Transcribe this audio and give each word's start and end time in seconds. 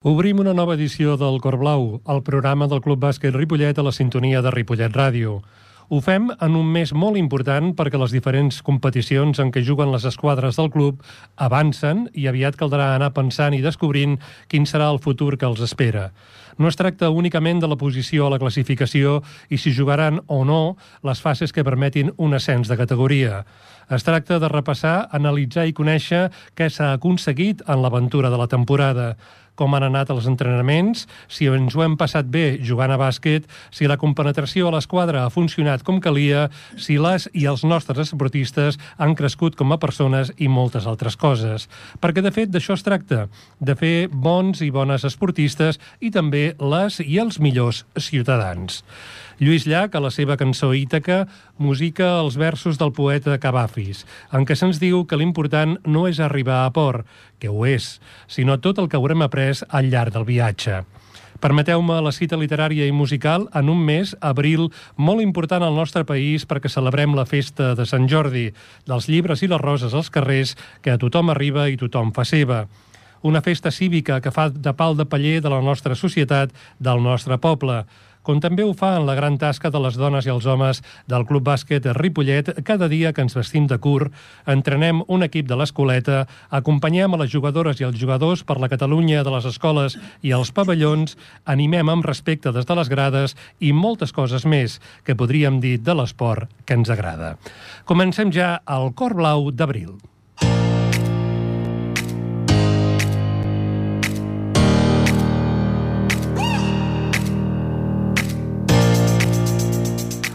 Obrim 0.00 0.38
una 0.40 0.54
nova 0.56 0.78
edició 0.78 1.18
del 1.20 1.34
Cor 1.44 1.58
Blau, 1.60 1.98
el 2.08 2.22
programa 2.24 2.64
del 2.72 2.80
Club 2.80 3.02
Bàsquet 3.02 3.34
Ripollet 3.34 3.76
a 3.76 3.82
la 3.84 3.92
sintonia 3.92 4.40
de 4.40 4.48
Ripollet 4.54 4.94
Ràdio. 4.96 5.34
Ho 5.92 5.98
fem 6.00 6.30
en 6.32 6.54
un 6.56 6.70
mes 6.72 6.94
molt 6.96 7.18
important 7.20 7.74
perquè 7.76 8.00
les 8.00 8.14
diferents 8.16 8.62
competicions 8.64 9.42
en 9.44 9.50
què 9.52 9.60
juguen 9.60 9.92
les 9.92 10.06
esquadres 10.08 10.56
del 10.56 10.70
club 10.72 11.02
avancen 11.36 12.06
i 12.14 12.24
aviat 12.30 12.56
caldrà 12.56 12.94
anar 12.94 13.10
pensant 13.12 13.52
i 13.52 13.60
descobrint 13.60 14.14
quin 14.48 14.64
serà 14.64 14.86
el 14.88 15.02
futur 15.04 15.36
que 15.36 15.44
els 15.44 15.60
espera. 15.66 16.14
No 16.56 16.70
es 16.72 16.80
tracta 16.80 17.10
únicament 17.12 17.60
de 17.60 17.68
la 17.68 17.76
posició 17.76 18.24
a 18.24 18.32
la 18.32 18.38
classificació 18.40 19.18
i 19.50 19.58
si 19.60 19.74
jugaran 19.76 20.22
o 20.28 20.46
no 20.48 20.78
les 21.04 21.20
fases 21.20 21.52
que 21.52 21.66
permetin 21.66 22.14
un 22.16 22.38
ascens 22.40 22.72
de 22.72 22.80
categoria. 22.80 23.44
Es 23.90 24.06
tracta 24.06 24.38
de 24.38 24.48
repassar, 24.48 25.10
analitzar 25.12 25.66
i 25.68 25.76
conèixer 25.76 26.30
què 26.56 26.70
s'ha 26.70 26.94
aconseguit 26.94 27.60
en 27.68 27.82
l'aventura 27.82 28.30
de 28.30 28.40
la 28.40 28.48
temporada 28.48 29.16
com 29.60 29.76
han 29.76 29.84
anat 29.90 30.08
els 30.14 30.24
entrenaments, 30.30 31.04
si 31.28 31.50
ens 31.52 31.76
ho 31.76 31.84
hem 31.84 31.98
passat 32.00 32.28
bé 32.32 32.56
jugant 32.64 32.94
a 32.94 32.98
bàsquet, 33.00 33.44
si 33.68 33.88
la 33.90 33.98
compenetració 34.00 34.70
a 34.70 34.74
l'esquadra 34.74 35.26
ha 35.26 35.34
funcionat 35.34 35.84
com 35.84 36.00
calia, 36.00 36.46
si 36.80 36.96
les 36.96 37.28
i 37.36 37.44
els 37.50 37.66
nostres 37.68 38.00
esportistes 38.08 38.80
han 38.96 39.12
crescut 39.18 39.58
com 39.60 39.74
a 39.74 39.80
persones 39.82 40.32
i 40.40 40.48
moltes 40.48 40.88
altres 40.88 41.18
coses. 41.20 41.68
Perquè, 42.00 42.24
de 42.24 42.32
fet, 42.32 42.48
d'això 42.48 42.78
es 42.78 42.86
tracta, 42.86 43.26
de 43.60 43.76
fer 43.76 44.08
bons 44.08 44.64
i 44.64 44.72
bones 44.72 45.04
esportistes 45.04 45.80
i 46.00 46.12
també 46.14 46.54
les 46.56 47.02
i 47.04 47.20
els 47.20 47.40
millors 47.44 47.84
ciutadans. 48.00 48.80
Lluís 49.40 49.64
Llach, 49.64 49.94
a 49.96 50.00
la 50.04 50.10
seva 50.12 50.34
cançó 50.36 50.74
Ítaca, 50.76 51.22
musica 51.56 52.10
els 52.20 52.34
versos 52.36 52.76
del 52.76 52.90
poeta 52.92 53.38
Cavafis, 53.40 54.02
en 54.36 54.44
què 54.44 54.52
se'ns 54.52 54.76
diu 54.82 55.06
que 55.08 55.16
l'important 55.16 55.78
no 55.88 56.02
és 56.10 56.18
arribar 56.20 56.58
a 56.66 56.72
port, 56.76 57.06
que 57.40 57.48
ho 57.48 57.64
és, 57.64 57.94
sinó 58.28 58.58
tot 58.60 58.76
el 58.82 58.90
que 58.92 58.98
haurem 59.00 59.24
après 59.24 59.62
al 59.70 59.88
llarg 59.88 60.12
del 60.12 60.26
viatge. 60.28 60.82
Permeteu-me 61.40 61.96
la 62.04 62.12
cita 62.12 62.36
literària 62.36 62.84
i 62.84 62.92
musical 62.92 63.48
en 63.56 63.72
un 63.72 63.80
mes, 63.80 64.12
abril, 64.20 64.68
molt 65.00 65.24
important 65.24 65.64
al 65.64 65.72
nostre 65.72 66.04
país 66.04 66.44
perquè 66.44 66.68
celebrem 66.68 67.16
la 67.16 67.24
festa 67.24 67.72
de 67.72 67.88
Sant 67.88 68.10
Jordi, 68.12 68.50
dels 68.84 69.08
llibres 69.08 69.40
i 69.40 69.48
les 69.48 69.64
roses 69.64 69.96
als 69.96 70.12
carrers, 70.12 70.52
que 70.84 70.92
a 70.92 71.00
tothom 71.00 71.32
arriba 71.32 71.64
i 71.72 71.80
tothom 71.80 72.12
fa 72.12 72.28
seva 72.28 72.66
una 73.22 73.42
festa 73.44 73.70
cívica 73.70 74.20
que 74.20 74.32
fa 74.32 74.48
de 74.48 74.72
pal 74.72 74.96
de 74.96 75.04
paller 75.04 75.40
de 75.44 75.50
la 75.52 75.60
nostra 75.60 75.94
societat, 75.94 76.54
del 76.78 77.02
nostre 77.04 77.36
poble 77.36 77.82
com 78.22 78.40
també 78.42 78.64
ho 78.64 78.72
fa 78.76 78.94
en 78.98 79.06
la 79.08 79.16
gran 79.18 79.38
tasca 79.40 79.70
de 79.70 79.80
les 79.82 79.96
dones 79.98 80.26
i 80.26 80.32
els 80.32 80.46
homes 80.46 80.82
del 81.10 81.24
Club 81.28 81.46
Bàsquet 81.48 81.86
Ripollet 81.96 82.52
cada 82.64 82.88
dia 82.88 83.12
que 83.12 83.24
ens 83.24 83.36
vestim 83.36 83.66
de 83.70 83.78
curt, 83.78 84.12
entrenem 84.46 85.02
un 85.08 85.24
equip 85.26 85.48
de 85.48 85.56
l'escoleta, 85.56 86.26
acompanyem 86.50 87.14
a 87.14 87.22
les 87.22 87.32
jugadores 87.32 87.80
i 87.80 87.88
els 87.88 87.98
jugadors 88.00 88.44
per 88.44 88.58
la 88.60 88.70
Catalunya 88.72 89.24
de 89.24 89.34
les 89.34 89.48
escoles 89.48 89.98
i 90.22 90.34
els 90.36 90.52
pavellons, 90.52 91.16
animem 91.44 91.88
amb 91.88 92.06
respecte 92.06 92.52
des 92.52 92.68
de 92.68 92.78
les 92.78 92.92
grades 92.92 93.36
i 93.60 93.72
moltes 93.72 94.12
coses 94.12 94.46
més 94.46 94.80
que 95.04 95.16
podríem 95.16 95.60
dir 95.60 95.78
de 95.80 95.96
l'esport 95.96 96.50
que 96.66 96.76
ens 96.78 96.90
agrada. 96.90 97.36
Comencem 97.84 98.32
ja 98.34 98.58
al 98.66 98.92
Cor 98.94 99.16
Blau 99.18 99.50
d'Abril. 99.50 100.09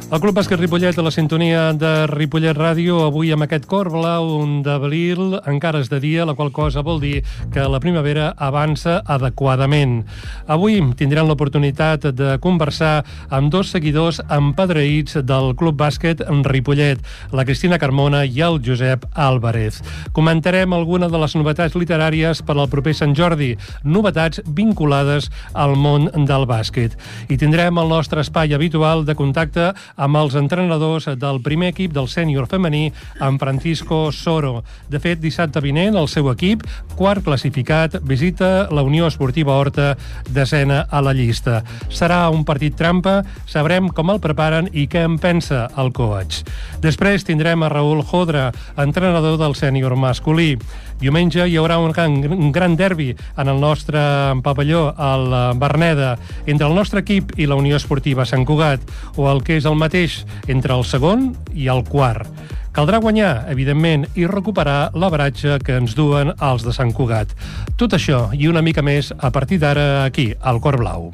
El 0.05 0.19
Club 0.21 0.35
Bàsquet 0.37 0.59
Ripollet 0.61 0.99
a 1.01 1.01
la 1.01 1.09
sintonia 1.09 1.71
de 1.73 2.05
Ripollet 2.05 2.53
Ràdio, 2.53 2.99
avui 3.07 3.31
amb 3.33 3.41
aquest 3.41 3.63
cor 3.65 3.87
blau 3.89 4.27
d'abril, 4.61 5.39
encara 5.49 5.79
és 5.81 5.87
de 5.89 5.97
dia, 5.99 6.27
la 6.29 6.35
qual 6.37 6.51
cosa 6.53 6.83
vol 6.85 6.99
dir 7.01 7.23
que 7.51 7.63
la 7.65 7.79
primavera 7.81 8.27
avança 8.37 8.99
adequadament. 9.01 10.03
Avui 10.45 10.77
tindran 10.95 11.25
l'oportunitat 11.25 12.05
de 12.13 12.35
conversar 12.37 12.99
amb 13.33 13.49
dos 13.49 13.71
seguidors 13.73 14.19
empadreïts 14.29 15.17
del 15.25 15.55
Club 15.57 15.81
Bàsquet 15.81 16.21
Ripollet, 16.45 17.01
la 17.33 17.47
Cristina 17.49 17.81
Carmona 17.81 18.27
i 18.29 18.45
el 18.45 18.61
Josep 18.61 19.09
Álvarez. 19.15 19.81
Comentarem 20.13 20.77
alguna 20.77 21.09
de 21.09 21.17
les 21.17 21.33
novetats 21.33 21.73
literàries 21.73 22.43
per 22.45 22.59
al 22.59 22.69
proper 22.69 22.93
Sant 22.93 23.17
Jordi, 23.17 23.55
novetats 23.81 24.45
vinculades 24.45 25.31
al 25.57 25.73
món 25.73 26.11
del 26.29 26.45
bàsquet. 26.45 26.93
I 27.25 27.41
tindrem 27.41 27.81
el 27.81 27.89
nostre 27.89 28.21
espai 28.21 28.53
habitual 28.53 29.01
de 29.03 29.17
contacte 29.17 29.73
amb 29.95 30.19
els 30.19 30.35
entrenadors 30.35 31.07
del 31.19 31.41
primer 31.43 31.71
equip 31.73 31.93
del 31.95 32.09
sènior 32.11 32.47
femení, 32.51 32.91
amb 33.19 33.39
Francisco 33.41 34.11
Soro. 34.11 34.63
De 34.91 34.99
fet, 34.99 35.21
dissabte 35.23 35.61
vinent, 35.63 35.95
el 35.95 36.09
seu 36.11 36.29
equip, 36.31 36.65
quart 36.95 37.23
classificat, 37.25 37.99
visita 38.03 38.67
la 38.71 38.83
Unió 38.83 39.07
Esportiva 39.07 39.55
Horta, 39.59 39.93
desena 40.29 40.85
a 40.89 41.01
la 41.01 41.13
llista. 41.13 41.61
Serà 41.89 42.25
un 42.33 42.45
partit 42.45 42.75
trampa, 42.75 43.21
sabrem 43.47 43.89
com 43.89 44.11
el 44.13 44.21
preparen 44.23 44.69
i 44.73 44.87
què 44.91 45.05
en 45.07 45.19
pensa 45.21 45.65
el 45.79 45.93
coach. 45.95 46.43
Després 46.83 47.25
tindrem 47.25 47.63
a 47.63 47.71
Raül 47.71 48.03
Jodra, 48.05 48.51
entrenador 48.77 49.39
del 49.41 49.55
sènior 49.55 49.95
masculí. 49.95 50.55
Diumenge 51.01 51.43
hi 51.47 51.57
haurà 51.59 51.77
un 51.81 51.91
gran, 51.91 52.17
un 52.31 52.51
gran 52.55 52.75
derbi 52.79 53.09
en 53.13 53.51
el 53.51 53.59
nostre 53.59 53.99
pavelló, 54.43 54.87
al 54.95 55.57
Berneda, 55.59 56.15
entre 56.45 56.67
el 56.67 56.75
nostre 56.75 57.03
equip 57.03 57.33
i 57.37 57.47
la 57.49 57.57
Unió 57.59 57.75
Esportiva 57.75 58.25
Sant 58.25 58.45
Cugat, 58.47 58.83
o 59.15 59.27
el 59.31 59.43
que 59.43 59.59
és 59.59 59.67
el 59.67 59.75
mateix 59.75 60.23
entre 60.47 60.75
el 60.77 60.85
segon 60.87 61.33
i 61.53 61.67
el 61.71 61.83
quart. 61.87 62.31
Caldrà 62.75 62.99
guanyar, 62.99 63.45
evidentment, 63.51 64.07
i 64.19 64.25
recuperar 64.27 64.89
la 64.99 65.07
baratge 65.11 65.59
que 65.63 65.77
ens 65.79 65.95
duen 65.95 66.33
els 66.43 66.65
de 66.67 66.73
Sant 66.75 66.91
Cugat. 66.95 67.31
Tot 67.79 67.95
això 67.95 68.25
i 68.35 68.49
una 68.51 68.63
mica 68.65 68.83
més 68.83 69.13
a 69.15 69.31
partir 69.31 69.61
d'ara 69.63 70.03
aquí, 70.03 70.33
al 70.41 70.59
Cor 70.59 70.81
Blau. 70.83 71.13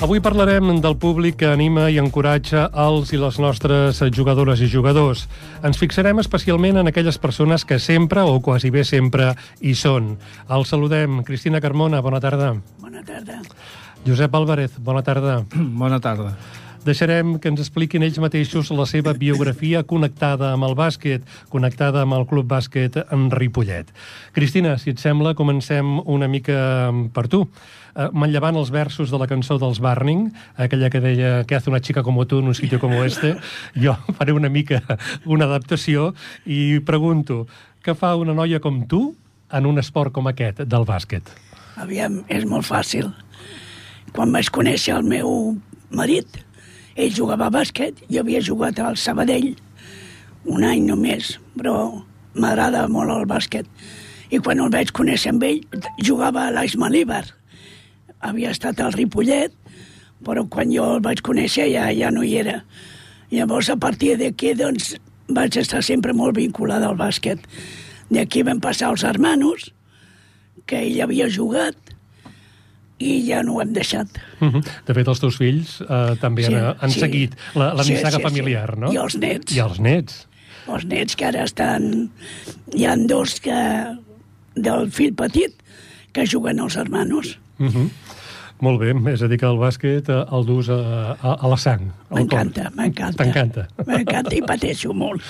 Avui 0.00 0.16
parlarem 0.24 0.78
del 0.80 0.94
públic 0.96 1.34
que 1.42 1.48
anima 1.52 1.90
i 1.92 1.98
encoratja 2.00 2.62
els 2.86 3.10
i 3.12 3.18
les 3.20 3.36
nostres 3.36 3.98
jugadores 4.16 4.62
i 4.64 4.68
jugadors. 4.72 5.26
Ens 5.60 5.76
fixarem 5.76 6.22
especialment 6.22 6.80
en 6.80 6.88
aquelles 6.88 7.18
persones 7.20 7.66
que 7.68 7.76
sempre, 7.76 8.24
o 8.24 8.38
quasi 8.40 8.72
bé 8.72 8.80
sempre, 8.88 9.34
hi 9.60 9.74
són. 9.76 10.14
El 10.48 10.64
saludem. 10.64 11.20
Cristina 11.28 11.60
Carmona, 11.60 12.00
bona 12.00 12.22
tarda. 12.24 12.54
Bona 12.80 13.04
tarda. 13.04 13.42
Josep 14.06 14.40
Álvarez, 14.40 14.80
bona 14.80 15.04
tarda. 15.04 15.42
Bona 15.84 16.00
tarda. 16.00 16.32
Deixarem 16.80 17.34
que 17.36 17.50
ens 17.52 17.60
expliquin 17.60 18.00
ells 18.06 18.16
mateixos 18.22 18.70
la 18.72 18.86
seva 18.88 19.12
biografia 19.12 19.82
connectada 19.84 20.54
amb 20.54 20.64
el 20.64 20.72
bàsquet, 20.78 21.26
connectada 21.52 22.06
amb 22.06 22.16
el 22.16 22.24
Club 22.30 22.48
Bàsquet 22.48 22.96
en 23.02 23.26
Ripollet. 23.34 23.90
Cristina, 24.32 24.78
si 24.80 24.94
et 24.94 25.02
sembla, 25.02 25.34
comencem 25.36 25.98
una 26.08 26.28
mica 26.30 26.56
per 27.12 27.26
tu 27.28 27.42
eh, 27.44 28.08
manllevant 28.16 28.56
els 28.56 28.72
versos 28.72 29.12
de 29.12 29.20
la 29.20 29.28
cançó 29.28 29.58
dels 29.60 29.82
Barning, 29.84 30.30
aquella 30.56 30.88
que 30.88 31.04
deia 31.04 31.44
que 31.44 31.58
hace 31.58 31.68
una 31.68 31.84
chica 31.84 32.02
como 32.02 32.26
tú 32.26 32.40
en 32.40 32.48
un 32.48 32.56
sitio 32.56 32.80
como 32.80 33.04
este, 33.04 33.36
jo 33.76 33.98
faré 34.16 34.32
una 34.32 34.48
mica 34.48 34.80
una 35.26 35.44
adaptació 35.44 36.14
i 36.46 36.80
pregunto, 36.80 37.44
què 37.84 37.92
fa 37.92 38.16
una 38.16 38.32
noia 38.32 38.60
com 38.60 38.86
tu 38.88 39.10
en 39.52 39.66
un 39.66 39.78
esport 39.78 40.16
com 40.16 40.32
aquest, 40.32 40.64
del 40.64 40.88
bàsquet? 40.88 41.28
Aviam, 41.76 42.22
és 42.28 42.48
molt 42.48 42.64
fàcil. 42.64 43.12
Quan 44.16 44.32
vaig 44.32 44.48
conèixer 44.48 44.96
el 44.96 45.04
meu 45.04 45.58
marit, 45.92 46.40
ell 46.96 47.12
jugava 47.14 47.48
a 47.48 47.54
bàsquet, 47.54 48.04
jo 48.10 48.22
havia 48.22 48.42
jugat 48.44 48.78
al 48.80 48.96
Sabadell 48.96 49.54
un 50.44 50.64
any 50.64 50.86
només, 50.86 51.34
però 51.56 51.74
m'agrada 52.34 52.86
molt 52.88 53.12
el 53.12 53.26
bàsquet. 53.28 53.66
I 54.30 54.38
quan 54.38 54.60
el 54.62 54.70
vaig 54.72 54.92
conèixer 54.94 55.34
amb 55.34 55.44
ell, 55.44 55.60
jugava 55.98 56.46
a 56.46 56.54
l'Aix 56.54 56.76
Malíbar, 56.78 57.24
havia 58.20 58.52
estat 58.54 58.80
al 58.80 58.94
Ripollet, 58.94 59.52
però 60.24 60.44
quan 60.48 60.72
jo 60.72 60.86
el 60.96 61.04
vaig 61.04 61.22
conèixer 61.24 61.68
ja, 61.72 61.88
ja 61.96 62.10
no 62.14 62.22
hi 62.24 62.36
era. 62.40 62.60
Llavors, 63.30 63.70
a 63.70 63.76
partir 63.76 64.16
d'aquí, 64.20 64.54
doncs, 64.58 64.94
vaig 65.30 65.56
estar 65.60 65.82
sempre 65.86 66.14
molt 66.16 66.36
vinculada 66.38 66.88
al 66.88 66.98
bàsquet. 66.98 67.42
D'aquí 68.10 68.42
vam 68.46 68.60
passar 68.60 68.90
els 68.94 69.04
hermanos, 69.06 69.70
que 70.66 70.80
ell 70.86 71.00
havia 71.02 71.28
jugat, 71.30 71.89
i 73.00 73.14
ja 73.26 73.40
no 73.42 73.56
ho 73.56 73.62
hem 73.62 73.72
deixat. 73.72 74.08
Uh 74.40 74.52
-huh. 74.52 74.64
De 74.86 74.94
fet, 74.94 75.08
els 75.08 75.20
teus 75.20 75.36
fills 75.36 75.80
eh, 75.80 76.16
també 76.20 76.44
sí, 76.44 76.54
han, 76.54 76.76
han 76.80 76.90
sí. 76.90 77.00
seguit 77.00 77.36
la, 77.54 77.72
la 77.74 77.84
sí, 77.84 77.92
nissaga 77.92 78.16
sí, 78.16 78.22
familiar, 78.22 78.74
sí. 78.74 78.80
no? 78.80 78.92
I 78.92 78.96
els 78.96 79.16
nets. 79.16 79.56
I 79.56 79.60
els 79.60 79.80
nets. 79.80 80.26
Els 80.68 80.84
nets 80.84 81.16
que 81.16 81.26
ara 81.26 81.44
estan... 81.44 82.10
Hi 82.74 82.84
han 82.84 83.06
dos 83.06 83.40
que... 83.40 83.56
del 84.54 84.90
fill 84.90 85.14
petit 85.14 85.54
que 86.12 86.26
juguen 86.26 86.60
als 86.60 86.76
hermanos. 86.76 87.38
Uh 87.58 87.66
-huh. 87.66 87.88
Molt 88.60 88.80
bé, 88.80 89.12
és 89.12 89.22
a 89.22 89.28
dir 89.28 89.38
que 89.38 89.46
el 89.46 89.56
bàsquet 89.56 90.08
eh, 90.08 90.24
el 90.32 90.46
dus 90.46 90.68
a, 90.68 91.16
a, 91.22 91.32
a 91.40 91.48
la 91.48 91.56
sang. 91.56 91.92
M'encanta, 92.10 92.70
m'encanta. 92.74 93.22
T'encanta. 93.22 93.66
M'encanta 93.86 94.34
i 94.34 94.40
pateixo 94.42 94.92
molt. 94.96 95.22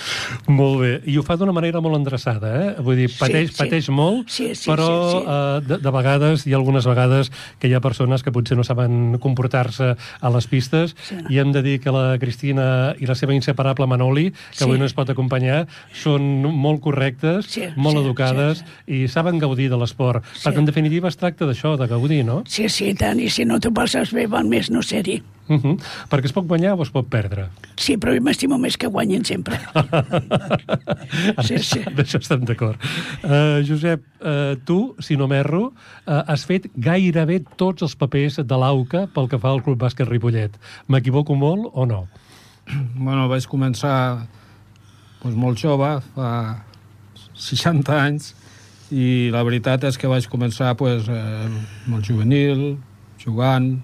Molt 0.49 0.79
bé, 0.81 0.91
i 1.05 1.17
ho 1.19 1.23
fa 1.23 1.35
d'una 1.37 1.53
manera 1.53 1.81
molt 1.83 1.95
endreçada, 1.99 2.49
eh? 2.57 2.69
Vull 2.81 2.97
dir, 3.03 3.09
Sí, 3.11 3.19
pateix, 3.19 3.51
sí. 3.51 3.57
pateix 3.59 3.89
molt, 3.93 4.29
Sí, 4.33 4.55
sí, 4.55 4.69
però 4.71 4.87
sí, 4.87 5.17
sí. 5.17 5.23
eh, 5.27 5.61
de, 5.67 5.77
de 5.77 5.91
vegades, 5.93 6.45
hi 6.47 6.53
ha 6.53 6.57
algunes 6.57 6.85
vegades 6.89 7.29
que 7.59 7.69
hi 7.69 7.75
ha 7.77 7.81
persones 7.81 8.23
que 8.23 8.31
potser 8.33 8.57
no 8.57 8.63
saben 8.65 9.17
comportar-se 9.21 9.91
a 9.95 10.29
les 10.33 10.47
pistes, 10.47 10.95
Sí. 11.07 11.15
i 11.29 11.37
hem 11.39 11.51
de 11.51 11.61
dir 11.61 11.79
que 11.81 11.91
la 11.93 12.17
Cristina 12.19 12.95
i 12.99 13.05
la 13.05 13.15
seva 13.15 13.33
inseparable 13.35 13.85
Manoli, 13.87 14.31
que 14.31 14.57
Sí. 14.57 14.63
avui 14.65 14.79
no 14.79 14.85
es 14.85 14.93
pot 14.97 15.09
acompanyar, 15.09 15.67
són 15.93 16.41
molt 16.49 16.81
correctes, 16.81 17.45
Sí, 17.45 17.63
molt 17.75 17.97
sí, 17.97 18.03
educades, 18.03 18.65
i 18.87 19.07
saben 19.07 19.37
gaudir 19.37 19.69
de 19.69 19.77
l'esport. 19.77 20.23
Sí. 20.33 20.47
Perquè, 20.49 20.57
en 20.59 20.65
definitiva, 20.65 21.07
es 21.09 21.17
tracta 21.17 21.45
d'això, 21.45 21.77
de 21.77 21.87
gaudir, 21.87 22.23
no? 22.25 22.41
Sí, 22.47 22.67
sí, 22.69 22.93
tant, 22.95 23.19
i 23.19 23.29
si 23.29 23.45
no 23.45 23.59
t'ho 23.59 23.71
passes 23.71 24.11
bé, 24.13 24.25
val 24.27 24.45
més 24.47 24.71
no 24.71 24.81
ser-hi. 24.81 25.21
Uh 25.47 25.57
-huh. 25.57 25.77
Perquè 26.09 26.25
es 26.25 26.33
pot 26.33 26.45
guanyar 26.47 26.77
o 26.77 26.83
es 26.83 26.89
pot 26.89 27.07
perdre. 27.09 27.49
Sí, 27.75 27.97
però 27.97 28.15
jo 28.15 28.21
m'estimo 28.21 28.57
més 28.57 28.77
que 28.77 28.87
guanyin 28.87 29.25
sempre. 29.25 29.59
Sí, 31.43 31.57
sí. 31.57 31.79
En 31.79 31.97
això 31.97 32.19
estem 32.19 32.45
d'acord. 32.45 32.77
Uh, 33.23 33.63
Josep, 33.67 34.01
uh, 34.21 34.55
tu, 34.65 34.95
si 34.99 35.17
no 35.17 35.27
m'erro, 35.27 35.73
uh, 36.07 36.23
has 36.27 36.45
fet 36.45 36.69
gairebé 36.75 37.43
tots 37.57 37.81
els 37.81 37.95
papers 37.95 38.35
de 38.37 38.55
l'AUCA 38.57 39.07
pel 39.13 39.27
que 39.27 39.39
fa 39.39 39.49
al 39.49 39.63
Club 39.63 39.81
Bàsquet 39.81 40.07
Ripollet. 40.07 40.51
M'equivoco 40.87 41.35
molt 41.35 41.71
o 41.73 41.85
no? 41.85 42.07
Bueno, 42.95 43.27
vaig 43.27 43.47
començar 43.47 44.27
doncs, 45.23 45.35
molt 45.35 45.57
jove, 45.57 46.01
fa 46.15 46.63
60 47.33 47.97
anys, 47.97 48.35
i 48.91 49.29
la 49.31 49.43
veritat 49.47 49.85
és 49.87 49.97
que 49.97 50.09
vaig 50.11 50.27
començar 50.29 50.73
pues, 50.77 51.07
eh, 51.09 51.47
molt 51.87 52.07
juvenil, 52.07 52.77
jugant, 53.21 53.77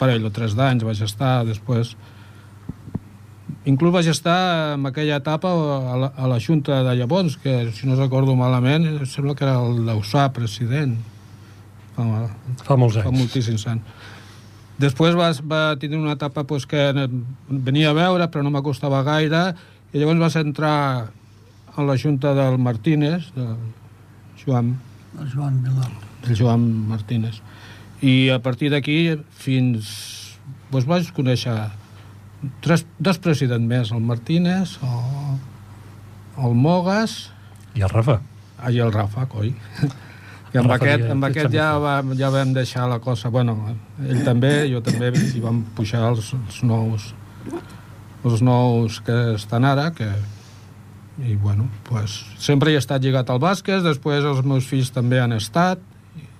parell 0.00 0.24
o 0.26 0.32
tres 0.34 0.56
d'anys 0.58 0.86
vaig 0.88 1.04
estar, 1.06 1.44
després... 1.48 1.94
Inclús 3.68 3.92
vaig 3.92 4.06
estar 4.08 4.74
en 4.78 4.86
aquella 4.88 5.18
etapa 5.20 5.50
a 5.52 5.96
la, 6.00 6.08
a 6.16 6.28
la 6.30 6.38
Junta 6.40 6.78
de 6.86 6.94
llavors, 6.96 7.36
que, 7.36 7.68
si 7.76 7.86
no 7.86 7.98
recordo 7.98 8.32
malament, 8.38 8.86
sembla 9.04 9.34
que 9.36 9.44
era 9.44 9.58
el 9.60 9.82
Dausà 9.84 10.30
president. 10.32 10.94
Fa, 11.92 12.06
Fa 12.64 12.78
molts 12.80 12.96
fa 12.96 13.04
anys. 13.10 13.18
moltíssims 13.20 13.66
anys. 13.68 14.00
Després 14.80 15.12
va, 15.18 15.28
va 15.44 15.60
tenir 15.76 15.98
una 16.00 16.14
etapa 16.16 16.46
pues, 16.48 16.64
que 16.64 16.80
venia 17.50 17.90
a 17.90 17.96
veure, 17.98 18.30
però 18.32 18.40
no 18.46 18.54
m'acostava 18.54 19.02
gaire, 19.04 19.50
i 19.92 20.00
llavors 20.00 20.22
vas 20.22 20.38
entrar 20.40 21.10
a 21.76 21.84
la 21.84 21.98
junta 22.00 22.32
del 22.34 22.56
Martínez, 22.58 23.28
del 23.36 23.58
Joan, 24.40 24.72
El 25.20 25.28
Joan 25.34 25.60
Milà. 25.60 25.90
del 26.24 26.38
Joan 26.38 26.64
Martínez. 26.88 27.42
I 28.02 28.30
a 28.34 28.40
partir 28.42 28.70
d'aquí 28.72 29.18
fins... 29.36 29.90
Doncs 30.70 30.86
vaig 30.86 31.08
conèixer 31.14 31.54
tres, 32.64 32.84
dos 33.02 33.18
presidents 33.18 33.66
més, 33.66 33.90
el 33.90 34.04
Martínez, 34.06 34.76
el, 34.86 35.40
el 36.46 36.54
Mogas 36.54 37.16
I 37.74 37.82
el 37.82 37.90
Rafa? 37.90 38.20
Ah, 38.60 38.70
i 38.70 38.78
el 38.78 38.92
Rafa, 38.94 39.26
coi. 39.30 39.50
I 40.52 40.60
amb 40.60 40.70
Rafa 40.70 40.78
aquest, 40.78 41.04
amb 41.10 41.26
que 41.26 41.32
aquest 41.32 41.54
ja, 41.54 41.72
va, 41.82 41.98
ja 42.18 42.30
vam 42.34 42.54
deixar 42.54 42.86
la 42.90 43.00
cosa... 43.02 43.30
Bueno, 43.34 43.56
ell 44.06 44.22
també, 44.26 44.54
jo 44.70 44.80
també, 44.84 45.10
i 45.10 45.42
vam 45.42 45.64
pujar 45.76 46.06
els, 46.12 46.32
els 46.38 46.62
nous 46.66 47.10
els 48.24 48.42
nous 48.44 49.00
que 49.04 49.16
estan 49.34 49.64
ara, 49.64 49.90
que 49.96 50.08
i 51.20 51.34
bueno, 51.36 51.68
pues, 51.88 52.22
sempre 52.40 52.72
he 52.72 52.80
estat 52.80 53.02
lligat 53.04 53.30
al 53.30 53.40
bàsquet, 53.40 53.82
després 53.84 54.24
els 54.24 54.42
meus 54.44 54.66
fills 54.68 54.92
també 54.92 55.20
han 55.20 55.34
estat, 55.36 55.80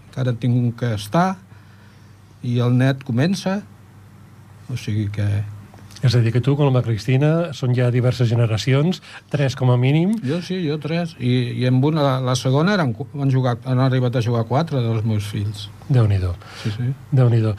encara 0.09 0.33
en 0.33 0.41
tinc 0.41 0.57
un 0.57 0.71
que 0.77 0.95
està, 0.97 1.35
i 2.43 2.59
el 2.65 2.77
net 2.77 3.05
comença, 3.07 3.61
o 4.71 4.79
sigui 4.79 5.09
que 5.13 5.29
És 6.01 6.15
a 6.17 6.21
dir, 6.25 6.31
que 6.33 6.41
tu, 6.41 6.55
com 6.57 6.73
la 6.73 6.81
Cristina, 6.81 7.51
són 7.53 7.75
ja 7.77 7.91
diverses 7.93 8.31
generacions, 8.31 9.03
tres 9.29 9.53
com 9.53 9.69
a 9.69 9.77
mínim, 9.77 10.15
jo 10.25 10.39
sí, 10.41 10.57
jo 10.65 10.79
tres, 10.81 11.13
i, 11.21 11.35
i 11.61 11.67
amb 11.69 11.85
una, 11.85 12.15
la 12.25 12.33
segona 12.41 12.73
eren, 12.73 12.95
han, 12.97 13.29
jugat, 13.35 13.67
han 13.69 13.83
arribat 13.85 14.17
a 14.17 14.23
jugar 14.25 14.47
quatre 14.49 14.81
dels 14.81 15.05
meus 15.05 15.29
fills. 15.29 15.67
Déu 15.91 16.07
nhi 16.07 16.19
Sí, 16.63 16.71
sí. 16.71 16.89
déu 17.11 17.29
nhi 17.29 17.41
uh, 17.43 17.55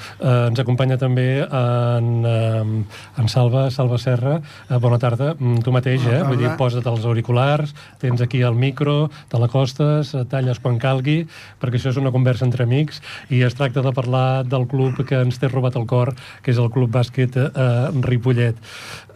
Ens 0.47 0.59
acompanya 0.63 0.97
també 0.97 1.43
en, 1.43 2.09
uh, 2.23 3.19
en 3.19 3.27
Salva, 3.31 3.69
Salva 3.71 3.97
Serra. 3.99 4.39
Uh, 4.69 4.79
bona 4.79 4.97
tarda. 4.99 5.33
Mm, 5.37 5.59
Tu 5.65 5.71
mateix, 5.71 6.01
Bona 6.03 6.17
eh? 6.17 6.23
Vull 6.23 6.37
dir, 6.39 6.47
tarda. 6.47 6.57
posa't 6.57 6.87
els 6.87 7.05
auriculars, 7.05 7.75
tens 7.99 8.21
aquí 8.23 8.41
el 8.41 8.55
micro, 8.55 9.09
te 9.29 9.37
l'acostes, 9.41 10.13
eh, 10.15 10.23
talles 10.31 10.59
quan 10.63 10.79
calgui, 10.79 11.27
perquè 11.61 11.79
això 11.79 11.91
és 11.91 11.97
una 11.99 12.11
conversa 12.11 12.45
entre 12.47 12.63
amics, 12.63 13.01
i 13.29 13.41
es 13.43 13.53
tracta 13.57 13.83
de 13.83 13.91
parlar 13.91 14.43
del 14.47 14.67
club 14.67 15.03
que 15.05 15.21
ens 15.21 15.39
té 15.39 15.49
robat 15.51 15.75
el 15.75 15.85
cor, 15.85 16.13
que 16.41 16.51
és 16.51 16.57
el 16.57 16.71
Club 16.71 16.91
Bàsquet 16.91 17.35
uh, 17.37 17.91
Ripollet. 18.01 18.55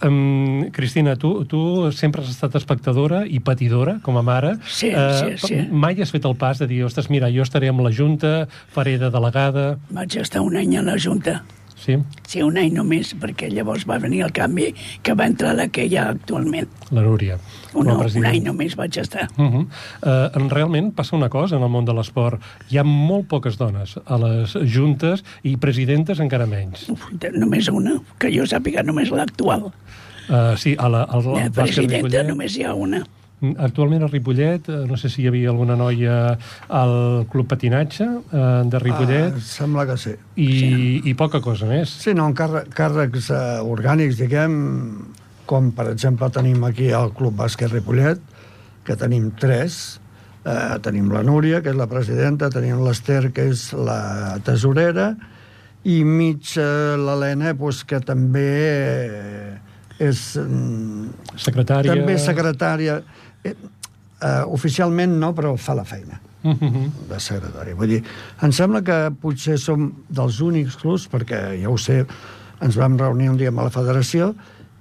Um, 0.03 0.69
Cristina, 0.71 1.15
tu, 1.15 1.45
tu 1.45 1.91
sempre 1.95 2.21
has 2.21 2.29
estat 2.33 2.55
espectadora 2.59 3.23
i 3.27 3.39
patidora, 3.39 3.99
com 4.03 4.17
a 4.17 4.23
mare. 4.25 4.55
Sí, 4.67 4.89
Eh, 4.91 5.37
sí, 5.39 5.47
sí. 5.47 5.59
Mai 5.71 5.95
has 6.01 6.11
fet 6.11 6.25
el 6.25 6.35
pas 6.35 6.59
de 6.59 6.67
dir, 6.67 6.83
ostres, 6.85 7.09
mira, 7.09 7.29
jo 7.31 7.43
estaré 7.43 7.69
amb 7.71 7.79
la 7.85 7.91
Junta, 7.95 8.47
faré 8.75 8.97
de 8.97 9.09
delegada... 9.09 9.77
Vaig 9.89 10.17
estar 10.19 10.41
un 10.41 10.57
any 10.57 10.75
a 10.77 10.81
la 10.83 10.97
Junta. 10.99 11.43
Sí, 11.85 11.97
Sí, 12.25 12.41
un 12.41 12.57
any 12.57 12.71
només, 12.73 13.11
perquè 13.21 13.51
llavors 13.53 13.85
va 13.85 13.99
venir 14.01 14.23
el 14.25 14.31
canvi 14.33 14.71
que 15.05 15.13
va 15.13 15.27
entrar 15.29 15.53
la 15.57 15.67
que 15.69 15.85
hi 15.85 15.97
ha 15.97 16.07
actualment. 16.15 16.67
la 16.91 17.03
Núria. 17.05 17.37
Un, 17.73 17.91
un 17.91 18.25
any 18.25 18.41
només 18.43 18.75
vaig 18.75 18.97
estar. 18.97 19.27
Uh 19.37 19.45
-huh. 19.45 19.65
uh, 20.01 20.49
realment 20.49 20.93
passa 20.95 21.15
una 21.15 21.29
cosa 21.29 21.55
en 21.57 21.63
el 21.63 21.69
món 21.69 21.85
de 21.85 21.93
l'esport. 21.93 22.41
Hi 22.69 22.77
ha 22.77 22.83
molt 22.83 23.27
poques 23.27 23.57
dones 23.57 23.99
a 24.05 24.17
les 24.17 24.57
juntes 24.73 25.23
i 25.43 25.57
presidentes 25.57 26.19
encara 26.19 26.45
menys. 26.45 26.89
Uf, 26.89 27.11
només 27.33 27.67
una, 27.69 28.01
que 28.17 28.31
jo 28.31 28.45
sàpiga 28.45 28.83
només 28.83 29.11
l'actual. 29.11 29.71
Uh, 30.29 30.57
sí, 30.57 30.75
a 30.77 30.89
la, 30.89 31.03
al, 31.03 31.23
La 31.23 31.49
bàsquet 31.49 31.85
presidenta 31.85 32.23
només 32.23 32.57
hi 32.57 32.63
ha 32.63 32.73
una. 32.73 33.05
Actualment 33.57 34.03
a 34.03 34.07
Ripollet, 34.11 34.69
eh, 34.69 34.81
no 34.89 34.97
sé 34.97 35.09
si 35.09 35.21
hi 35.23 35.27
havia 35.29 35.49
alguna 35.51 35.75
noia 35.79 36.15
al 36.69 37.25
club 37.31 37.47
patinatge 37.51 38.05
eh, 38.05 38.63
de 38.71 38.79
Ripollet, 38.83 39.33
Ah, 39.37 39.41
sembla 39.41 39.85
que 39.89 39.97
sí. 39.97 40.13
i, 40.41 41.01
i 41.09 41.13
poca 41.13 41.41
cosa 41.41 41.65
més. 41.69 41.89
Sí, 42.03 42.13
no, 42.17 42.29
càrre- 42.37 42.65
càrrecs 42.75 43.29
eh, 43.31 43.59
orgànics, 43.63 44.17
diguem, 44.21 44.55
com 45.45 45.69
per 45.77 45.89
exemple 45.91 46.29
tenim 46.33 46.63
aquí 46.65 46.89
al 46.91 47.11
Club 47.13 47.35
Bàsquet 47.37 47.69
Ripollet, 47.71 48.19
que 48.85 48.95
tenim 48.97 49.31
tres, 49.39 49.99
eh, 50.45 50.77
tenim 50.81 51.11
la 51.13 51.21
Núria, 51.25 51.61
que 51.61 51.69
és 51.73 51.77
la 51.77 51.87
presidenta, 51.91 52.49
tenim 52.53 52.81
l'Ester, 52.85 53.31
que 53.33 53.49
és 53.53 53.67
la 53.73 54.37
tesorera, 54.45 55.11
i 55.85 55.99
mig 56.03 56.55
eh, 56.57 56.95
l'Helena, 56.97 57.53
pues, 57.57 57.83
que 57.85 57.99
també 58.01 58.47
eh, 58.49 59.53
és... 60.01 60.21
mm, 60.41 61.37
Secretària... 61.37 61.93
També 61.93 62.17
secretària. 62.19 62.99
Eh, 63.45 63.55
eh, 64.21 64.43
oficialment 64.57 65.19
no, 65.21 65.33
però 65.37 65.55
fa 65.57 65.77
la 65.77 65.85
feina 65.85 66.21
Uh 66.45 66.53
-huh. 66.53 66.89
de 67.09 67.19
secretari. 67.19 67.73
Vull 67.73 67.87
dir, 67.87 68.03
em 68.41 68.51
sembla 68.51 68.83
que 68.83 69.11
potser 69.19 69.57
som 69.57 69.93
dels 70.09 70.39
únics 70.41 70.75
clubs, 70.77 71.09
perquè 71.09 71.59
ja 71.59 71.69
ho 71.69 71.77
sé, 71.77 72.05
ens 72.61 72.75
vam 72.75 72.99
reunir 72.99 73.29
un 73.29 73.37
dia 73.37 73.49
amb 73.49 73.63
la 73.63 73.69
federació 73.69 74.35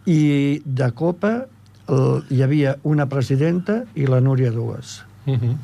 i 0.04 0.60
de 0.64 0.90
Copa 0.92 1.46
el, 1.88 2.22
hi 2.28 2.42
havia 2.42 2.76
una 2.82 3.06
presidenta 3.06 3.84
i 3.94 4.06
la 4.06 4.20
Núria 4.20 4.50
dues. 4.50 5.04
Uh 5.26 5.34
-huh. 5.34 5.56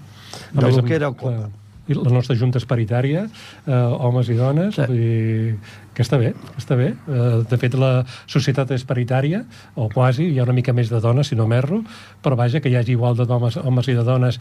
De 0.52 0.70
lo 0.70 0.84
que 0.84 0.94
era 0.94 1.12
Copa. 1.12 1.50
I 1.90 1.96
la 1.98 2.12
nostra 2.14 2.36
junta 2.38 2.60
és 2.60 2.66
paritària, 2.70 3.24
eh, 3.66 3.72
homes 3.74 4.30
i 4.30 4.36
dones, 4.38 4.76
Sí. 4.76 4.86
vull 4.86 5.00
dir, 5.00 5.56
que 5.94 6.04
està 6.06 6.18
bé, 6.20 6.32
que 6.32 6.60
està 6.62 6.76
bé. 6.78 6.92
Eh, 7.08 7.44
de 7.50 7.58
fet, 7.58 7.74
la 7.74 8.04
societat 8.30 8.70
és 8.76 8.84
paritària, 8.86 9.44
o 9.74 9.88
quasi, 9.90 10.30
hi 10.30 10.38
ha 10.38 10.44
una 10.46 10.54
mica 10.56 10.72
més 10.72 10.88
de 10.88 11.00
dones, 11.00 11.26
si 11.28 11.36
no 11.36 11.48
m'erro, 11.50 11.82
però 12.22 12.36
vaja, 12.38 12.60
que 12.60 12.70
hi 12.70 12.76
hagi 12.76 12.92
igual 12.92 13.16
de 13.18 13.26
homes, 13.26 13.56
homes 13.58 13.88
i 13.88 13.94
de 13.98 14.04
dones 14.06 14.38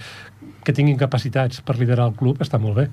que 0.63 0.73
tinguin 0.73 0.97
capacitats 0.97 1.61
per 1.61 1.79
liderar 1.79 2.07
el 2.11 2.13
club, 2.13 2.37
està 2.39 2.59
molt 2.61 2.75
bé. 2.77 2.87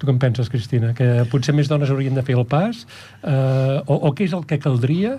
Tu 0.00 0.06
què 0.08 0.14
en 0.14 0.18
penses, 0.18 0.48
Cristina? 0.48 0.94
Que 0.96 1.26
potser 1.28 1.52
més 1.52 1.68
dones 1.68 1.90
haurien 1.92 2.14
de 2.16 2.22
fer 2.24 2.32
el 2.38 2.46
pas? 2.48 2.86
Eh, 3.22 3.82
o, 3.84 3.98
o 4.08 4.12
què 4.16 4.24
és 4.24 4.32
el 4.32 4.46
que 4.48 4.56
caldria 4.58 5.18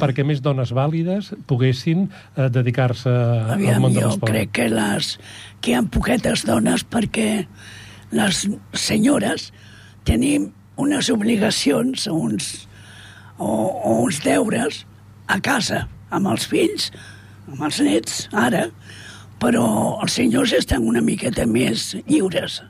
perquè 0.00 0.24
més 0.24 0.40
dones 0.40 0.72
vàlides 0.72 1.34
poguessin 1.46 2.06
eh, 2.08 2.48
dedicar-se 2.48 3.12
al 3.12 3.60
món 3.82 3.92
de 3.92 4.00
jo 4.00 4.06
l'esport? 4.08 4.32
crec 4.32 4.54
que, 4.56 4.70
les, 4.72 5.18
que 5.60 5.74
hi 5.74 5.76
ha 5.76 5.82
poquetes 5.84 6.46
dones 6.48 6.86
perquè 6.88 7.44
les 8.12 8.48
senyores 8.76 9.50
tenim 10.08 10.50
unes 10.80 11.08
obligacions, 11.12 12.06
uns, 12.10 12.68
o, 13.38 13.48
o 13.48 14.02
uns 14.04 14.20
deures 14.24 14.84
a 15.32 15.40
casa, 15.40 15.86
amb 16.12 16.28
els 16.32 16.46
fills, 16.48 16.90
amb 17.48 17.62
els 17.68 17.80
nets, 17.84 18.28
ara, 18.32 18.66
però 19.42 19.64
els 20.02 20.12
senyors 20.20 20.52
estan 20.54 20.86
una 20.86 21.02
miqueta 21.02 21.46
més 21.48 21.96
lliures 22.06 22.62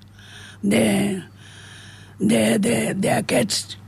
d'aquests 2.22 3.78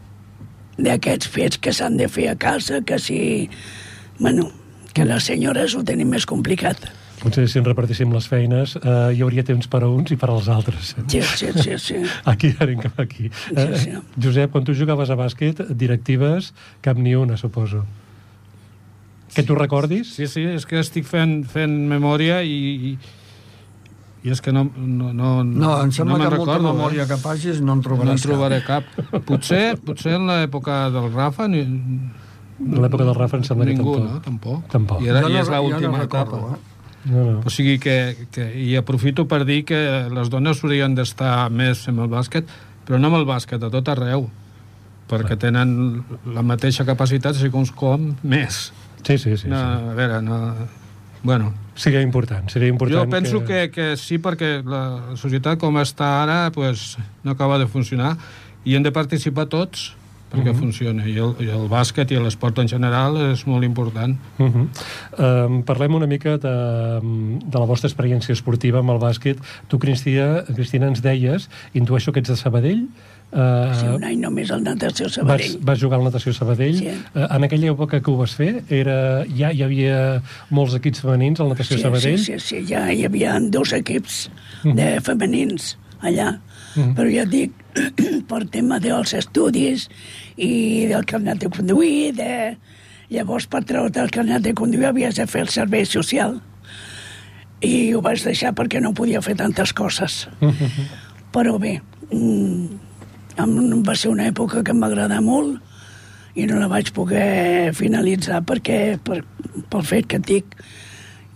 d'aquests 0.74 1.28
fets 1.30 1.60
que 1.62 1.72
s'han 1.72 1.96
de 2.00 2.08
fer 2.10 2.28
a 2.32 2.34
casa, 2.34 2.80
que 2.82 2.98
si... 2.98 3.48
Bueno, 4.18 4.50
que 4.94 5.04
les 5.06 5.24
senyores 5.30 5.74
ho 5.74 5.82
tenim 5.86 6.10
més 6.10 6.26
complicat. 6.26 6.88
Potser 7.24 7.46
si 7.48 7.58
ens 7.58 7.66
repartíssim 7.66 8.12
les 8.12 8.26
feines 8.28 8.76
eh, 8.76 8.92
hi 9.16 9.22
hauria 9.24 9.42
temps 9.48 9.66
per 9.72 9.80
a 9.82 9.88
uns 9.88 10.12
i 10.12 10.16
per 10.20 10.28
als 10.30 10.48
altres. 10.52 10.94
Sí, 11.08 11.22
sí, 11.24 11.48
sí, 11.56 11.78
sí. 11.80 11.96
Aquí 12.32 12.52
anem 12.60 12.82
cap 12.84 13.00
aquí. 13.00 13.30
Eh, 13.56 13.66
Sí, 13.74 13.90
sí. 13.90 13.98
Josep, 14.20 14.52
quan 14.52 14.64
tu 14.68 14.74
jugaves 14.76 15.08
a 15.10 15.16
bàsquet, 15.16 15.64
directives, 15.72 16.52
cap 16.84 16.98
ni 17.00 17.14
una, 17.16 17.36
suposo. 17.40 17.84
Que 19.34 19.42
tu 19.42 19.56
recordis? 19.58 20.12
Sí, 20.14 20.28
sí, 20.30 20.44
és 20.46 20.62
que 20.68 20.78
estic 20.78 21.08
fent, 21.10 21.40
fent 21.50 21.72
memòria 21.90 22.42
i, 22.46 22.52
i, 22.54 22.92
i 24.22 24.30
és 24.30 24.38
que 24.44 24.52
no, 24.54 24.66
no, 24.76 25.08
no, 25.16 25.30
No, 25.42 25.72
em 25.82 25.90
sembla 25.90 26.18
no 26.20 26.28
que 26.28 26.36
molta 26.36 26.54
recordo, 26.54 26.70
memòria 26.76 27.02
eh? 27.02 27.08
que 27.10 27.16
facis 27.18 27.58
no 27.64 27.72
en 27.74 27.80
No 27.82 27.86
trobaràs 27.88 28.20
en 28.20 28.22
trobaré 28.28 28.60
cap. 28.62 28.84
Potser, 29.26 29.74
potser 29.82 30.14
en 30.20 30.28
l'època 30.30 30.84
del 30.94 31.10
Rafa 31.16 31.48
ni, 31.50 31.64
En 31.64 32.78
l'època 32.78 33.02
del 33.08 33.16
Rafa 33.18 33.40
em 33.40 33.42
sembla 33.48 33.66
ningú, 33.66 33.96
que 33.96 34.04
no? 34.04 34.20
tampoc. 34.22 34.68
Tampoc. 34.70 34.70
Tampoc. 34.70 35.02
I, 35.02 35.10
era, 35.10 35.24
Jo 35.26 35.32
i 35.32 35.34
no- 35.34 35.40
és 35.42 35.50
no 35.50 35.62
l'última 35.64 35.98
recordo, 36.04 36.38
etapa. 36.38 36.54
eh? 36.54 36.73
No, 37.04 37.24
no. 37.24 37.40
O 37.44 37.52
sigui 37.52 37.78
que, 37.82 38.26
que... 38.32 38.46
I 38.64 38.76
aprofito 38.80 39.26
per 39.28 39.42
dir 39.48 39.62
que 39.68 39.80
les 40.12 40.30
dones 40.32 40.62
haurien 40.64 40.94
d'estar 40.96 41.50
més 41.52 41.84
amb 41.90 42.04
el 42.06 42.12
bàsquet, 42.12 42.48
però 42.84 43.00
no 43.00 43.10
amb 43.10 43.20
el 43.20 43.28
bàsquet, 43.28 43.62
a 43.62 43.72
tot 43.72 43.90
arreu, 43.92 44.28
perquè 45.10 45.36
tenen 45.40 45.74
la 46.32 46.44
mateixa 46.46 46.86
capacitat, 46.88 47.36
segons 47.36 47.74
com, 47.76 48.12
més. 48.22 48.70
Sí, 49.04 49.18
sí, 49.18 49.36
sí. 49.36 49.52
no, 49.52 49.60
sí. 49.60 49.92
A 49.92 49.98
veure, 50.00 50.22
no... 50.24 50.40
Bueno, 51.24 51.52
Seria 51.74 52.00
important, 52.06 52.46
seria 52.52 52.70
important 52.70 53.00
jo 53.00 53.10
penso 53.10 53.40
que... 53.42 53.66
que 53.74 53.96
sí, 53.98 54.20
perquè 54.22 54.60
la 54.62 55.16
societat 55.18 55.58
com 55.58 55.74
està 55.80 56.06
ara 56.22 56.38
pues, 56.54 56.94
no 57.26 57.34
acaba 57.34 57.58
de 57.58 57.66
funcionar 57.66 58.14
i 58.64 58.76
hem 58.76 58.84
de 58.86 58.92
participar 58.94 59.48
tots 59.50 59.88
perquè 60.34 60.50
uh 60.50 60.54
-huh. 60.54 60.58
funcioni. 60.60 61.02
I 61.10 61.18
el, 61.18 61.34
I 61.40 61.48
el 61.54 61.68
bàsquet 61.68 62.10
i 62.10 62.18
l'esport 62.20 62.58
en 62.58 62.68
general 62.68 63.16
és 63.32 63.46
molt 63.46 63.64
important. 63.64 64.16
Uh 64.38 64.46
-huh. 64.46 64.66
um, 65.46 65.62
parlem 65.62 65.94
una 65.94 66.06
mica 66.06 66.36
de, 66.38 66.54
de 67.50 67.58
la 67.58 67.66
vostra 67.66 67.88
experiència 67.88 68.32
esportiva 68.32 68.78
amb 68.80 68.90
el 68.90 68.98
bàsquet. 68.98 69.38
Tu, 69.68 69.78
Cristina, 69.78 70.42
Cristina 70.54 70.86
ens 70.86 71.00
deies, 71.02 71.48
intueixo 71.72 72.12
que 72.12 72.20
ets 72.20 72.28
de 72.30 72.36
Sabadell, 72.36 72.86
uh, 73.32 73.74
Sí, 73.74 73.86
un 73.86 74.04
any 74.04 74.18
només 74.20 74.50
al 74.50 74.62
natació 74.62 75.06
vas, 75.06 75.14
Sabadell. 75.14 75.58
vas 75.60 75.80
jugar 75.82 75.98
al 75.98 76.04
Natació 76.04 76.32
Sabadell. 76.32 76.78
Sí. 76.78 76.88
Uh, 77.14 77.26
en 77.36 77.44
aquella 77.44 77.70
època 77.72 78.00
que 78.00 78.10
ho 78.10 78.16
vas 78.16 78.34
fer, 78.34 78.62
era, 78.68 79.24
ja 79.36 79.50
hi 79.52 79.62
havia 79.62 80.22
molts 80.50 80.74
equips 80.74 81.00
femenins 81.00 81.40
al 81.40 81.48
Natació 81.48 81.76
Sí, 81.76 81.82
Sabadell? 81.82 82.18
sí, 82.18 82.38
sí, 82.38 82.40
sí, 82.40 82.66
ja 82.74 82.92
hi 82.92 83.04
havia 83.04 83.38
dos 83.40 83.72
equips 83.72 84.30
de 84.64 85.00
femenins 85.00 85.76
allà. 86.00 86.38
Mhm. 86.74 86.94
Però 86.96 87.10
ja 87.10 87.24
et 87.24 87.30
dic, 87.32 87.52
per 88.30 88.44
tema 88.50 88.80
dels 88.82 89.14
estudis 89.14 89.88
i 90.36 90.86
del 90.90 91.06
carnet 91.06 91.42
de 91.44 91.50
conduir, 91.50 92.14
de... 92.18 92.56
llavors 93.14 93.46
per 93.46 93.60
treure't 93.62 94.00
el 94.00 94.10
carnet 94.10 94.42
de 94.42 94.54
conduir 94.56 94.88
havies 94.88 95.14
de 95.14 95.26
fer 95.30 95.44
el 95.44 95.50
servei 95.52 95.84
social. 95.86 96.40
I 97.62 97.92
ho 97.94 98.00
vaig 98.02 98.22
deixar 98.24 98.54
perquè 98.56 98.80
no 98.82 98.94
podia 98.96 99.22
fer 99.22 99.36
tantes 99.38 99.72
coses. 99.72 100.24
Però 101.34 101.58
bé, 101.58 101.80
mm, 102.10 103.84
va 103.86 103.94
ser 103.94 104.10
una 104.10 104.26
època 104.26 104.64
que 104.64 104.72
em 104.74 104.82
va 104.82 104.90
agradar 104.90 105.20
molt 105.22 105.60
i 106.34 106.46
no 106.50 106.58
la 106.58 106.68
vaig 106.68 106.90
poder 106.94 107.72
finalitzar 107.74 108.42
perquè, 108.42 108.98
per, 108.98 109.22
pel 109.70 109.86
fet 109.86 110.08
que 110.10 110.18
et 110.18 110.26
dic, 110.26 110.56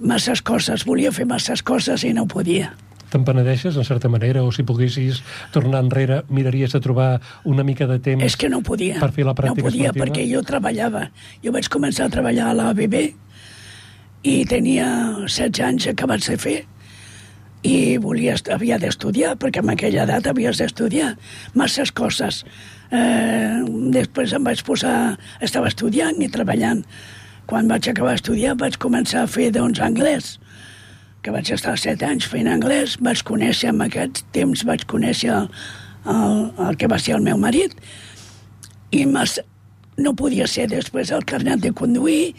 masses 0.00 0.42
coses, 0.42 0.84
volia 0.86 1.12
fer 1.14 1.26
masses 1.26 1.62
coses 1.62 2.04
i 2.04 2.12
no 2.14 2.26
podia. 2.26 2.72
Te'n 3.08 3.24
penedeixes, 3.24 3.76
en 3.76 3.86
certa 3.88 4.10
manera, 4.12 4.42
o 4.44 4.52
si 4.52 4.64
poguessis 4.68 5.22
tornar 5.54 5.80
enrere, 5.84 6.22
miraries 6.28 6.74
de 6.76 6.80
trobar 6.84 7.20
una 7.48 7.64
mica 7.64 7.86
de 7.88 7.98
temps... 8.04 8.24
És 8.24 8.36
que 8.36 8.50
no 8.52 8.60
podia. 8.64 8.98
Per 9.00 9.10
fer 9.16 9.24
la 9.24 9.34
pràctica 9.36 9.64
No 9.64 9.70
podia 9.70 9.88
esportiva? 9.88 10.04
perquè 10.04 10.26
jo 10.28 10.42
treballava. 10.44 11.06
Jo 11.44 11.52
vaig 11.54 11.70
començar 11.72 12.08
a 12.08 12.12
treballar 12.12 12.50
a 12.50 12.56
l'ABB 12.58 12.98
i 14.28 14.34
tenia 14.50 14.88
16 15.24 15.62
anys 15.64 15.88
acabats 15.94 16.28
de 16.28 16.36
fer 16.40 16.58
i 17.66 17.96
volia, 17.98 18.36
havia 18.54 18.76
d'estudiar, 18.78 19.32
perquè 19.40 19.64
en 19.64 19.72
aquella 19.72 20.04
edat 20.04 20.28
havies 20.30 20.60
d'estudiar 20.60 21.14
masses 21.58 21.90
coses. 21.90 22.44
Eh, 22.92 23.64
després 23.94 24.36
em 24.36 24.44
vaig 24.44 24.60
posar... 24.68 25.16
Estava 25.40 25.72
estudiant 25.72 26.20
i 26.22 26.28
treballant. 26.32 26.84
Quan 27.48 27.72
vaig 27.72 27.88
acabar 27.88 28.14
d'estudiar 28.14 28.54
vaig 28.60 28.76
començar 28.78 29.24
a 29.24 29.30
fer, 29.30 29.48
doncs, 29.56 29.80
anglès 29.80 30.36
que 31.28 31.34
vaig 31.34 31.50
estar 31.52 31.74
set 31.76 32.00
anys 32.06 32.24
fent 32.32 32.46
anglès, 32.48 32.94
vaig 33.04 33.20
conèixer 33.28 33.68
en 33.68 33.82
aquest 33.84 34.22
temps, 34.32 34.62
vaig 34.64 34.86
conèixer 34.88 35.28
el, 35.34 35.48
el, 36.08 36.38
el 36.64 36.78
que 36.80 36.88
va 36.88 36.96
ser 37.04 37.18
el 37.18 37.26
meu 37.26 37.36
marit, 37.36 37.74
i 38.96 39.02
no 39.04 40.14
podia 40.16 40.46
ser 40.48 40.64
després 40.70 41.12
el 41.12 41.26
carnet 41.28 41.60
de 41.60 41.74
conduir, 41.76 42.32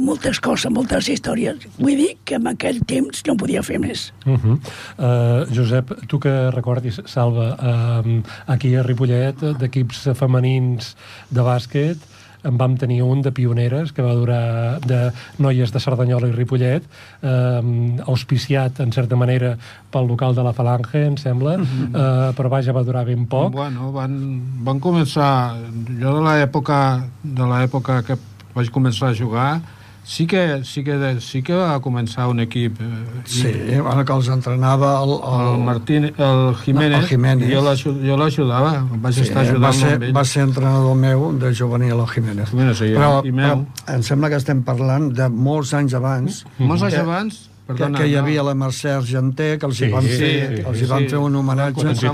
moltes 0.00 0.40
coses, 0.40 0.72
moltes 0.72 1.10
històries. 1.12 1.66
Vull 1.76 2.00
dir 2.00 2.14
que 2.24 2.38
en 2.38 2.48
aquell 2.48 2.80
temps 2.88 3.20
no 3.26 3.36
podia 3.36 3.60
fer 3.66 3.76
més. 3.82 4.06
Uh 4.24 4.38
-huh. 4.38 4.56
uh, 4.56 5.44
Josep, 5.52 5.92
tu 6.08 6.18
que 6.18 6.32
recordis, 6.50 7.02
Salva, 7.04 7.50
uh, 7.60 8.22
aquí 8.46 8.74
a 8.74 8.82
Ripollet, 8.82 9.36
d'equips 9.60 10.08
femenins 10.16 10.96
de 11.28 11.42
bàsquet, 11.42 11.98
en 12.44 12.58
vam 12.60 12.76
tenir 12.80 13.02
un 13.02 13.22
de 13.22 13.32
pioneres 13.32 13.92
que 13.92 14.04
va 14.04 14.14
durar 14.14 14.80
de 14.84 15.00
noies 15.38 15.72
de 15.72 15.80
Cerdanyola 15.82 16.30
i 16.30 16.34
Ripollet, 16.36 16.86
eh, 17.22 18.00
auspiciat, 18.06 18.80
en 18.80 18.92
certa 18.92 19.16
manera, 19.16 19.56
pel 19.90 20.08
local 20.08 20.34
de 20.34 20.44
la 20.46 20.54
Falange, 20.56 21.04
em 21.06 21.18
sembla, 21.20 21.58
eh, 21.60 22.30
però 22.36 22.52
vaja, 22.52 22.72
va 22.76 22.84
durar 22.86 23.04
ben 23.08 23.26
poc. 23.26 23.52
Bueno, 23.56 23.90
van, 23.96 24.16
van 24.64 24.80
començar... 24.80 25.30
Jo 26.00 26.16
de 26.16 26.24
l'època 26.24 26.80
de 27.22 27.46
l'època 27.46 28.00
que 28.06 28.16
vaig 28.54 28.70
començar 28.72 29.10
a 29.10 29.16
jugar, 29.16 29.50
sí 30.10 30.26
que, 30.26 30.64
sí 30.64 30.82
que, 30.82 30.94
sí 31.22 31.38
que 31.46 31.54
va 31.54 31.76
començar 31.80 32.24
un 32.28 32.40
equip. 32.42 32.80
Eh, 32.80 32.84
i- 32.84 33.30
Sí, 33.30 33.52
bueno, 33.78 34.04
que 34.04 34.12
els 34.12 34.28
entrenava 34.28 34.88
el, 35.04 35.12
El, 35.12 35.60
Martín, 35.64 36.04
el 36.16 36.54
Jiménez, 36.64 37.02
El 37.04 37.06
Jiménez. 37.12 37.48
i 37.48 37.54
jo 37.54 37.60
l'aju- 37.62 38.00
jo 38.08 38.16
l'ajudava, 38.18 38.72
vaig 38.90 39.14
Sí, 39.14 39.20
estar 39.28 39.44
va, 39.44 39.50
ajudant 39.50 39.72
ser, 39.78 39.92
amb 39.94 40.02
ell. 40.08 40.16
va 40.16 40.24
ser 40.24 40.42
entrenador 40.42 40.96
meu 40.96 41.32
de 41.38 41.54
juvenil 41.54 42.00
a 42.00 42.06
Jiménez. 42.08 42.50
Jiménez, 42.50 42.76
sí, 42.78 42.90
però, 42.96 43.22
i 43.24 43.30
meu. 43.30 43.62
però 43.86 43.94
em 43.94 44.02
sembla 44.02 44.28
que 44.30 44.36
estem 44.42 44.64
parlant 44.64 45.12
de 45.14 45.28
molts 45.28 45.72
anys 45.74 45.94
abans 45.94 46.44
Molts 46.58 46.82
anys 46.82 46.94
que- 46.94 47.00
abans, 47.00 47.38
que, 47.68 47.72
perdona, 47.74 47.98
que 48.00 48.08
hi 48.08 48.12
no. 48.14 48.18
havia 48.24 48.42
la 48.42 48.54
Mercè 48.54 48.90
Argenter, 48.96 49.58
que 49.60 49.66
els 49.66 49.76
Sí, 49.76 49.84
hi 49.84 49.92
van 49.92 50.02
sí, 50.02 50.08
fer, 50.18 50.56
sí, 50.56 50.62
els 50.66 50.82
hi 50.82 50.86
van 50.86 51.02
sí. 51.04 51.08
fer 51.08 51.18
un 51.18 51.36
homenatge. 51.36 51.90
Estem 51.92 52.12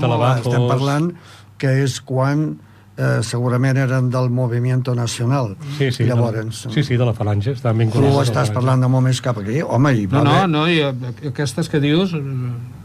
parlant 0.69 1.13
que 1.57 1.81
és 1.83 1.99
quan 2.01 2.59
eh, 2.97 3.19
segurament 3.23 3.77
eren 3.77 4.09
del 4.09 4.29
Movimiento 4.29 4.95
Nacional. 4.95 5.55
Sí, 5.77 5.91
sí, 5.91 6.03
Llavors, 6.05 6.35
de 6.37 6.43
la, 6.45 6.73
sí, 6.73 6.83
sí, 6.83 6.97
de 6.97 7.05
la 7.05 7.13
Falange, 7.13 7.51
estaven 7.51 7.89
tu 7.91 7.99
vinculats. 7.99 8.13
a 8.13 8.17
la 8.17 8.23
estàs 8.25 8.51
parlant 8.55 8.81
de 8.81 8.87
molt 8.89 9.05
més 9.07 9.21
cap 9.21 9.37
aquí. 9.37 9.61
Home, 9.61 9.93
hi 9.93 10.05
va 10.07 10.23
No, 10.23 10.23
no, 10.23 10.31
haver, 10.37 10.49
no, 10.49 10.65
i 10.67 10.79
eh, 10.81 11.29
aquestes 11.29 11.69
que 11.69 11.79
dius... 11.79 12.13
eh, 12.13 12.23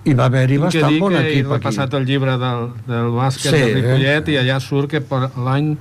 hi 0.05 0.15
va 0.19 0.27
haver-hi 0.27 0.59
bastant 0.59 0.99
bon 1.01 1.13
que 1.15 1.19
he 1.23 1.31
equip 1.33 1.47
aquí. 1.47 1.55
repassat 1.57 1.95
el 1.95 2.05
llibre 2.07 2.37
del, 2.39 2.69
del 2.89 3.11
bàsquet 3.17 3.51
Sí, 3.55 3.59
de 3.63 3.75
Ripollet 3.81 4.29
i 4.29 4.37
allà 4.41 4.61
surt 4.61 4.91
que 4.91 5.01
per 5.01 5.29
l'any 5.39 5.77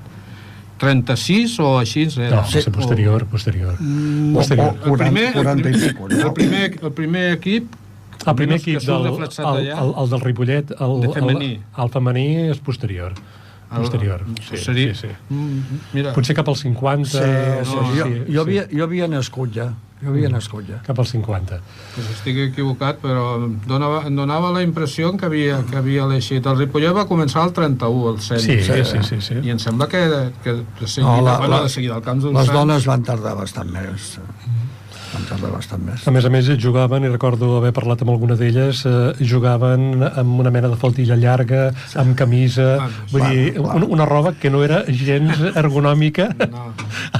36 0.82 1.60
o 1.62 1.76
així 1.80 2.08
era. 2.10 2.30
No, 2.32 2.42
va 2.42 2.48
ser 2.50 2.72
posterior, 2.74 3.26
posterior. 3.30 3.76
O, 3.78 4.34
posterior. 4.40 4.74
o 4.82 4.96
40, 4.96 5.34
40 5.36 5.70
i 5.70 5.74
pico, 5.78 6.08
el, 6.10 6.18
no? 6.24 6.34
primer, 6.34 6.72
el 6.82 6.92
primer 6.98 7.28
equip 7.38 7.78
El 8.22 8.36
primer 8.38 8.58
equip 8.60 8.82
del, 8.86 9.06
el, 9.10 9.68
el, 9.74 9.94
el 9.98 10.10
del 10.12 10.22
Ripollet, 10.22 10.72
el, 10.78 10.92
De 11.02 11.10
femení. 11.14 11.52
El, 11.58 11.84
el 11.84 11.90
femení 11.90 12.26
és 12.52 12.60
posterior. 12.62 13.16
Posterior, 13.80 14.25
sí, 14.50 14.58
seria, 14.58 14.94
sí, 14.94 15.08
sí. 15.08 15.13
Mm, 15.30 15.80
Mira, 15.94 16.12
Potser 16.13 16.36
cap 16.36 16.48
als 16.51 16.60
50... 16.66 17.06
Sí, 17.12 17.18
sí, 17.18 17.78
o- 17.78 17.86
jo, 17.96 18.04
sí, 18.10 18.34
jo, 18.34 18.42
havia, 18.42 18.66
sí, 18.68 18.78
jo 18.78 18.84
havia 18.84 19.08
nascut 19.08 19.54
ja. 19.56 19.70
Jo 20.01 20.10
havia 20.10 20.30
nascut 20.34 20.66
ja. 20.68 20.80
cap 20.82 20.98
als 21.00 21.12
50. 21.13 21.60
pues 21.96 22.08
estic 22.16 22.38
equivocat, 22.50 22.98
però 23.04 23.38
donava, 23.70 24.01
donava 24.10 24.50
la 24.51 24.63
impressió 24.66 25.12
que 25.16 25.25
havia, 25.30 25.60
que 25.70 25.78
havia 25.78 26.08
l'eixit. 26.10 26.46
El 26.50 26.58
Ripollet 26.58 26.92
va 26.98 27.06
començar 27.08 27.44
el 27.46 27.54
31, 27.54 28.10
el 28.16 28.20
100. 28.20 28.40
Sí, 28.40 28.60
sí, 28.66 28.84
sí, 28.84 29.04
sí, 29.08 29.22
sí. 29.22 29.36
I 29.46 29.51
em 29.54 29.60
sembla 29.62 29.88
que, 29.88 30.01
que 30.44 30.54
de 30.82 30.88
seguida, 30.88 31.06
No, 31.12 31.18
no, 31.18 31.25
la- 31.30 31.38
bueno, 31.38 31.56
la- 31.58 31.63
de 31.63 31.70
seguida 31.70 31.96
al 31.96 32.01
Camps 32.01 32.24
dels 32.24 32.34
Les 32.36 32.48
Sants, 32.48 32.60
dones 32.60 32.86
van 32.90 33.04
tardar 33.04 33.36
bastant 33.38 33.70
més. 33.72 34.18
Van 35.12 35.25
tardar 35.27 35.50
bastant 35.51 35.82
més. 35.84 36.06
A 36.08 36.12
més 36.15 36.24
a 36.25 36.30
més, 36.32 36.48
jugaven, 36.62 37.03
i 37.03 37.10
recordo 37.12 37.58
haver 37.58 37.74
parlat 37.75 38.01
amb 38.06 38.13
alguna 38.13 38.36
d'elles, 38.39 38.86
eh, 38.88 39.13
jugaven 39.27 40.03
amb 40.08 40.39
una 40.39 40.51
mena 40.56 40.70
de 40.72 40.77
faltilla 40.80 41.18
llarga, 41.20 41.74
amb 42.00 42.15
camisa, 42.15 42.77
Ah, 42.80 42.88
vull 43.12 43.22
clar, 43.22 43.32
dir, 43.36 43.53
clar. 43.58 43.75
una, 43.75 43.86
una 43.98 44.06
roba 44.06 44.32
que 44.39 44.50
no 44.50 44.63
era 44.63 44.84
gens 44.88 45.36
ergonòmica, 45.63 46.30
No. 46.51 46.72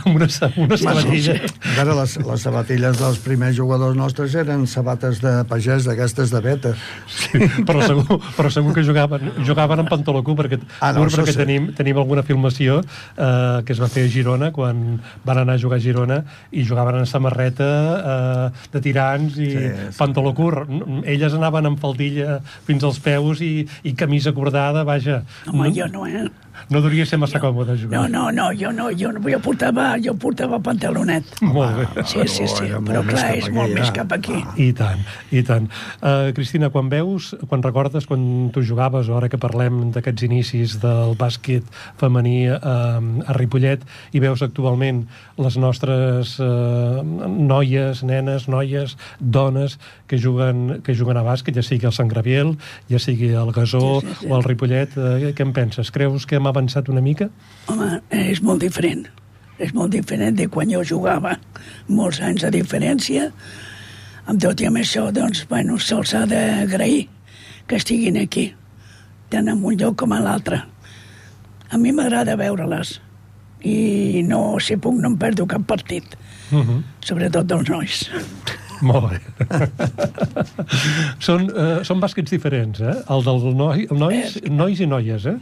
amb 0.06 0.16
una, 0.16 0.30
sa- 0.30 0.52
una 0.56 0.78
sabatilla. 0.78 1.36
Veure, 1.76 1.96
les, 2.00 2.16
les 2.32 2.42
sabatilles 2.48 2.98
dels 3.02 3.20
primers 3.26 3.56
jugadors 3.58 3.98
nostres 4.00 4.36
eren 4.40 4.64
sabates 4.68 5.20
de 5.22 5.44
pagès, 5.50 5.84
d'aquestes 5.90 6.32
de 6.32 6.42
beta. 6.42 6.74
Sí, 7.12 7.44
però, 7.68 7.84
segur, 7.86 8.20
però 8.38 8.50
segur 8.54 8.74
que 8.78 8.86
jugaven, 8.88 9.34
jugaven 9.46 9.84
amb 9.84 9.90
pantaló 9.92 10.24
curt, 10.24 10.40
perquè, 10.46 10.62
Ah, 10.80 10.94
no, 10.94 11.04
perquè 11.12 11.34
sí. 11.36 11.38
tenim, 11.44 11.74
tenim 11.76 11.98
alguna 12.00 12.24
filmació 12.24 12.80
eh, 13.18 13.62
que 13.66 13.74
es 13.76 13.82
va 13.82 13.90
fer 13.92 14.06
a 14.08 14.12
Girona, 14.12 14.52
quan 14.56 15.02
van 15.26 15.44
anar 15.44 15.56
a 15.60 15.62
jugar 15.62 15.78
a 15.78 15.84
Girona, 15.84 16.22
i 16.52 16.64
jugaven 16.66 17.02
en 17.02 17.06
samarreta 17.06 17.70
eh, 17.82 18.64
de 18.74 18.82
tirants 18.84 19.38
i 19.38 19.50
Sí, 19.52 19.66
sí. 19.68 19.90
pantaló 19.98 20.34
curt. 20.38 20.70
Elles 21.06 21.34
anaven 21.38 21.72
amb 21.72 21.82
faldilla 21.82 22.40
fins 22.68 22.84
als 22.88 23.00
peus 23.04 23.42
i, 23.46 23.66
i 23.84 23.94
camisa 23.98 24.34
cordada, 24.38 24.84
vaja. 24.88 25.22
Home, 25.52 25.72
jo 25.76 25.88
no, 25.92 26.06
eh? 26.08 26.28
No 26.70 26.82
devia 26.84 27.06
ser 27.06 27.18
massa 27.22 27.40
còmode 27.42 27.76
jugar. 27.80 28.02
No, 28.02 28.08
no, 28.08 28.32
no, 28.32 28.50
jo 28.58 28.72
no, 28.76 28.90
jo, 28.98 29.12
no, 29.16 29.22
jo 29.26 29.40
portava, 29.44 29.96
jo 30.02 30.14
portava 30.20 30.60
pantalonet. 30.64 31.26
Molt 31.42 31.80
bé. 31.80 32.06
Sí, 32.06 32.22
sí, 32.28 32.46
sí. 32.46 32.48
sí, 32.56 32.66
era 32.70 32.82
però 32.86 33.04
clar, 33.08 33.30
és 33.38 33.48
cap 33.48 33.56
molt 33.56 33.72
aquí, 33.72 33.80
més 33.80 33.88
ja. 33.90 33.96
cap 34.00 34.16
aquí. 34.18 34.40
I 34.62 34.70
tant, 34.78 35.04
i 35.32 35.44
tant. 35.48 35.70
Uh, 36.02 36.32
Cristina, 36.38 36.72
quan 36.74 36.92
veus, 36.92 37.32
quan 37.50 37.64
recordes 37.66 38.08
quan 38.10 38.24
tu 38.54 38.64
jugaves, 38.66 39.10
o 39.10 39.18
ara 39.18 39.30
que 39.32 39.40
parlem 39.42 39.90
d'aquests 39.96 40.28
inicis 40.28 40.78
del 40.84 41.16
bàsquet 41.20 41.68
femení 42.02 42.50
uh, 42.52 42.60
a 42.62 43.38
Ripollet, 43.38 43.86
i 44.14 44.22
veus 44.24 44.44
actualment 44.46 45.06
les 45.42 45.58
nostres 45.62 46.38
uh, 46.44 47.02
noies, 47.02 48.04
nenes, 48.08 48.48
noies, 48.52 48.98
dones 49.20 49.80
que 50.08 50.20
juguen, 50.20 50.82
que 50.86 50.96
juguen 50.98 51.20
a 51.20 51.26
bàsquet, 51.26 51.56
ja 51.56 51.66
sigui 51.66 51.88
al 51.90 51.96
Sant 51.96 52.12
Graviel, 52.12 52.56
ja 52.92 53.00
sigui 53.02 53.34
al 53.38 53.54
Gasó 53.56 54.02
Sí, 54.02 54.08
sí, 54.08 54.16
sí. 54.22 54.28
o 54.30 54.36
al 54.36 54.44
Ripollet, 54.44 54.96
uh, 54.98 55.32
què 55.36 55.46
en 55.46 55.54
penses? 55.56 55.92
Creus 55.94 56.28
que 56.28 56.38
hem 56.38 56.48
avançat 56.52 56.90
una 56.92 57.02
mica? 57.02 57.30
Home, 57.72 58.02
és 58.12 58.42
molt 58.46 58.62
diferent. 58.64 59.08
És 59.62 59.74
molt 59.78 59.92
diferent 59.94 60.38
de 60.38 60.48
quan 60.50 60.70
jo 60.72 60.84
jugava. 60.84 61.36
Molts 61.88 62.22
anys 62.26 62.46
de 62.46 62.52
diferència. 62.60 63.30
Amb 64.30 64.42
tot 64.42 64.62
i 64.62 64.68
amb 64.70 64.78
això, 64.82 65.08
doncs, 65.14 65.46
bueno, 65.50 65.78
se'ls 65.82 66.14
ha 66.18 66.26
d'agrair 66.30 67.08
que 67.68 67.78
estiguin 67.80 68.18
aquí, 68.22 68.52
tant 69.32 69.48
en 69.50 69.64
un 69.64 69.78
lloc 69.80 69.96
com 70.02 70.14
a 70.14 70.20
l'altre. 70.22 70.62
A 71.72 71.78
mi 71.80 71.94
m'agrada 71.96 72.36
veure-les 72.36 73.00
i 73.64 74.24
no, 74.26 74.58
si 74.60 74.76
puc, 74.82 74.98
no 74.98 75.12
em 75.12 75.18
perdo 75.22 75.46
cap 75.48 75.66
partit, 75.68 76.18
Uh 76.52 76.60
-huh. 76.60 76.82
sobretot 77.00 77.46
dels 77.48 77.70
nois. 77.70 78.10
Molt 78.82 79.12
bé. 79.12 79.20
són, 81.28 81.46
uh, 81.50 81.84
són 81.84 82.02
bàsquets 82.02 82.32
diferents, 82.32 82.82
eh? 82.82 82.96
El 83.10 83.24
del 83.24 83.56
noi, 83.56 83.88
el 83.90 83.98
nois, 83.98 84.40
nois 84.50 84.80
i 84.80 84.88
noies, 84.88 85.26
eh? 85.26 85.38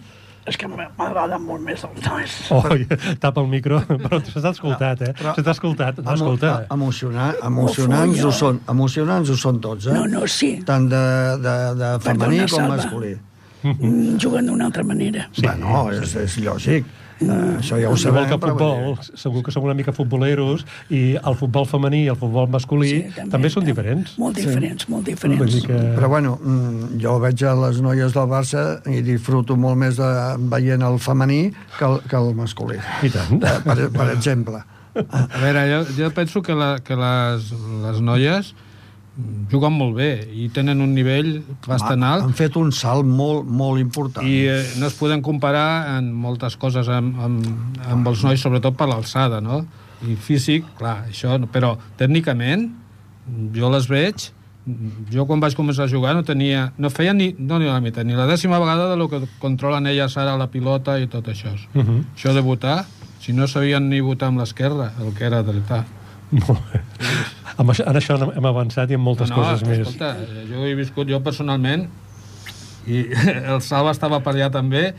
És 0.49 0.57
que 0.57 0.67
m'agraden 0.71 1.43
molt 1.45 1.61
més 1.61 1.83
els 1.85 2.03
nois. 2.07 2.35
Oi, 2.57 2.85
tapa 3.21 3.43
el 3.43 3.49
micro, 3.51 3.79
però 4.03 4.19
s'ha 4.25 4.49
escoltat, 4.51 5.03
eh? 5.05 5.13
Però- 5.19 5.35
Se 5.37 5.43
t'ha 5.45 5.53
escoltat, 5.53 5.99
no, 6.01 6.15
escolta. 6.17 6.53
Emocionar, 6.73 7.31
emocionants 7.45 8.23
ho 8.25 8.31
són, 8.33 8.61
emocionants 8.73 9.29
ho 9.29 9.37
són 9.37 9.59
tots, 9.63 9.87
eh? 9.91 9.93
No, 9.93 10.07
no, 10.09 10.25
sí. 10.27 10.55
Tant 10.65 10.89
de, 10.91 11.03
de, 11.43 11.55
de 11.79 11.91
femení 12.05 12.41
Perdona, 12.45 12.55
com 12.55 12.73
masculí. 12.75 13.13
Mm, 13.61 14.17
Juguen 14.23 14.45
d'una 14.47 14.65
altra 14.71 14.83
manera. 14.87 15.27
Sí. 15.35 15.43
Bueno, 15.45 15.85
és, 15.91 16.15
és 16.15 16.37
lògic. 16.45 16.85
Uh, 17.19 17.57
això 17.59 17.75
ja 17.75 17.89
ho 17.89 17.97
Igual 17.97 17.99
sabem, 17.99 18.27
que 18.29 18.37
futbol, 18.39 18.93
segur 19.19 19.43
que 19.43 19.51
som 19.51 19.65
una 19.67 19.75
mica 19.75 19.91
futboleros 19.95 20.63
i 20.87 21.17
el 21.19 21.35
futbol 21.35 21.67
femení 21.67 22.05
i 22.05 22.11
el 22.13 22.15
futbol 22.19 22.47
masculí 22.51 22.91
sí, 22.93 23.25
també, 23.33 23.51
són 23.51 23.67
diferents. 23.67 24.15
Molt 24.21 24.39
diferents, 24.39 24.87
molt 24.87 25.03
Vull 25.03 25.11
diferents. 25.11 25.59
que... 25.67 25.79
Però 25.97 26.09
bueno, 26.11 26.37
mm, 26.39 26.95
jo 27.03 27.17
veig 27.19 27.43
a 27.43 27.55
les 27.65 27.81
noies 27.83 28.15
del 28.15 28.31
Barça 28.31 28.63
i 28.87 29.03
disfruto 29.03 29.59
molt 29.59 29.79
més 29.81 29.99
de, 29.99 30.09
veient 30.53 30.85
el 30.87 30.99
femení 31.03 31.41
que 31.77 31.85
el, 31.89 31.99
que 32.07 32.19
el 32.19 32.31
masculí. 32.37 32.79
I 33.03 33.11
tant. 33.13 33.43
Eh, 33.43 33.59
Per, 33.67 33.77
per 33.93 34.07
exemple. 34.13 34.63
A 34.99 35.43
veure, 35.43 35.67
jo, 35.69 35.83
jo 35.97 36.09
penso 36.15 36.41
que, 36.41 36.55
la, 36.57 36.77
que 36.83 36.95
les, 36.97 37.51
les 37.83 37.99
noies 38.01 38.53
juguen 39.51 39.73
molt 39.73 39.95
bé 39.97 40.09
i 40.33 40.47
tenen 40.53 40.79
un 40.81 40.93
nivell 40.93 41.41
bastant 41.67 42.03
alt 42.03 42.23
Han 42.23 42.33
fet 42.37 42.55
un 42.55 42.71
salt 42.71 43.05
molt, 43.05 43.45
molt 43.47 43.79
important. 43.81 44.25
i 44.27 44.45
eh, 44.47 44.63
no 44.79 44.87
es 44.87 44.93
poden 44.95 45.21
comparar 45.21 45.97
en 45.97 46.11
moltes 46.13 46.55
coses 46.57 46.87
amb, 46.87 47.19
amb, 47.19 47.45
amb 47.89 48.07
els 48.07 48.23
nois, 48.23 48.39
sobretot 48.41 48.77
per 48.77 48.87
l'alçada, 48.87 49.41
no? 49.41 49.65
I 50.07 50.15
físic, 50.15 50.65
clar, 50.77 51.05
això... 51.09 51.37
no- 51.39 51.47
Però 51.51 51.77
tècnicament, 51.97 52.69
jo 53.55 53.69
les 53.69 53.87
veig... 53.91 54.29
Jo 55.09 55.23
quan 55.25 55.39
vaig 55.41 55.55
començar 55.57 55.87
a 55.87 55.89
jugar 55.89 56.13
no 56.13 56.21
tenia... 56.23 56.67
No 56.77 56.91
feia 56.93 57.13
ni, 57.13 57.31
no, 57.39 57.57
ni 57.57 57.65
la 57.65 57.79
meitat, 57.81 58.05
ni 58.05 58.13
la 58.13 58.27
dècima 58.29 58.59
vegada 58.61 58.89
de 58.91 58.97
lo 58.99 59.07
que 59.09 59.23
controlen 59.41 59.87
elles 59.89 60.13
ara 60.21 60.35
la 60.37 60.45
pilota 60.51 60.99
i 61.01 61.07
tot 61.07 61.25
això. 61.27 61.55
Uh 61.73 61.81
-huh. 61.81 62.03
Això 62.15 62.33
de 62.33 62.41
votar, 62.41 62.85
si 63.19 63.33
no 63.33 63.47
sabien 63.47 63.89
ni 63.89 63.99
votar 63.99 64.27
amb 64.27 64.39
l'esquerra, 64.39 64.91
el 65.01 65.13
que 65.13 65.25
era 65.25 65.41
dretà. 65.43 65.85
Molt 66.31 66.59
bé. 66.71 66.81
Amb 67.59 67.73
això, 67.73 67.85
en 67.91 67.97
això 67.99 68.15
hem 68.29 68.45
avançat 68.47 68.91
i 68.91 68.95
en 68.95 69.01
moltes 69.03 69.31
no, 69.31 69.39
coses 69.41 69.65
més. 69.67 69.81
escolta, 69.83 70.13
jo 70.47 70.63
he 70.67 70.75
viscut 70.79 71.09
jo 71.11 71.19
personalment 71.25 71.87
i 72.87 73.03
el 73.53 73.59
Salva 73.65 73.91
estava 73.95 74.21
per 74.23 74.33
allà 74.37 74.47
també 74.53 74.93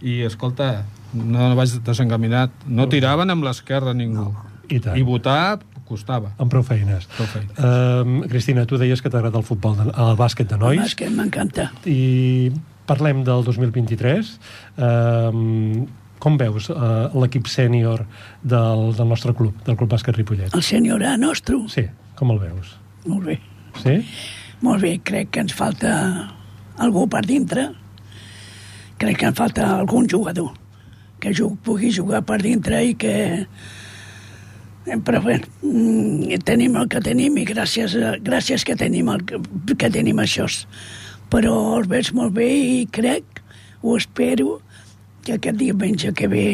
i 0.00 0.22
escolta, 0.24 0.70
no, 1.12 1.50
no 1.50 1.56
vaig 1.58 1.74
desencaminat 1.84 2.54
no 2.72 2.88
tiraven 2.88 3.30
amb 3.34 3.44
l'esquerra 3.44 3.92
ningú 3.92 4.30
I 4.72 4.80
tant. 4.80 4.96
i 4.96 5.04
votar 5.04 5.58
costava 5.90 6.30
Amb 6.38 6.52
prou 6.52 6.62
feines. 6.62 7.08
Prou 7.16 7.26
feines. 7.26 7.56
Uh, 7.58 8.22
Cristina, 8.30 8.62
tu 8.70 8.78
deies 8.78 9.00
que 9.02 9.10
t'agrada 9.10 9.40
el 9.40 9.44
futbol, 9.44 9.74
de, 9.74 9.88
el 9.90 10.12
bàsquet 10.16 10.46
de 10.46 10.54
El 10.54 10.62
nois. 10.62 10.78
bàsquet 10.84 11.10
m'encanta. 11.10 11.64
I 11.84 12.52
parlem 12.86 13.24
del 13.26 13.42
2023. 13.42 14.30
Uh, 14.78 15.82
com 16.20 16.36
veus 16.40 16.68
uh, 16.70 17.08
l'equip 17.16 17.48
sènior 17.48 18.04
del, 18.44 18.90
del 18.96 19.08
nostre 19.08 19.32
club, 19.34 19.56
del 19.66 19.76
Club 19.80 19.90
Bàsquet 19.94 20.16
Ripollet? 20.20 20.52
El 20.54 20.62
senyor 20.62 21.02
A 21.08 21.16
nostre, 21.16 21.56
Sí, 21.72 21.86
com 22.16 22.30
el 22.34 22.38
veus? 22.42 22.76
molt 23.08 23.24
bé. 23.24 23.38
Sí? 23.80 23.94
Molt 24.60 24.82
bé, 24.84 24.98
crec 25.02 25.30
que 25.32 25.40
ens 25.40 25.54
falta 25.56 25.92
algú 26.76 27.06
per 27.08 27.22
dintre. 27.24 27.70
Crec 29.00 29.16
que 29.22 29.30
ens 29.30 29.38
falta 29.38 29.70
algun 29.78 30.04
jugador 30.08 30.50
que 31.20 31.32
jug, 31.36 31.54
pugui 31.64 31.90
jugar 31.92 32.20
per 32.28 32.38
dintre 32.44 32.82
i 32.84 32.94
que... 32.96 33.14
Eh, 34.88 34.96
Però 35.04 35.20
bé, 35.24 35.38
mm, 35.62 36.38
tenim 36.48 36.76
el 36.80 36.88
que 36.92 37.00
tenim 37.04 37.36
i 37.38 37.44
gràcies, 37.48 37.92
a- 38.00 38.16
gràcies 38.24 38.64
que 38.64 38.76
tenim, 38.76 39.08
el, 39.12 39.24
que, 39.28 39.40
que 39.76 39.90
tenim 39.92 40.20
això. 40.22 40.46
Però 41.30 41.54
els 41.78 41.88
veig 41.88 42.12
molt 42.16 42.32
bé 42.36 42.48
i 42.48 42.86
crec, 42.90 43.42
o 43.82 43.96
espero, 44.00 44.58
que 45.24 45.36
aquest 45.36 45.58
diumenge 45.60 46.12
que 46.16 46.28
ve 46.30 46.46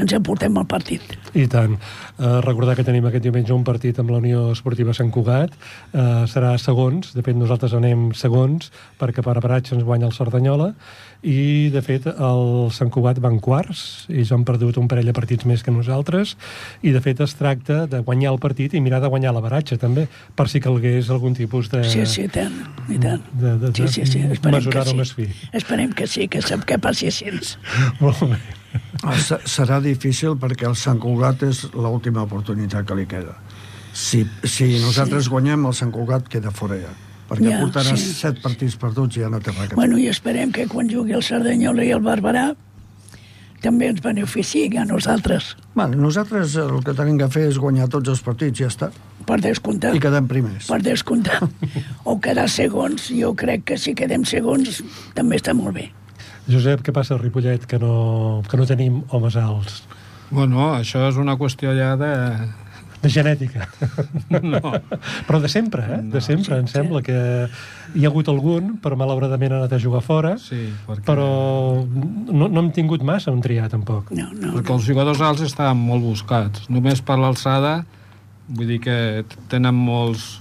ens 0.00 0.14
aportem 0.16 0.56
el 0.60 0.66
partit. 0.70 1.19
I 1.34 1.44
tant. 1.46 1.76
Uh, 2.18 2.40
recordar 2.42 2.74
que 2.78 2.82
tenim 2.86 3.04
aquest 3.06 3.22
diumenge 3.22 3.52
un 3.54 3.62
partit 3.64 3.98
amb 4.02 4.10
la 4.10 4.18
Unió 4.18 4.48
Esportiva 4.52 4.94
Sant 4.96 5.12
Cugat. 5.14 5.52
Uh, 5.92 6.24
serà 6.30 6.56
segons, 6.58 7.12
de 7.14 7.22
fet 7.22 7.36
nosaltres 7.38 7.74
anem 7.78 8.08
segons, 8.18 8.72
perquè 8.98 9.22
per 9.22 9.36
aparatge 9.38 9.76
ens 9.76 9.84
guanya 9.86 10.08
el 10.10 10.16
Cerdanyola, 10.16 10.72
i 11.22 11.68
de 11.70 11.82
fet 11.84 12.06
el 12.10 12.70
Sant 12.72 12.90
Cugat 12.90 13.18
van 13.20 13.38
quarts, 13.44 14.06
ells 14.08 14.30
han 14.32 14.42
perdut 14.48 14.78
un 14.80 14.88
parell 14.88 15.06
de 15.10 15.14
partits 15.14 15.44
més 15.46 15.62
que 15.62 15.70
nosaltres, 15.74 16.34
i 16.82 16.90
de 16.96 17.02
fet 17.04 17.20
es 17.20 17.34
tracta 17.38 17.84
de 17.86 18.00
guanyar 18.06 18.32
el 18.32 18.40
partit 18.42 18.74
i 18.74 18.80
mirar 18.80 19.02
de 19.04 19.10
guanyar 19.12 19.34
l'aparatge 19.36 19.76
també, 19.78 20.06
per 20.34 20.48
si 20.48 20.62
calgués 20.64 21.10
algun 21.12 21.36
tipus 21.36 21.68
de... 21.70 21.84
Sí, 21.84 22.06
sí, 22.08 22.24
i 22.26 22.32
tant, 22.32 22.56
i 22.88 22.98
tant. 22.98 23.22
de- 23.34 23.58
de- 23.60 23.70
de 23.70 23.86
sí, 23.88 24.00
sí, 24.00 24.06
sí. 24.16 24.24
Esperem 24.32 24.64
que 24.72 24.84
sí. 24.88 24.96
més 24.96 25.12
fi. 25.14 25.28
Esperem 25.52 25.92
que 25.92 26.06
sí, 26.08 26.26
que 26.26 26.40
sap 26.42 26.64
que 26.66 26.78
passi 26.80 27.06
així. 27.12 27.30
Molt 28.00 28.24
bé. 28.24 28.40
Ah, 29.02 29.16
se- 29.18 29.40
Serà 29.48 29.80
difícil 29.82 30.36
perquè 30.38 30.66
el 30.68 30.76
Sant 30.76 30.98
Cugat 31.00 31.42
és 31.42 31.64
l'última 31.74 32.22
oportunitat 32.22 32.86
que 32.86 32.94
li 32.94 33.06
queda. 33.06 33.36
Si, 33.92 34.24
si 34.44 34.78
nosaltres 34.78 35.28
guanyem, 35.28 35.64
el 35.66 35.74
Sant 35.74 35.90
Cugat 35.92 36.28
queda 36.28 36.50
fora 36.54 36.76
ja. 36.78 36.92
Perquè 37.30 37.50
Ja, 37.50 37.60
portarà 37.62 37.96
sí. 37.96 38.12
set 38.14 38.40
partits 38.42 38.74
perduts 38.76 39.16
i 39.16 39.20
ja 39.24 39.28
no 39.30 39.38
té 39.40 39.52
res. 39.54 39.70
Bueno, 39.78 39.98
i 39.98 40.08
esperem 40.10 40.50
que 40.52 40.66
quan 40.68 40.88
jugui 40.90 41.12
el 41.14 41.22
Cerdanyola 41.22 41.84
i 41.86 41.90
el 41.94 42.02
Barberà 42.02 42.48
també 43.60 43.90
ens 43.92 44.00
beneficiï 44.00 44.78
a 44.80 44.86
nosaltres, 44.88 45.54
Bueno, 45.74 45.96
nosaltres 46.00 46.56
el 46.56 46.80
que 46.84 46.94
tenim 46.96 47.18
que 47.20 47.28
fer 47.30 47.44
és 47.50 47.58
guanyar 47.60 47.86
tots 47.92 48.08
els 48.08 48.20
partits 48.24 48.58
ja 48.58 48.66
està. 48.66 48.90
per 49.26 49.36
descomptar. 49.40 49.94
I 49.94 50.00
quedem 50.00 50.26
primers. 50.26 50.66
Per 50.66 50.80
descomptar. 50.82 51.38
o 52.04 52.18
quedar 52.20 52.48
segons, 52.50 53.10
jo 53.14 53.34
crec 53.36 53.64
que 53.64 53.78
si 53.78 53.94
quedem 53.94 54.24
segons 54.24 54.82
també 55.14 55.36
està 55.36 55.54
molt 55.54 55.74
bé. 55.76 55.90
Josep, 56.48 56.84
què 56.86 56.94
passa 56.94 57.16
a 57.16 57.20
Ripollet 57.20 57.66
que 57.68 57.78
no, 57.82 58.42
que 58.48 58.56
no 58.56 58.68
tenim 58.68 59.02
homes 59.10 59.36
alts? 59.36 59.82
bueno, 60.30 60.76
això 60.76 61.08
és 61.08 61.18
una 61.18 61.36
qüestió 61.38 61.74
ja 61.76 61.96
de... 61.98 62.10
De 63.00 63.08
genètica. 63.08 63.66
No. 64.44 64.60
Però 65.26 65.40
de 65.40 65.48
sempre, 65.48 65.82
eh? 65.88 66.00
De 66.12 66.20
sempre. 66.20 66.58
Em 66.60 66.66
sembla 66.68 67.00
que 67.02 67.16
hi 67.96 68.04
ha 68.04 68.10
hagut 68.10 68.28
algun, 68.28 68.74
però 68.82 68.98
malauradament 69.00 69.54
ha 69.54 69.62
anat 69.62 69.72
a 69.72 69.80
jugar 69.80 70.02
fora. 70.04 70.34
Sí, 70.38 70.68
perquè... 70.86 71.06
Però 71.08 71.28
no, 71.88 72.46
no 72.46 72.60
hem 72.60 72.68
tingut 72.76 73.02
massa 73.06 73.32
on 73.32 73.40
triar, 73.42 73.70
tampoc. 73.72 74.12
No, 74.12 74.28
no, 74.36 74.52
perquè 74.58 74.76
els 74.76 74.86
jugadors 74.86 75.24
alts 75.24 75.46
estaven 75.48 75.80
molt 75.80 76.04
buscats. 76.04 76.68
Només 76.68 77.00
per 77.00 77.16
l'alçada, 77.18 77.80
vull 78.52 78.68
dir 78.74 78.82
que 78.84 78.98
tenen 79.50 79.80
molts 79.80 80.36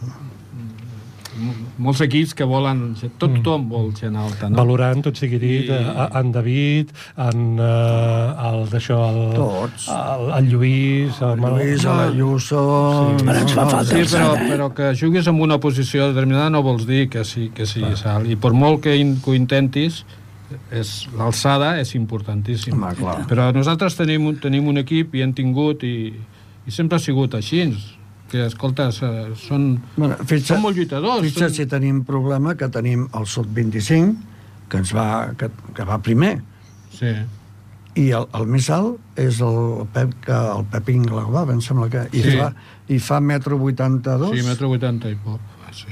molts 1.78 2.02
equips 2.06 2.34
que 2.38 2.45
volen... 2.47 2.82
Tot 3.21 3.34
tothom 3.39 3.67
vol 3.71 3.89
gent 3.97 4.15
alta, 4.19 4.49
no? 4.49 4.58
Valorant, 4.60 5.02
tot 5.06 5.17
sigui 5.19 5.39
dit, 5.41 5.69
I- 5.69 5.80
I... 5.80 6.06
en 6.19 6.32
David, 6.36 6.93
en 7.25 7.43
uh, 7.60 8.49
el 8.49 8.63
d'això, 8.71 8.99
el, 9.10 9.19
Tots. 9.38 9.88
el, 9.95 10.25
el 10.38 10.49
Lluís, 10.52 11.19
el, 11.25 11.36
Manol- 11.41 11.60
Lluís, 11.63 11.84
l'Ayuso... 11.88 12.63
Sí. 13.19 13.25
Però 13.25 13.39
ens 13.43 13.54
fa 13.58 13.67
falta 13.71 13.89
Sí, 13.89 14.06
però, 14.15 14.30
eh? 14.36 14.47
però 14.54 14.69
que 14.75 14.91
juguis 14.99 15.28
en 15.32 15.41
una 15.41 15.60
posició 15.63 16.10
determinada 16.12 16.49
no 16.54 16.63
vols 16.65 16.88
dir 16.89 17.08
que 17.10 17.23
sí, 17.25 17.49
que 17.56 17.65
sí 17.69 17.84
salt. 17.99 18.28
I 18.30 18.36
per 18.39 18.52
molt 18.54 18.82
que, 18.86 18.95
in, 18.99 19.17
que 19.23 19.32
ho 19.32 19.38
intentis, 19.38 20.04
és 20.73 20.91
l'alçada 21.13 21.75
és 21.82 21.91
importantíssima. 21.97 22.88
Home, 22.89 22.95
clar. 22.97 23.17
Però 23.30 23.52
nosaltres 23.54 23.95
tenim, 23.99 24.25
un- 24.32 24.39
tenim 24.41 24.67
un 24.71 24.82
equip 24.82 25.13
i 25.15 25.21
hem 25.21 25.34
tingut 25.38 25.84
i, 25.86 25.95
i 26.65 26.71
sempre 26.73 26.97
ha 26.97 27.04
sigut 27.04 27.36
així 27.38 27.67
que, 28.30 28.46
escolta, 28.46 28.89
són, 28.94 29.65
Bueno, 29.96 30.15
fixa, 30.30 30.54
són 30.56 30.63
molt 30.63 30.78
lluitadors. 30.78 31.26
Fixa 31.26 31.48
són... 31.48 31.56
si 31.58 31.65
tenim 31.72 32.04
problema 32.08 32.56
que 32.60 32.70
tenim 32.74 33.08
el 33.18 33.26
Sud 33.30 33.50
25, 33.56 34.15
que 34.70 34.78
ens 34.84 34.94
va, 34.96 35.08
que, 35.38 35.50
que 35.76 35.86
va 35.89 35.98
primer, 36.06 36.36
Sí. 36.94 37.13
i 38.00 38.10
el, 38.15 38.28
el 38.38 38.46
més 38.48 38.68
alt 38.70 39.00
és 39.20 39.39
el 39.42 39.88
Pep, 39.94 40.13
que, 40.26 40.36
el 40.36 40.65
Pep 40.72 40.89
Inglava, 40.94 41.46
em 41.52 41.62
sembla 41.63 41.89
que... 41.89 42.06
I, 42.13 42.22
Sí. 42.22 42.36
fa, 42.38 42.52
i 42.89 43.00
fa 43.00 43.20
metro 43.20 43.58
82. 43.62 44.36
Sí, 44.38 44.46
metro 44.48 44.70
80 44.76 45.10
i 45.10 45.18
poc. 45.24 45.39
Ah, 45.65 45.74
Sí. 45.74 45.89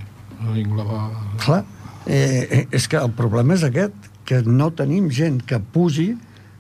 L'Inglava... 0.53 1.09
Clar, 1.41 1.63
eh, 2.05 2.47
eh, 2.51 2.67
és 2.71 2.87
que 2.87 2.97
el 3.01 3.11
problema 3.17 3.55
és 3.57 3.63
aquest, 3.65 3.93
que 4.27 4.41
no 4.45 4.69
tenim 4.75 5.09
gent 5.09 5.41
que 5.47 5.57
pugi 5.59 6.11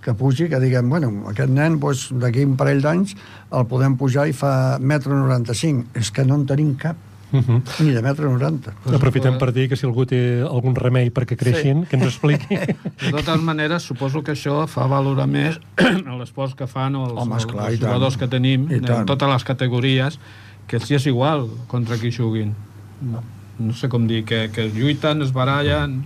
que 0.07 0.13
pugi, 0.15 0.47
que 0.47 0.59
diguem, 0.63 0.87
bueno, 0.87 1.11
aquest 1.27 1.51
nen 1.51 1.75
doncs, 1.83 2.07
d'aquí 2.15 2.45
un 2.47 2.55
parell 2.55 2.79
d'anys 2.79 3.11
el 3.51 3.67
podem 3.67 3.97
pujar 3.99 4.29
i 4.31 4.35
fa 4.35 4.77
metro 4.79 5.11
95. 5.19 5.91
És 5.99 6.13
que 6.15 6.23
no 6.23 6.39
en 6.39 6.47
tenim 6.47 6.73
cap, 6.79 6.95
Uh 7.27 7.41
-huh. 7.43 7.61
ni 7.83 7.91
de 7.91 8.01
metro 8.01 8.31
90. 8.31 8.71
Aprofitem 8.95 9.37
per 9.37 9.51
dir 9.51 9.67
que 9.67 9.75
si 9.75 9.85
algú 9.85 10.05
té 10.05 10.39
algun 10.39 10.73
remei 10.73 11.11
perquè 11.11 11.35
creixin, 11.35 11.83
sí. 11.83 11.89
que 11.89 11.97
ens 11.97 12.05
expliqui. 12.05 12.55
De 13.03 13.11
totes 13.11 13.41
maneres, 13.41 13.83
suposo 13.83 14.23
que 14.23 14.31
això 14.31 14.65
fa 14.65 14.87
valorar 14.87 15.27
més 15.27 15.59
l'esforç 16.19 16.55
que 16.55 16.67
fan 16.67 16.95
els, 16.95 17.11
Home, 17.11 17.35
esclar, 17.35 17.69
els 17.69 17.79
tant. 17.81 17.89
jugadors 17.91 18.15
que 18.15 18.27
tenim 18.29 18.71
en 18.71 19.05
totes 19.05 19.27
les 19.27 19.43
categories, 19.43 20.19
que 20.67 20.77
els 20.77 20.89
hi 20.89 20.95
és 20.95 21.05
igual 21.05 21.49
contra 21.67 21.97
qui 21.97 22.11
juguin. 22.11 22.53
No, 23.01 23.21
no 23.59 23.73
sé 23.73 23.87
com 23.89 24.05
dir, 24.07 24.23
que, 24.23 24.49
que 24.53 24.67
lluiten, 24.69 25.21
es 25.25 25.31
barallen, 25.33 26.03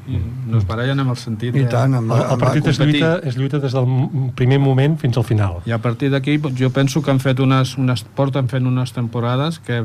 no 0.47 0.57
es 0.57 0.65
barallen 0.67 0.99
amb 1.03 1.11
el 1.11 1.17
sentit 1.19 1.55
I 1.55 1.65
de... 1.65 1.69
tant, 1.71 1.93
amb, 1.97 2.11
El, 2.15 2.21
el 2.31 2.39
partit 2.39 2.67
es 2.71 2.79
lluita, 2.79 3.17
es 3.27 3.35
lluita 3.35 3.59
des 3.59 3.73
del 3.75 4.31
primer 4.35 4.59
moment 4.63 4.95
fins 5.01 5.17
al 5.19 5.25
final. 5.27 5.59
I 5.67 5.73
a 5.75 5.81
partir 5.83 6.09
d'aquí 6.13 6.37
doncs, 6.37 6.55
jo 6.61 6.69
penso 6.71 7.01
que 7.03 7.11
han 7.11 7.19
fet 7.19 7.39
unes, 7.43 7.75
unes, 7.77 8.05
porten 8.15 8.47
fent 8.47 8.65
unes 8.69 8.93
temporades 8.95 9.59
que 9.59 9.83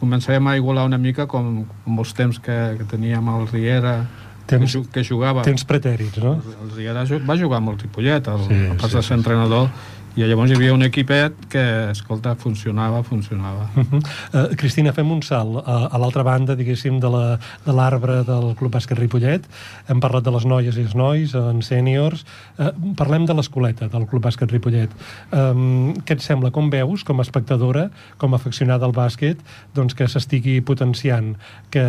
començarem 0.00 0.46
a 0.48 0.56
igualar 0.56 0.86
una 0.88 0.98
mica 0.98 1.26
com, 1.28 1.64
com 1.84 1.98
els 2.00 2.14
temps 2.16 2.38
que, 2.40 2.56
que 2.78 2.84
teníem 2.88 3.28
al 3.28 3.46
Riera, 3.50 4.06
Temps- 4.48 4.72
que, 4.72 4.82
que 4.90 5.04
jugava. 5.06 5.42
Tens 5.46 5.62
pretèrits, 5.68 6.16
no? 6.24 6.38
El 6.64 6.70
Riera 6.74 7.04
ju- 7.06 7.20
va 7.28 7.36
jugar 7.38 7.60
amb 7.60 7.74
el 7.74 7.78
Ripollet, 7.78 8.26
el, 8.32 8.46
Sí, 8.48 8.54
sí, 8.56 8.66
a 8.72 8.76
part 8.80 8.90
sí, 8.90 8.96
de 8.96 9.02
ser 9.06 9.18
entrenador, 9.20 9.68
i 10.16 10.24
llavors 10.26 10.50
hi 10.50 10.56
havia 10.56 10.74
un 10.74 10.82
equipet 10.82 11.36
que, 11.52 11.62
escolta, 11.92 12.34
funcionava, 12.34 13.02
funcionava. 13.06 13.68
Uh 13.76 13.84
-huh. 13.84 14.02
uh, 14.50 14.56
Cristina, 14.56 14.92
fem 14.92 15.10
un 15.10 15.22
salt 15.22 15.62
a, 15.66 15.86
a 15.92 15.98
l'altra 15.98 16.22
banda, 16.22 16.56
diguéssim, 16.56 16.98
de 17.00 17.08
la- 17.08 17.38
l'arbre 17.66 18.24
de 18.24 18.40
del 18.40 18.54
Club 18.56 18.72
Bàsquet 18.74 18.98
Ripollet. 18.98 19.46
Hem 19.88 20.00
parlat 20.00 20.24
de 20.24 20.30
les 20.30 20.44
noies 20.44 20.76
i 20.76 20.80
els 20.80 20.94
nois, 20.94 21.34
en 21.34 21.62
sèniors. 21.62 22.24
Uh, 22.58 22.70
parlem 22.96 23.26
de 23.26 23.34
l'escoleta 23.34 23.88
del 23.88 24.06
Club 24.06 24.24
Bàsquet 24.24 24.50
Ripollet. 24.50 24.90
Um, 25.32 25.94
què 26.04 26.12
et 26.14 26.22
sembla? 26.22 26.50
Com 26.50 26.70
veus, 26.70 27.04
com 27.04 27.18
a 27.18 27.22
espectadora, 27.22 27.90
com 28.18 28.34
a 28.34 28.36
afeccionada 28.40 28.86
al 28.86 28.92
bàsquet, 28.92 29.38
doncs 29.74 29.94
que 29.94 30.08
s'estigui 30.08 30.60
potenciant 30.60 31.36
que 31.70 31.84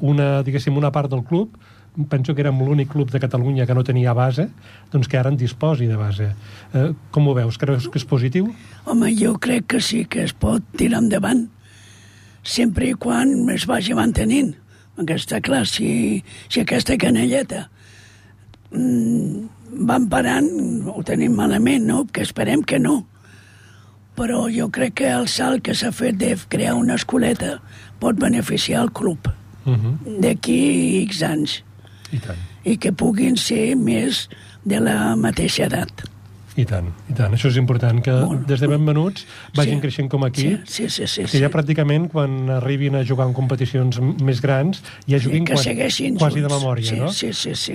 una, 0.00 0.42
diguéssim, 0.42 0.76
una 0.76 0.92
part 0.92 1.10
del 1.10 1.24
club 1.24 1.56
penso 2.10 2.34
que 2.34 2.44
érem 2.44 2.58
l'únic 2.60 2.90
club 2.92 3.10
de 3.10 3.20
Catalunya 3.20 3.66
que 3.66 3.74
no 3.74 3.84
tenia 3.84 4.12
base, 4.16 4.48
doncs 4.92 5.08
que 5.08 5.18
ara 5.18 5.32
en 5.32 5.38
disposi 5.40 5.88
de 5.88 5.96
base. 5.96 6.28
Eh, 6.74 6.90
com 7.10 7.28
ho 7.28 7.34
veus? 7.36 7.56
Creus 7.58 7.88
que 7.88 7.98
és 7.98 8.04
positiu? 8.04 8.50
Home, 8.84 9.12
jo 9.16 9.36
crec 9.40 9.66
que 9.72 9.80
sí 9.80 10.04
que 10.04 10.24
es 10.26 10.34
pot 10.36 10.64
tirar 10.76 11.00
endavant, 11.04 11.46
sempre 12.42 12.90
i 12.92 12.94
quan 12.94 13.48
es 13.54 13.66
vagi 13.66 13.96
mantenint. 13.96 14.54
Perquè 14.96 15.16
està 15.18 15.40
clar, 15.44 15.64
si, 15.68 16.22
si 16.48 16.62
aquesta 16.62 16.96
canelleta 17.00 17.66
mm, 18.72 19.82
van 19.88 20.06
parant, 20.12 20.48
ho 20.88 21.02
tenim 21.04 21.36
malament, 21.36 21.84
no? 21.88 22.04
Que 22.12 22.24
esperem 22.24 22.64
que 22.64 22.80
no. 22.80 23.02
Però 24.16 24.46
jo 24.48 24.70
crec 24.72 24.94
que 25.02 25.10
el 25.12 25.26
salt 25.28 25.64
que 25.64 25.74
s'ha 25.76 25.92
fet 25.92 26.16
de 26.16 26.32
crear 26.48 26.76
una 26.76 26.96
escoleta 26.96 27.58
pot 28.00 28.16
beneficiar 28.20 28.84
el 28.86 28.92
club 28.92 29.32
Uh 29.66 29.74
-huh. 29.74 30.20
d'aquí 30.22 31.02
X 31.10 31.22
anys 31.22 31.64
I 32.12 32.18
tant. 32.18 32.36
i 32.64 32.76
que 32.78 32.92
puguin 32.92 33.36
ser 33.36 33.74
més 33.76 34.28
de 34.64 34.80
la 34.80 35.14
mateixa 35.16 35.66
edat. 35.66 36.04
I 36.56 36.64
tant, 36.64 36.86
i 37.10 37.12
tant. 37.12 37.34
Això 37.36 37.50
és 37.50 37.56
important, 37.60 37.98
que 38.00 38.10
Molt. 38.10 38.46
des 38.48 38.58
de 38.62 38.66
ben 38.66 38.80
venuts 38.86 39.26
vagin 39.54 39.74
Sí. 39.76 39.80
creixent 39.82 40.08
com 40.08 40.24
aquí, 40.24 40.56
Sí, 40.64 40.88
sí, 40.88 40.88
sí. 40.88 41.06
sí, 41.06 41.22
que 41.22 41.28
sí. 41.28 41.38
ja 41.42 41.50
pràcticament 41.50 42.08
quan 42.08 42.48
arribin 42.48 42.94
a 42.96 43.04
jugar 43.04 43.26
en 43.28 43.34
competicions 43.34 44.00
més 44.24 44.40
grans 44.40 44.80
ja 45.06 45.18
juguin 45.20 45.44
que 45.44 45.52
quasi, 45.52 45.74
quasi 45.76 46.40
de 46.40 46.48
junts. 46.48 46.54
memòria, 46.62 46.88
sí, 46.88 46.96
no? 46.96 47.12
Sí, 47.12 47.34
sí, 47.34 47.54
sí. 47.54 47.74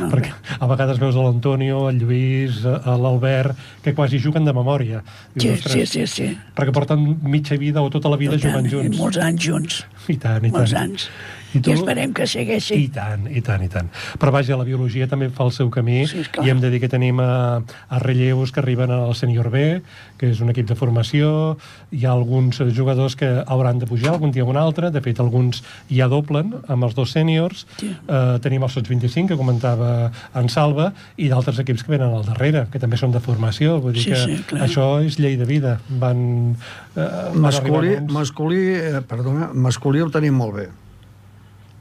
No, 0.00 0.08
Perquè 0.08 0.32
a 0.58 0.66
vegades 0.66 0.98
veus 0.98 1.14
a 1.14 1.18
l'Antonio, 1.26 1.90
el 1.90 1.98
Lluís, 1.98 2.64
a 2.64 2.96
l'Albert, 2.96 3.54
que 3.82 3.92
quasi 3.92 4.18
juguen 4.18 4.46
de 4.46 4.52
memòria. 4.54 5.02
Sí, 5.36 5.48
Dius, 5.48 5.60
sí, 5.60 5.66
"Ostres", 5.82 5.90
sí, 5.90 6.06
sí. 6.06 6.38
Perquè 6.56 6.72
porten 6.72 7.18
mitja 7.22 7.56
vida 7.58 7.82
o 7.82 7.90
tota 7.90 8.08
la 8.08 8.16
vida 8.16 8.38
tant, 8.38 8.44
jugant 8.48 8.64
i 8.66 8.70
junts. 8.70 8.96
Molts 8.96 9.18
anys 9.18 9.44
junts. 9.44 9.84
I 10.08 10.16
tant, 10.16 10.38
i 10.38 10.48
tant. 10.48 10.52
Molts 10.52 10.72
anys. 10.72 11.08
I 11.54 11.60
tu- 11.60 11.70
I 11.70 11.74
esperem 11.74 12.12
que 12.14 12.26
segueixi. 12.26 12.74
I 12.84 12.88
tant, 12.88 13.26
i 13.30 13.40
tant, 13.42 13.62
i 13.62 13.68
tant. 13.68 13.88
Però 14.18 14.30
vaja, 14.32 14.56
la 14.56 14.64
biologia 14.64 15.06
també 15.08 15.28
fa 15.30 15.44
el 15.44 15.52
seu 15.52 15.68
camí 15.70 16.06
Sí, 16.06 16.20
esclar. 16.20 16.46
i 16.46 16.50
hem 16.50 16.60
de 16.60 16.70
dir 16.70 16.80
que 16.80 16.88
tenim 16.88 17.20
a, 17.20 17.62
a 17.88 17.98
relleus 17.98 18.52
que 18.52 18.60
arriben 18.60 18.90
al 18.90 19.14
sènior 19.14 19.50
B, 19.50 19.82
que 20.18 20.30
és 20.30 20.40
un 20.40 20.50
equip 20.50 20.66
de 20.68 20.74
formació, 20.74 21.56
hi 21.90 22.04
ha 22.06 22.12
alguns 22.12 22.60
eh, 22.60 22.70
jugadors 22.74 23.16
que 23.16 23.42
hauran 23.46 23.78
de 23.78 23.86
pujar 23.86 24.14
algun 24.14 24.30
dia 24.32 24.44
o 24.44 24.50
un 24.50 24.56
altre, 24.56 24.90
de 24.90 25.00
fet 25.00 25.20
alguns 25.20 25.62
ja 25.90 26.08
doblen 26.08 26.54
amb 26.68 26.84
els 26.84 26.94
dos 26.94 27.12
sèniors, 27.12 27.66
Sí. 27.78 27.90
eh, 28.08 28.38
tenim 28.42 28.62
el 28.62 28.70
Sots 28.70 28.88
25, 28.88 29.28
que 29.28 29.36
comentava 29.36 30.10
en 30.34 30.48
Salva, 30.48 30.92
i 31.16 31.28
d'altres 31.28 31.58
equips 31.58 31.82
que 31.84 31.90
venen 31.92 32.14
al 32.14 32.24
darrere, 32.24 32.66
que 32.72 32.78
també 32.78 32.96
són 32.96 33.12
de 33.12 33.20
formació, 33.20 33.80
vull 33.80 33.92
dir 33.92 34.02
Sí, 34.02 34.10
que 34.10 34.16
sí, 34.16 34.42
clar. 34.48 34.62
això 34.68 35.04
és 35.04 35.18
llei 35.18 35.36
de 35.36 35.44
vida. 35.44 35.80
Van, 35.88 36.56
eh, 36.96 37.00
van 37.00 37.40
Masculí, 37.40 37.88
nens- 37.96 38.10
masculí, 38.12 38.62
eh, 38.74 39.00
perdona, 39.06 39.50
masculí 39.52 40.00
el 40.00 40.10
tenim 40.10 40.34
molt 40.34 40.54
bé. 40.54 40.68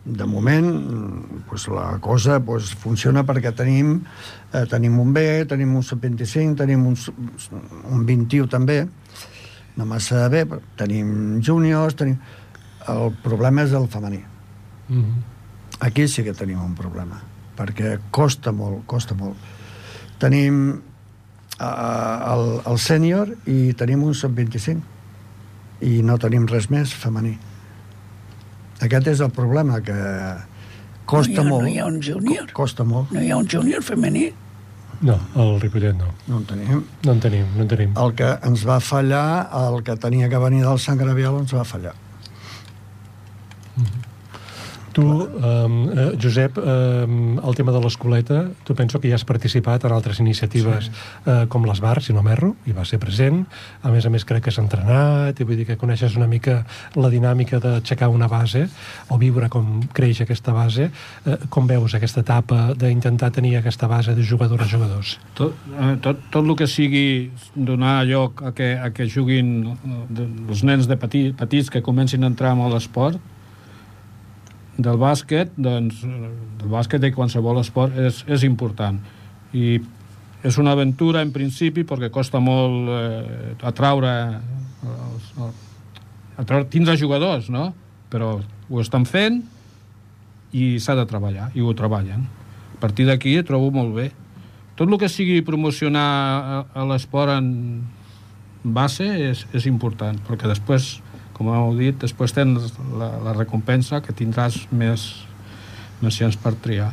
De 0.03 0.25
moment, 0.25 0.65
mm, 0.65 1.43
pues, 1.49 1.67
la 1.67 1.99
cosa 2.01 2.39
pues, 2.39 2.73
funciona 2.73 3.23
perquè 3.23 3.51
tenim, 3.53 3.99
eh, 4.53 4.65
tenim 4.65 4.97
un 4.99 5.13
B, 5.13 5.45
tenim 5.45 5.75
un 5.75 5.83
sub-25, 5.83 6.55
tenim 6.57 6.87
un, 6.87 6.97
un 7.91 8.05
21 8.05 8.47
també, 8.49 8.87
no 9.77 9.85
massa 9.85 10.27
bé, 10.29 10.45
però 10.45 10.61
tenim 10.77 11.41
júniors, 11.41 11.95
tenim... 11.95 12.17
El 12.89 13.11
problema 13.21 13.61
és 13.61 13.75
el 13.77 13.85
femení. 13.87 14.23
Mhm. 14.89 15.21
Aquí 15.81 16.07
sí 16.07 16.23
que 16.23 16.33
tenim 16.33 16.59
un 16.61 16.73
problema, 16.75 17.21
perquè 17.57 17.99
costa 18.09 18.51
molt, 18.51 18.87
costa 18.87 19.13
molt. 19.15 19.37
Tenim 20.17 20.81
eh, 21.59 22.33
el, 22.33 22.61
el 22.65 22.77
sènior 22.81 23.35
i 23.45 23.73
tenim 23.77 24.03
un 24.03 24.13
sub-25 24.17 24.81
i 25.81 26.01
no 26.05 26.17
tenim 26.21 26.45
res 26.49 26.69
més 26.69 26.93
femení. 26.93 27.37
Aquest 28.81 29.07
és 29.07 29.19
el 29.21 29.29
problema, 29.31 29.81
que 29.81 29.93
costa 31.05 31.31
No 31.31 31.33
hi 31.33 31.37
ha- 31.37 31.43
no 31.43 31.49
molt. 31.55 31.67
hi 31.69 31.77
ha 31.79 31.85
un 31.85 31.99
júnior? 32.01 32.45
Co- 32.51 32.63
Costa 32.63 32.83
molt. 32.83 33.11
No 33.11 33.21
hi 33.21 33.29
ha 33.31 33.37
un 33.37 33.47
júnior 33.47 33.83
femení? 33.83 34.31
No, 35.01 35.15
el 35.35 35.59
Ripollet 35.61 35.95
no. 35.97 36.05
No 36.27 36.37
en 36.37 36.45
tenim. 36.45 36.83
No 37.03 37.11
en 37.13 37.19
tenim, 37.19 37.45
no 37.55 37.61
en 37.63 37.67
tenim. 37.67 37.93
El 37.97 38.13
que 38.13 38.27
ens 38.43 38.65
va 38.67 38.79
fallar, 38.79 39.49
el 39.61 39.81
que 39.83 39.95
tenia 39.97 40.29
que 40.29 40.37
venir 40.37 40.61
del 40.63 40.77
Sant 40.79 40.99
Gravial 40.99 41.39
ens 41.39 41.53
va 41.55 41.63
fallar. 41.65 41.93
Tu, 44.91 45.03
um, 45.03 45.89
eh, 45.89 46.17
Josep, 46.19 46.57
um, 46.57 47.39
el 47.39 47.55
tema 47.55 47.71
de 47.71 47.79
l'escoleta, 47.79 48.41
tu 48.67 48.75
penso 48.75 48.99
que 48.99 49.07
ja 49.07 49.15
has 49.15 49.23
participat 49.23 49.85
en 49.87 49.93
altres 49.95 50.19
iniciatives 50.19 50.89
sí. 50.89 50.91
eh, 51.25 51.45
com 51.47 51.63
les 51.65 51.79
bars, 51.79 52.09
si 52.09 52.13
no 52.13 52.23
m'erro, 52.25 52.51
i 52.67 52.75
va 52.75 52.83
ser 52.87 52.99
present. 52.99 53.45
A 53.83 53.91
més 53.93 54.05
a 54.05 54.11
més, 54.11 54.25
crec 54.27 54.43
que 54.43 54.51
has 54.51 54.59
entrenat, 54.59 55.39
i 55.39 55.47
vull 55.47 55.61
dir 55.61 55.67
que 55.69 55.79
coneixes 55.79 56.17
una 56.19 56.27
mica 56.27 56.61
la 56.99 57.11
dinàmica 57.13 57.61
d'aixecar 57.63 58.11
una 58.11 58.27
base 58.31 58.65
o 59.07 59.19
viure 59.21 59.47
com 59.49 59.79
creix 59.95 60.21
aquesta 60.25 60.51
base. 60.55 60.91
Eh, 61.25 61.39
com 61.49 61.67
veus 61.71 61.95
aquesta 61.95 62.25
etapa 62.25 62.73
d'intentar 62.75 63.31
tenir 63.31 63.55
aquesta 63.61 63.87
base 63.87 64.15
de 64.15 64.27
jugador 64.27 64.61
a 64.61 64.67
jugadors? 64.67 65.17
Tot, 65.39 65.55
eh, 65.71 65.95
tot, 66.03 66.19
tot 66.31 66.43
el 66.43 66.55
que 66.59 66.67
sigui 66.67 67.31
donar 67.55 68.01
lloc 68.09 68.43
a 68.43 68.51
que, 68.51 68.73
a 68.75 68.91
que 68.91 69.07
juguin 69.07 69.71
eh, 69.71 70.25
els 70.49 70.65
nens 70.67 70.91
de 70.91 70.99
petit, 70.99 71.35
petits 71.37 71.71
que 71.71 71.83
comencin 71.85 72.25
a 72.25 72.31
entrar 72.33 72.51
amb 72.51 72.67
l'esport 72.73 73.21
del 74.85 74.99
bàsquet, 75.01 75.53
doncs, 75.57 76.03
del 76.03 76.69
bàsquet 76.71 77.01
de 77.03 77.11
qualsevol 77.15 77.61
esport 77.61 77.97
és, 77.99 78.23
és 78.27 78.45
important. 78.47 78.99
I 79.53 79.79
és 80.43 80.57
una 80.57 80.73
aventura 80.73 81.21
en 81.21 81.31
principi 81.33 81.83
perquè 81.85 82.09
costa 82.13 82.41
molt 82.41 82.89
eh, 82.89 83.53
atraure, 83.67 84.13
els, 84.87 85.31
atraure 86.41 86.69
tindre 86.73 86.97
jugadors, 86.97 87.49
no? 87.53 87.69
Però 88.11 88.33
ho 88.41 88.81
estan 88.81 89.05
fent 89.05 89.41
i 90.57 90.73
s'ha 90.81 90.97
de 90.97 91.05
treballar, 91.07 91.51
i 91.55 91.61
ho 91.61 91.73
treballen. 91.77 92.25
A 92.75 92.79
partir 92.81 93.05
d'aquí 93.07 93.37
trobo 93.45 93.69
molt 93.71 93.93
bé. 93.95 94.09
Tot 94.75 94.89
el 94.89 94.97
que 94.97 95.11
sigui 95.11 95.43
promocionar 95.45 96.65
l'esport 96.89 97.35
en 97.37 97.51
base 98.63 99.05
és, 99.29 99.45
és 99.53 99.67
important, 99.69 100.17
perquè 100.25 100.49
després, 100.49 100.95
com 101.41 101.49
heu 101.49 101.71
dit, 101.79 101.97
després 101.97 102.33
tens 102.37 102.69
la, 102.93 103.09
la 103.25 103.33
recompensa 103.33 104.01
que 104.05 104.13
tindràs 104.13 104.59
més, 104.69 105.07
chance 106.13 106.37
per 106.37 106.53
triar. 106.61 106.91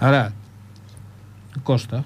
Ara, 0.00 0.30
costa. 1.68 2.00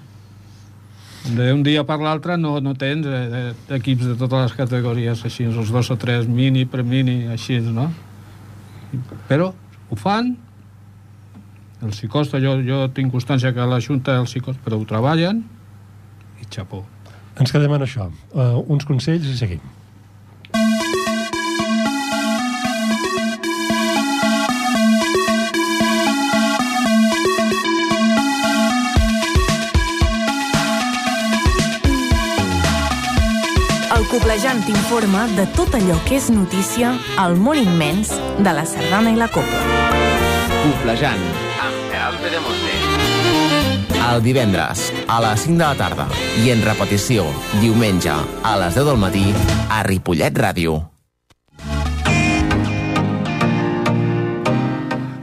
D'un 1.23 1.61
dia 1.63 1.85
per 1.87 2.01
l'altre 2.03 2.35
no, 2.35 2.57
no 2.59 2.73
tens 2.75 3.07
eh, 3.07 3.19
eh, 3.39 3.51
equips 3.77 4.09
de 4.09 4.15
totes 4.19 4.41
les 4.41 4.55
categories 4.57 5.21
així, 5.23 5.45
els 5.47 5.71
dos 5.71 5.91
o 5.93 5.95
tres 5.99 6.27
mini, 6.27 6.65
pre-mini, 6.67 7.29
així, 7.31 7.61
no? 7.63 7.87
Però 9.29 9.53
ho 9.87 9.99
fan, 9.99 10.33
els 11.83 12.01
hi 12.03 12.09
costa, 12.11 12.41
jo, 12.43 12.57
jo 12.67 12.81
tinc 12.91 13.15
constància 13.15 13.53
que 13.55 13.69
la 13.71 13.79
Junta 13.83 14.17
els 14.19 14.35
hi 14.35 14.43
costa, 14.43 14.59
però 14.65 14.81
ho 14.81 14.89
treballen 14.89 15.39
i 16.43 16.49
xapó. 16.51 16.83
Ens 17.39 17.55
quedem 17.55 17.71
en 17.79 17.87
això. 17.87 18.09
Uh, 18.35 18.59
uns 18.67 18.83
consells 18.89 19.31
i 19.31 19.37
seguim. 19.39 19.63
Coplejant 34.13 34.59
t'informa 34.61 35.23
de 35.33 35.47
tot 35.57 35.73
allò 35.73 35.95
que 36.05 36.19
és 36.19 36.27
notícia 36.29 36.91
al 37.17 37.33
món 37.33 37.57
immens 37.57 38.11
de 38.45 38.53
la 38.53 38.61
sardana 38.69 39.09
i 39.09 39.17
la 39.17 39.25
copla. 39.33 39.63
Coplejant. 40.51 41.25
Amb 41.57 41.89
Gerald 41.89 42.21
Pedemonte. 42.21 42.77
El 44.03 44.21
divendres, 44.21 44.85
a 45.09 45.17
les 45.25 45.49
5 45.49 45.57
de 45.57 45.65
la 45.65 45.73
tarda. 45.81 46.07
I 46.45 46.53
en 46.53 46.61
repetició, 46.61 47.25
diumenge, 47.57 48.13
a 48.13 48.55
les 48.61 48.77
10 48.77 48.91
del 48.93 49.01
matí, 49.01 49.31
a 49.73 49.81
Ripollet 49.81 50.43
Ràdio. 50.45 50.92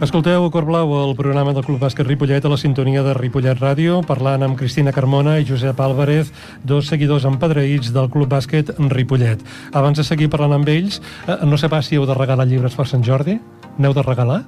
Escolteu 0.01 0.47
Cor 0.49 0.65
Blau, 0.65 0.95
el 1.05 1.11
programa 1.13 1.53
del 1.53 1.61
Club 1.61 1.83
Bàsquet 1.83 2.07
Ripollet 2.09 2.47
a 2.49 2.49
la 2.49 2.57
sintonia 2.57 3.03
de 3.05 3.13
Ripollet 3.13 3.59
Ràdio, 3.61 3.99
parlant 4.09 4.41
amb 4.47 4.57
Cristina 4.57 4.95
Carmona 4.97 5.35
i 5.37 5.45
Josep 5.45 5.77
Álvarez, 5.85 6.31
dos 6.65 6.89
seguidors 6.89 7.27
empadreïts 7.29 7.93
del 7.93 8.09
Club 8.09 8.31
Bàsquet 8.33 8.73
Ripollet. 8.95 9.45
Abans 9.77 10.01
de 10.01 10.07
seguir 10.09 10.31
parlant 10.33 10.57
amb 10.57 10.73
ells, 10.73 11.03
eh, 11.29 11.37
no 11.45 11.61
sé 11.61 11.69
pas 11.69 11.85
si 11.85 12.01
heu 12.01 12.09
de 12.09 12.17
regalar 12.17 12.49
llibres 12.49 12.79
per 12.81 12.89
Sant 12.89 13.05
Jordi. 13.05 13.37
N'heu 13.77 13.93
de 13.93 14.07
regalar? 14.09 14.41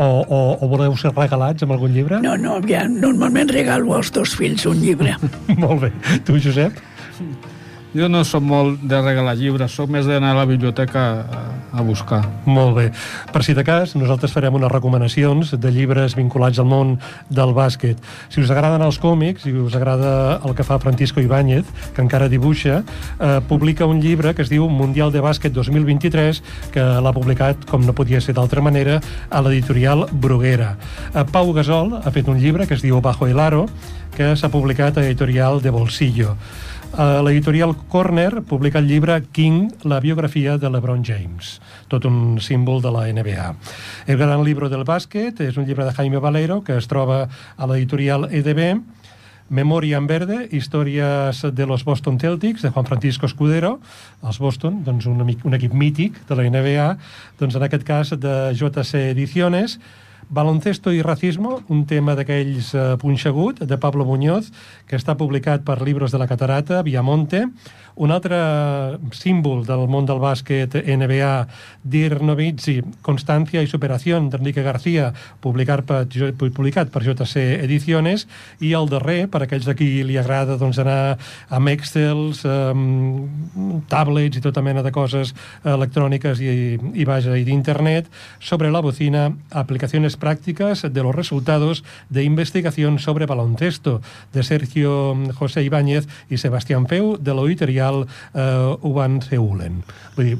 O, 0.00 0.08
o, 0.24 0.40
o 0.56 0.72
voleu 0.72 0.96
ser 0.96 1.12
regalats 1.12 1.60
amb 1.60 1.76
algun 1.76 1.92
llibre? 1.92 2.24
No, 2.24 2.38
no, 2.40 2.56
ja, 2.64 2.86
normalment 2.88 3.52
regalo 3.52 3.98
als 3.98 4.08
dos 4.16 4.32
fills 4.32 4.64
un 4.64 4.80
llibre. 4.80 5.12
Molt 5.60 5.84
bé. 5.84 5.92
Tu, 6.24 6.40
Josep? 6.40 6.80
Jo 7.92 8.08
no 8.08 8.24
sóc 8.24 8.44
molt 8.46 8.84
de 8.86 9.00
regalar 9.02 9.34
llibres, 9.34 9.74
sóc 9.74 9.90
més 9.90 10.06
d'anar 10.06 10.30
a 10.30 10.38
la 10.38 10.44
biblioteca 10.46 11.00
a, 11.20 11.40
a 11.72 11.82
buscar. 11.82 12.22
Molt 12.44 12.76
bé. 12.76 12.86
Per 13.32 13.42
si 13.44 13.54
de 13.54 13.64
cas, 13.64 13.94
nosaltres 13.98 14.32
farem 14.34 14.54
unes 14.58 14.70
recomanacions 14.72 15.54
de 15.54 15.72
llibres 15.72 16.16
vinculats 16.18 16.58
al 16.58 16.68
món 16.70 16.96
del 17.30 17.54
bàsquet. 17.56 18.00
Si 18.28 18.42
us 18.42 18.50
agraden 18.50 18.82
els 18.82 18.98
còmics, 19.02 19.44
si 19.46 19.52
us 19.52 19.76
agrada 19.78 20.40
el 20.44 20.54
que 20.54 20.66
fa 20.66 20.80
Francisco 20.82 21.20
Ibáñez, 21.20 21.68
que 21.94 22.02
encara 22.02 22.28
dibuixa, 22.28 22.82
eh, 23.18 23.40
publica 23.48 23.86
un 23.86 24.00
llibre 24.00 24.34
que 24.34 24.42
es 24.42 24.50
diu 24.50 24.68
Mundial 24.68 25.12
de 25.12 25.22
Bàsquet 25.22 25.52
2023, 25.52 26.42
que 26.72 26.80
l'ha 26.80 27.12
publicat, 27.12 27.64
com 27.70 27.84
no 27.86 27.94
podia 27.94 28.20
ser 28.20 28.34
d'altra 28.34 28.62
manera, 28.62 29.00
a 29.30 29.40
l'editorial 29.42 30.06
Bruguera. 30.12 30.76
Eh, 31.14 31.24
Pau 31.30 31.52
Gasol 31.52 32.00
ha 32.02 32.10
fet 32.10 32.28
un 32.28 32.38
llibre 32.38 32.66
que 32.66 32.74
es 32.74 32.82
diu 32.82 33.00
Bajo 33.00 33.26
el 33.26 33.38
Aro, 33.38 33.66
que 34.16 34.34
s'ha 34.36 34.50
publicat 34.50 34.98
a 34.98 35.04
l'editorial 35.04 35.62
de 35.62 35.70
Bolsillo. 35.70 36.36
Uh, 36.90 37.22
L'editorial 37.22 37.76
Corner 37.88 38.42
publica 38.42 38.80
el 38.80 38.88
llibre 38.88 39.22
King, 39.30 39.70
la 39.86 40.00
biografia 40.00 40.56
de 40.58 40.70
LeBron 40.70 41.04
James, 41.06 41.60
tot 41.86 42.04
un 42.04 42.40
símbol 42.42 42.82
de 42.82 42.90
la 42.90 43.04
NBA. 43.06 43.46
El 44.10 44.18
gran 44.18 44.42
libro 44.42 44.68
del 44.68 44.82
bàsquet 44.82 45.38
és 45.46 45.56
un 45.56 45.68
llibre 45.68 45.86
de 45.86 45.94
Jaime 45.94 46.18
Valero 46.18 46.64
que 46.66 46.74
es 46.76 46.90
troba 46.90 47.28
a 47.56 47.70
l'editorial 47.70 48.26
EDB, 48.34 48.82
Memoria 49.50 49.98
en 49.98 50.06
verde, 50.06 50.44
històries 50.54 51.40
de 51.54 51.66
los 51.66 51.82
Boston 51.84 52.20
Celtics, 52.20 52.62
de 52.62 52.70
Juan 52.70 52.86
Francisco 52.86 53.26
Escudero, 53.26 53.80
els 54.22 54.38
Boston, 54.38 54.84
doncs 54.86 55.06
un, 55.10 55.18
amic, 55.22 55.42
un 55.46 55.58
equip 55.58 55.74
mític 55.74 56.20
de 56.28 56.36
la 56.38 56.46
NBA, 56.46 56.86
doncs 57.40 57.58
en 57.58 57.66
aquest 57.66 57.86
cas 57.86 58.14
de 58.14 58.36
JC 58.54 59.10
Ediciones, 59.10 59.80
Baloncesto 60.30 60.92
i 60.94 61.02
racismo, 61.02 61.56
un 61.74 61.82
tema 61.90 62.14
d'aquells 62.14 62.68
eh, 62.78 62.82
punxegut, 63.02 63.64
de 63.66 63.78
Pablo 63.82 64.04
Muñoz, 64.06 64.52
que 64.86 64.94
està 64.94 65.16
publicat 65.18 65.64
per 65.66 65.80
Libros 65.82 66.14
de 66.14 66.20
la 66.22 66.28
Catarata, 66.30 66.84
Viamonte. 66.86 67.48
Un 68.00 68.14
altre 68.14 68.38
símbol 69.12 69.64
del 69.66 69.82
món 69.90 70.06
del 70.06 70.20
bàsquet 70.22 70.76
NBA, 70.78 71.32
Dir 71.82 72.20
Novitzi, 72.22 72.76
Constancia 73.02 73.60
i 73.60 73.66
Superació, 73.68 74.20
d'Enrique 74.30 74.62
García, 74.62 75.08
publicat 75.42 75.82
per, 75.88 76.04
publicat 76.38 76.94
per 76.94 77.02
JC 77.02 77.58
Ediciones, 77.66 78.28
i 78.62 78.70
el 78.78 78.86
darrer, 78.88 79.24
per 79.26 79.42
aquells 79.44 79.66
a 79.66 79.74
qui 79.74 80.04
li 80.06 80.16
agrada 80.16 80.54
doncs, 80.62 80.78
anar 80.78 81.18
amb 81.50 81.74
Excels, 81.74 82.44
um, 82.46 83.82
tablets 83.90 84.38
i 84.38 84.44
tota 84.46 84.62
mena 84.62 84.86
de 84.86 84.94
coses 84.94 85.34
electròniques 85.66 86.38
i, 86.38 86.78
i 86.94 87.08
vaja, 87.08 87.34
i 87.34 87.44
d'internet, 87.44 88.06
sobre 88.38 88.70
la 88.70 88.80
bocina, 88.86 89.26
aplicaciones 89.50 90.19
prácticas 90.20 90.84
de 90.86 91.02
los 91.02 91.14
resultados 91.14 91.82
de 92.08 92.22
investigación 92.22 93.00
sobre 93.00 93.26
baloncesto, 93.26 94.02
de 94.32 94.42
Sergio 94.44 95.16
José 95.34 95.64
Ibáñez 95.64 96.06
i 96.30 96.36
Sebastián 96.38 96.86
Peu, 96.86 97.16
de 97.18 97.32
l'editorial 97.34 98.04
eh, 98.34 98.76
Uban 98.84 99.18
Seulen. 99.24 99.82
Vull 100.14 100.34
dir, 100.34 100.38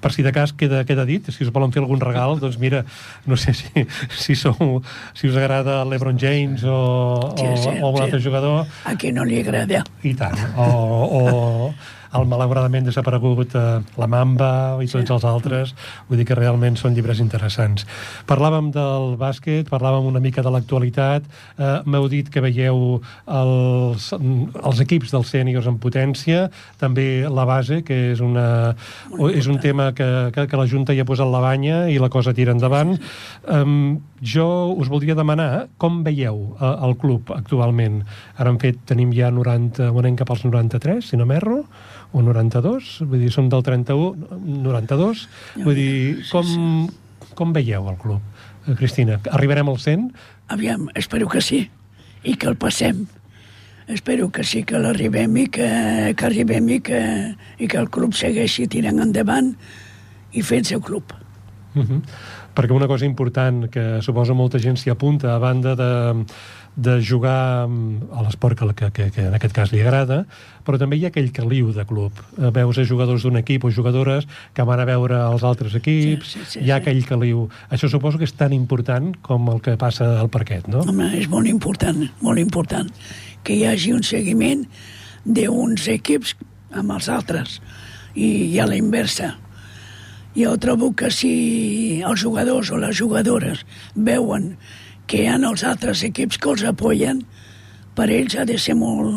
per 0.00 0.12
si 0.14 0.22
de 0.22 0.30
cas 0.30 0.52
queda, 0.54 0.84
queda 0.86 1.02
dit, 1.08 1.24
si 1.34 1.42
us 1.42 1.50
volen 1.50 1.72
fer 1.74 1.82
algun 1.82 1.98
regal, 2.04 2.36
doncs 2.42 2.60
mira, 2.62 2.84
no 3.26 3.34
sé 3.36 3.54
si, 3.58 3.66
si, 4.14 4.36
sou, 4.38 4.80
si 5.16 5.26
us 5.26 5.36
agrada 5.40 5.80
l'Ebron 5.88 6.20
James 6.20 6.62
o, 6.62 7.34
Sí, 7.34 7.46
o, 7.48 7.56
sí, 7.58 7.68
o 7.80 7.90
algun 7.90 7.98
sí. 7.98 8.04
altre 8.06 8.20
jugador, 8.22 8.66
A 8.86 8.94
qui 8.94 9.10
no 9.12 9.24
li 9.26 9.40
agrada? 9.42 9.82
i 10.06 10.14
tant. 10.14 10.38
O, 10.56 10.70
o 10.70 11.74
el 12.16 12.26
malauradament 12.30 12.86
desaparegut 12.88 13.54
eh, 13.56 13.64
La 14.00 14.08
Mamba 14.10 14.50
i 14.82 14.88
tots 14.90 15.12
els 15.12 15.26
altres. 15.28 15.74
Vull 16.08 16.20
dir 16.20 16.26
que 16.28 16.38
realment 16.38 16.78
són 16.80 16.96
llibres 16.96 17.20
interessants. 17.22 17.86
Parlàvem 18.28 18.70
del 18.74 19.16
bàsquet, 19.20 19.68
parlàvem 19.72 20.08
una 20.10 20.22
mica 20.22 20.44
de 20.44 20.52
l'actualitat. 20.54 21.26
Eh, 21.58 21.72
M'heu 21.86 22.08
dit 22.12 22.30
que 22.32 22.42
veieu 22.44 23.00
els, 23.26 24.10
els 24.16 24.82
equips 24.86 25.14
dels 25.14 25.32
sèniors 25.32 25.68
en 25.70 25.78
potència, 25.82 26.46
també 26.80 27.26
la 27.28 27.46
base, 27.48 27.82
que 27.86 28.12
és, 28.12 28.22
una, 28.24 28.74
és 29.32 29.48
un 29.50 29.60
tema 29.62 29.92
que, 29.96 30.08
que, 30.34 30.46
que 30.50 30.60
la 30.60 30.68
Junta 30.70 30.94
hi 30.94 31.02
ha 31.02 31.08
posat 31.08 31.30
la 31.30 31.42
banya 31.44 31.84
i 31.92 31.98
la 32.02 32.10
cosa 32.12 32.34
tira 32.36 32.54
endavant. 32.56 32.96
Um, 33.46 33.98
jo 34.22 34.46
us 34.76 34.88
voldria 34.88 35.16
demanar 35.16 35.66
com 35.78 36.00
veieu 36.06 36.56
eh, 36.56 36.72
el 36.86 36.96
club 37.00 37.32
actualment. 37.34 38.02
Ara 38.36 38.52
hem 38.52 38.60
fet, 38.62 38.80
tenim 38.88 39.12
ja 39.16 39.30
90, 39.34 39.90
on 39.90 40.04
anem 40.04 40.16
cap 40.18 40.30
als 40.32 40.44
93, 40.46 41.04
si 41.10 41.20
no 41.20 41.26
m'erro, 41.28 41.64
o 42.12 42.22
92, 42.22 42.92
vull 43.04 43.24
dir, 43.24 43.32
som 43.34 43.48
del 43.52 43.64
31, 43.66 44.38
92, 44.66 45.26
vull 45.64 45.76
dir, 45.78 45.92
com, 46.30 46.88
com 47.34 47.52
veieu 47.56 47.88
el 47.90 47.98
club? 48.00 48.22
Eh, 48.66 48.74
Cristina, 48.78 49.20
arribarem 49.30 49.68
al 49.68 49.78
100? 49.82 50.08
Aviam, 50.54 50.88
espero 50.94 51.28
que 51.28 51.42
sí, 51.42 51.66
i 52.22 52.36
que 52.36 52.48
el 52.50 52.56
passem. 52.56 53.06
Espero 53.86 54.30
que 54.34 54.42
sí 54.42 54.64
que 54.66 54.80
l'arribem 54.82 55.36
i 55.38 55.46
que, 55.46 55.68
que 56.18 56.26
arribem 56.26 56.72
i 56.74 56.80
que, 56.82 57.02
i 57.62 57.68
que 57.70 57.78
el 57.78 57.90
club 57.94 58.16
segueixi 58.18 58.66
tirant 58.70 58.98
endavant 59.04 59.52
i 60.34 60.42
fent 60.42 60.66
seu 60.66 60.82
club. 60.82 61.14
Uh 61.76 61.84
-huh. 61.84 62.02
Perquè 62.56 62.72
una 62.72 62.88
cosa 62.88 63.04
important 63.04 63.66
que 63.68 64.02
suposo 64.02 64.34
molta 64.34 64.58
gent 64.62 64.78
s'hi 64.80 64.88
apunta 64.92 65.34
a 65.34 65.40
banda 65.42 65.74
de, 65.76 65.90
de 66.76 66.94
jugar 67.04 67.66
mm, 67.68 68.08
a 68.16 68.22
l'esport 68.24 68.56
que, 68.58 68.68
que, 68.74 68.90
que, 68.92 69.10
que 69.12 69.26
en 69.28 69.36
aquest 69.36 69.54
cas 69.56 69.72
li 69.72 69.80
agrada, 69.84 70.22
però 70.64 70.80
també 70.80 70.96
hi 70.96 71.06
ha 71.06 71.10
aquell 71.12 71.28
caliu 71.36 71.70
de 71.76 71.84
club. 71.88 72.16
Eh, 72.36 72.50
Veus 72.56 72.80
a 72.80 72.86
jugadors 72.88 73.24
d'un 73.24 73.36
equip 73.40 73.64
o 73.64 73.72
jugadores 73.72 74.28
que 74.56 74.64
van 74.64 74.80
a 74.80 74.88
veure 74.88 75.20
els 75.28 75.44
altres 75.44 75.76
equips, 75.76 76.32
Sí, 76.32 76.40
sí, 76.40 76.50
sí, 76.56 76.64
hi 76.64 76.70
ha 76.72 76.80
sí. 76.80 76.82
aquell 76.82 77.04
caliu. 77.08 77.46
Això 77.72 77.92
suposo 77.92 78.20
que 78.20 78.28
és 78.28 78.36
tan 78.36 78.52
important 78.56 79.14
com 79.22 79.48
el 79.52 79.60
que 79.64 79.76
passa 79.80 80.14
al 80.20 80.32
parquet, 80.32 80.68
no? 80.68 80.84
Home, 80.84 81.12
és 81.20 81.28
molt 81.32 81.48
important, 81.48 82.04
molt 82.24 82.40
important 82.40 82.92
que 83.46 83.54
hi 83.56 83.64
hagi 83.68 83.92
un 83.94 84.04
seguiment 84.04 84.66
d'uns 85.24 85.88
equips 85.92 86.36
amb 86.76 86.92
els 86.96 87.08
altres 87.08 87.60
i, 88.14 88.52
i 88.52 88.60
a 88.60 88.66
la 88.68 88.76
inversa. 88.78 89.36
Jo 90.36 90.56
trobo 90.60 90.90
que 90.92 91.08
si 91.10 92.02
els 92.04 92.20
jugadors 92.20 92.70
o 92.70 92.80
les 92.80 92.96
jugadores 92.98 93.62
veuen 93.94 94.56
que 95.08 95.22
hi 95.22 95.30
ha 95.30 95.38
els 95.38 95.62
altres 95.64 96.02
equips 96.04 96.36
que 96.38 96.50
els 96.52 96.64
apoyen, 96.66 97.22
per 97.96 98.10
ells 98.12 98.36
ha 98.36 98.44
de 98.44 98.58
ser 98.60 98.74
molt, 98.76 99.08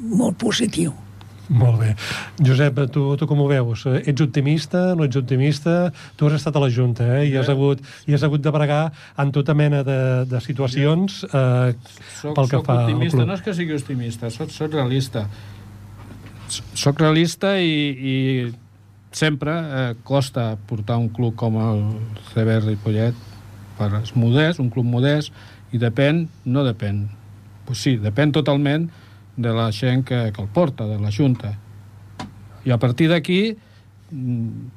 molt 0.00 0.36
positiu. 0.40 0.94
Molt 1.50 1.80
bé. 1.80 1.88
Josep, 2.46 2.76
tu, 2.94 3.02
tu 3.18 3.26
com 3.26 3.40
ho 3.42 3.46
veus? 3.50 3.82
Ets 4.06 4.22
optimista, 4.22 4.94
no 4.94 5.02
ets 5.06 5.18
optimista? 5.18 5.90
Tu 6.16 6.26
has 6.28 6.36
estat 6.38 6.54
a 6.54 6.62
la 6.62 6.68
Junta, 6.70 7.06
eh? 7.18 7.24
I 7.26 7.36
has 7.40 7.50
hagut, 7.50 7.82
i 8.06 8.14
has 8.14 8.22
hagut 8.22 8.42
de 8.42 8.52
bregar 8.54 8.92
en 9.18 9.32
tota 9.34 9.54
mena 9.58 9.82
de, 9.86 9.98
de 10.30 10.40
situacions 10.44 11.24
eh, 11.26 11.74
Soc, 12.20 12.36
pel 12.38 12.46
que 12.52 12.60
soc 12.60 12.66
fa 12.66 12.76
al 12.76 12.84
optimista, 12.84 13.18
club. 13.18 13.26
no 13.32 13.34
és 13.34 13.42
que 13.42 13.54
sigui 13.58 13.74
optimista, 13.74 14.30
soc, 14.30 14.54
soc 14.54 14.74
realista. 14.78 15.26
Soc 16.74 17.02
realista 17.02 17.56
i, 17.58 17.74
i 18.14 18.16
sempre 19.12 19.52
eh, 19.52 19.94
costa 20.04 20.56
portar 20.68 20.98
un 20.98 21.08
club 21.08 21.34
com 21.36 21.58
el 21.60 21.82
CB 22.32 22.60
Ripollet 22.64 23.16
per 23.78 23.90
és 24.02 24.12
modest, 24.14 24.60
un 24.60 24.70
club 24.70 24.86
modest, 24.86 25.32
i 25.72 25.78
depèn, 25.80 26.26
no 26.44 26.64
depèn, 26.66 27.04
pues 27.66 27.82
sí, 27.82 27.96
depèn 28.02 28.34
totalment 28.34 28.88
de 29.40 29.54
la 29.54 29.70
gent 29.72 30.04
que, 30.04 30.18
que 30.34 30.42
el 30.42 30.50
porta, 30.52 30.86
de 30.86 30.98
la 31.00 31.12
Junta. 31.14 31.54
I 32.66 32.74
a 32.74 32.78
partir 32.78 33.08
d'aquí 33.08 33.56
mm, 34.10 34.68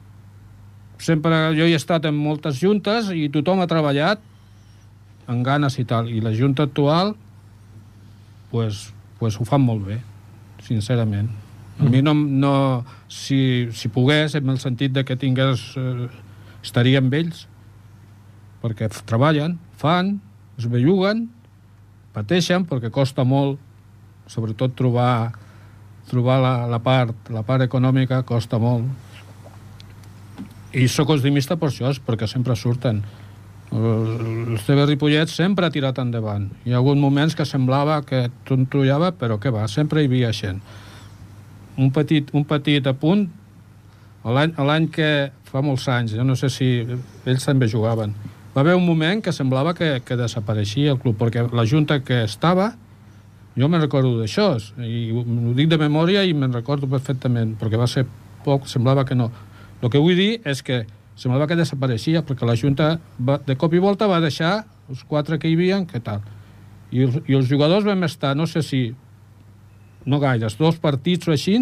sempre 1.03 1.41
jo 1.57 1.67
he 1.67 1.75
estat 1.75 2.05
en 2.07 2.15
moltes 2.15 2.61
juntes 2.61 3.11
i 3.11 3.27
tothom 3.33 3.59
ha 3.59 3.67
treballat 3.67 4.21
amb 5.27 5.43
ganes 5.43 5.77
i 5.81 5.85
tal. 5.89 6.07
I 6.07 6.23
la 6.23 6.31
Junta 6.37 6.69
actual 6.69 7.15
pues, 8.53 8.93
pues 9.19 9.39
ho 9.39 9.45
fan 9.45 9.65
molt 9.65 9.85
bé. 9.87 9.99
sincerament. 10.63 11.42
A 11.83 11.89
mi 11.91 12.01
no... 12.01 12.15
no 12.15 12.53
si, 13.13 13.69
si 13.77 13.91
pogués, 13.93 14.33
en 14.39 14.49
el 14.49 14.59
sentit 14.63 14.95
de 14.95 15.03
que 15.05 15.19
tingués... 15.19 15.73
Eh, 15.77 16.07
estaria 16.63 17.01
amb 17.03 17.13
ells, 17.13 17.43
perquè 18.63 18.87
treballen, 19.03 19.57
fan, 19.79 20.15
es 20.57 20.67
belluguen, 20.71 21.25
pateixen, 22.15 22.63
perquè 22.69 22.91
costa 22.93 23.25
molt, 23.27 23.59
sobretot 24.31 24.75
trobar, 24.79 25.33
trobar 26.07 26.39
la, 26.39 26.53
la, 26.71 26.79
part, 26.83 27.31
la 27.33 27.43
part 27.43 27.65
econòmica 27.65 28.21
costa 28.27 28.59
molt. 28.63 28.87
I 30.73 30.87
sóc 30.89 31.11
optimista 31.13 31.59
per 31.59 31.69
això, 31.69 31.91
perquè 32.07 32.29
sempre 32.29 32.55
surten. 32.57 33.03
TV 33.73 34.85
Ripollet 34.85 35.29
sempre 35.33 35.65
ha 35.65 35.73
tirat 35.73 35.99
endavant. 36.01 36.47
Hi 36.63 36.73
ha 36.73 36.79
hagut 36.79 36.97
moments 37.01 37.35
que 37.35 37.45
semblava 37.45 37.99
que 38.05 38.27
tontollava, 38.47 39.11
però 39.17 39.39
què 39.41 39.51
va, 39.53 39.67
sempre 39.67 40.01
hi 40.01 40.09
havia 40.09 40.31
gent. 40.33 40.61
Un 41.77 41.89
petit, 41.93 42.29
un 42.37 42.45
petit 42.45 42.85
apunt, 42.85 43.25
l'any 44.23 44.87
que 44.93 45.09
fa 45.49 45.61
molts 45.65 45.87
anys, 45.89 46.13
jo 46.17 46.23
no 46.25 46.35
sé 46.37 46.49
si 46.53 46.69
ells 47.25 47.45
també 47.45 47.67
jugaven, 47.69 48.13
va 48.53 48.61
haver 48.61 48.75
un 48.77 48.85
moment 48.85 49.21
que 49.21 49.33
semblava 49.33 49.73
que, 49.73 50.01
que 50.05 50.17
desapareixia 50.17 50.93
el 50.93 50.99
club, 51.01 51.17
perquè 51.17 51.47
la 51.49 51.65
junta 51.65 51.99
que 52.05 52.23
estava, 52.23 52.71
jo 53.57 53.69
me'n 53.69 53.81
recordo 53.81 54.15
d'això, 54.19 54.51
i 54.81 55.09
ho 55.13 55.53
dic 55.57 55.69
de 55.71 55.79
memòria 55.81 56.23
i 56.25 56.33
me'n 56.37 56.53
recordo 56.53 56.89
perfectament, 56.89 57.55
perquè 57.57 57.79
va 57.81 57.89
ser 57.89 58.05
poc, 58.45 58.67
semblava 58.69 59.05
que 59.05 59.17
no. 59.17 59.31
El 59.81 59.89
que 59.89 60.01
vull 60.01 60.17
dir 60.17 60.31
és 60.45 60.61
que 60.65 60.83
semblava 61.19 61.47
que 61.49 61.57
desapareixia, 61.57 62.23
perquè 62.25 62.47
la 62.47 62.57
Junta 62.57 62.95
va, 63.19 63.39
de 63.45 63.57
cop 63.59 63.73
i 63.73 63.81
volta 63.81 64.07
va 64.09 64.21
deixar 64.23 64.63
els 64.89 65.03
quatre 65.09 65.37
que 65.39 65.49
hi 65.49 65.57
havia, 65.57 65.81
què 65.89 66.01
tal. 66.03 66.21
I 66.93 67.05
els, 67.07 67.19
I 67.29 67.37
els 67.37 67.49
jugadors 67.49 67.85
vam 67.85 68.05
estar, 68.05 68.35
no 68.37 68.47
sé 68.49 68.61
si, 68.65 68.83
no 70.05 70.19
gaires, 70.19 70.57
dos 70.59 70.79
partits 70.81 71.27
o 71.27 71.33
així, 71.35 71.59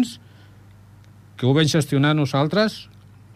que 1.36 1.46
ho 1.46 1.54
vam 1.54 1.68
gestionar 1.68 2.14
nosaltres, 2.14 2.86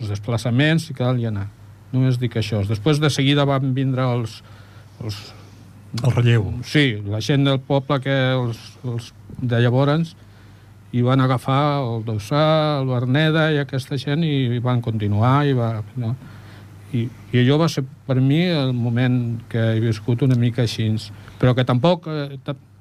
els 0.00 0.12
desplaçaments 0.12 0.90
i 0.90 0.94
cal 0.96 1.18
i 1.18 1.26
anar. 1.26 1.48
Només 1.92 2.18
dic 2.20 2.36
això. 2.36 2.60
Després 2.66 3.00
de 3.00 3.10
seguida 3.10 3.46
van 3.48 3.72
vindre 3.74 4.04
els, 4.16 4.42
els 5.02 5.18
El 6.02 6.12
relleu. 6.12 6.50
Sí, 6.66 6.98
la 7.08 7.22
gent 7.24 7.46
del 7.46 7.60
poble 7.64 8.00
que 8.04 8.14
els, 8.34 8.58
els 8.84 9.12
de 9.40 9.60
llavors 9.62 10.14
i 10.92 11.02
van 11.04 11.20
agafar 11.20 11.82
el 11.82 12.04
Dossà, 12.04 12.80
el 12.80 12.90
Berneda 12.90 13.48
i 13.54 13.60
aquesta 13.62 13.98
gent 14.00 14.24
i, 14.24 14.34
i 14.56 14.62
van 14.62 14.82
continuar 14.84 15.46
i 15.46 15.54
va... 15.56 15.70
No? 16.00 16.14
I, 16.94 17.06
I 17.32 17.40
allò 17.42 17.58
va 17.64 17.68
ser 17.68 17.82
per 18.06 18.18
mi 18.22 18.44
el 18.46 18.72
moment 18.76 19.18
que 19.50 19.62
he 19.74 19.80
viscut 19.82 20.22
una 20.22 20.36
mica 20.38 20.64
així. 20.64 20.88
Però 21.40 21.54
que 21.56 21.66
tampoc... 21.68 22.06
Eh, 22.08 22.38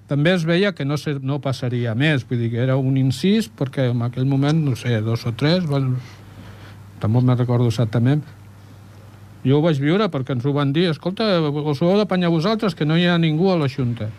també 0.10 0.36
es 0.36 0.46
veia 0.46 0.74
que 0.78 0.86
no, 0.86 0.98
se, 1.02 1.16
no 1.22 1.40
passaria 1.42 1.96
més, 1.98 2.26
vull 2.30 2.44
dir 2.44 2.52
que 2.54 2.62
era 2.62 2.78
un 2.78 2.98
incís 3.02 3.50
perquè 3.50 3.90
en 3.92 4.04
aquell 4.06 4.28
moment, 4.30 4.62
no 4.70 4.76
sé, 4.78 5.00
dos 5.02 5.26
o 5.26 5.34
tres, 5.38 5.66
van... 5.70 5.96
tampoc 7.02 7.26
me'n 7.26 7.38
recordo 7.38 7.70
exactament, 7.72 8.22
jo 9.46 9.60
ho 9.60 9.64
vaig 9.66 9.82
viure 9.82 10.08
perquè 10.10 10.38
ens 10.38 10.46
ho 10.46 10.54
van 10.54 10.72
dir, 10.74 10.88
escolta, 10.90 11.26
us 11.50 11.82
ho 11.82 11.90
heu 11.90 12.00
d'apanyar 12.02 12.32
vosaltres, 12.34 12.78
que 12.78 12.86
no 12.86 12.98
hi 12.98 13.06
ha 13.06 13.18
ningú 13.22 13.52
a 13.54 13.60
la 13.62 13.70
Junta. 13.70 14.10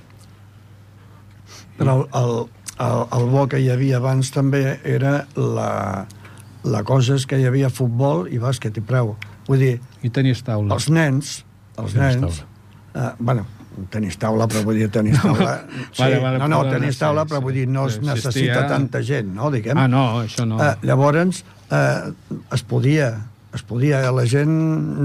Però 1.77 1.97
el, 1.99 2.05
el, 2.19 2.37
el, 2.83 3.03
el 3.19 3.27
bo 3.33 3.47
que 3.51 3.59
hi 3.63 3.71
havia 3.75 3.99
abans 3.99 4.31
també 4.35 4.79
era 4.87 5.27
la, 5.35 6.07
la 6.67 6.85
cosa 6.87 7.19
és 7.19 7.27
que 7.27 7.41
hi 7.41 7.47
havia 7.49 7.71
futbol 7.75 8.27
i 8.31 8.39
bàsquet 8.43 8.79
i 8.79 8.85
preu. 8.87 9.17
Vull 9.47 9.63
dir, 9.63 9.75
I 10.03 10.11
tenis 10.11 10.43
taula. 10.47 10.75
els 10.75 10.89
nens, 10.91 11.37
els 11.77 11.95
Tenis 11.95 12.23
nens... 12.23 12.43
Eh, 12.97 13.11
bueno, 13.19 13.45
tenis 13.93 14.17
taula, 14.19 14.47
però 14.51 14.63
vull 14.67 14.79
dir 14.81 14.89
tenis 14.95 15.19
taula... 15.23 15.57
Sí, 15.91 16.01
Vale, 16.03 16.19
vale, 16.23 16.39
no, 16.43 16.49
no, 16.53 16.63
tenis 16.71 16.99
taula, 17.01 17.25
però 17.29 17.41
vull 17.45 17.55
dir, 17.57 17.67
no 17.69 17.87
es 17.91 17.97
Existia- 17.99 18.15
necessita 18.15 18.67
tanta 18.71 19.03
gent, 19.05 19.31
no, 19.37 19.51
diguem. 19.55 19.77
Ah, 19.79 19.87
no, 19.89 20.05
això 20.25 20.47
no. 20.49 20.59
Eh, 20.63 20.75
llavors, 20.89 21.43
eh, 21.71 22.13
es 22.57 22.63
podia, 22.67 23.11
es 23.57 23.63
podia, 23.67 24.03
la 24.13 24.25
gent 24.29 24.53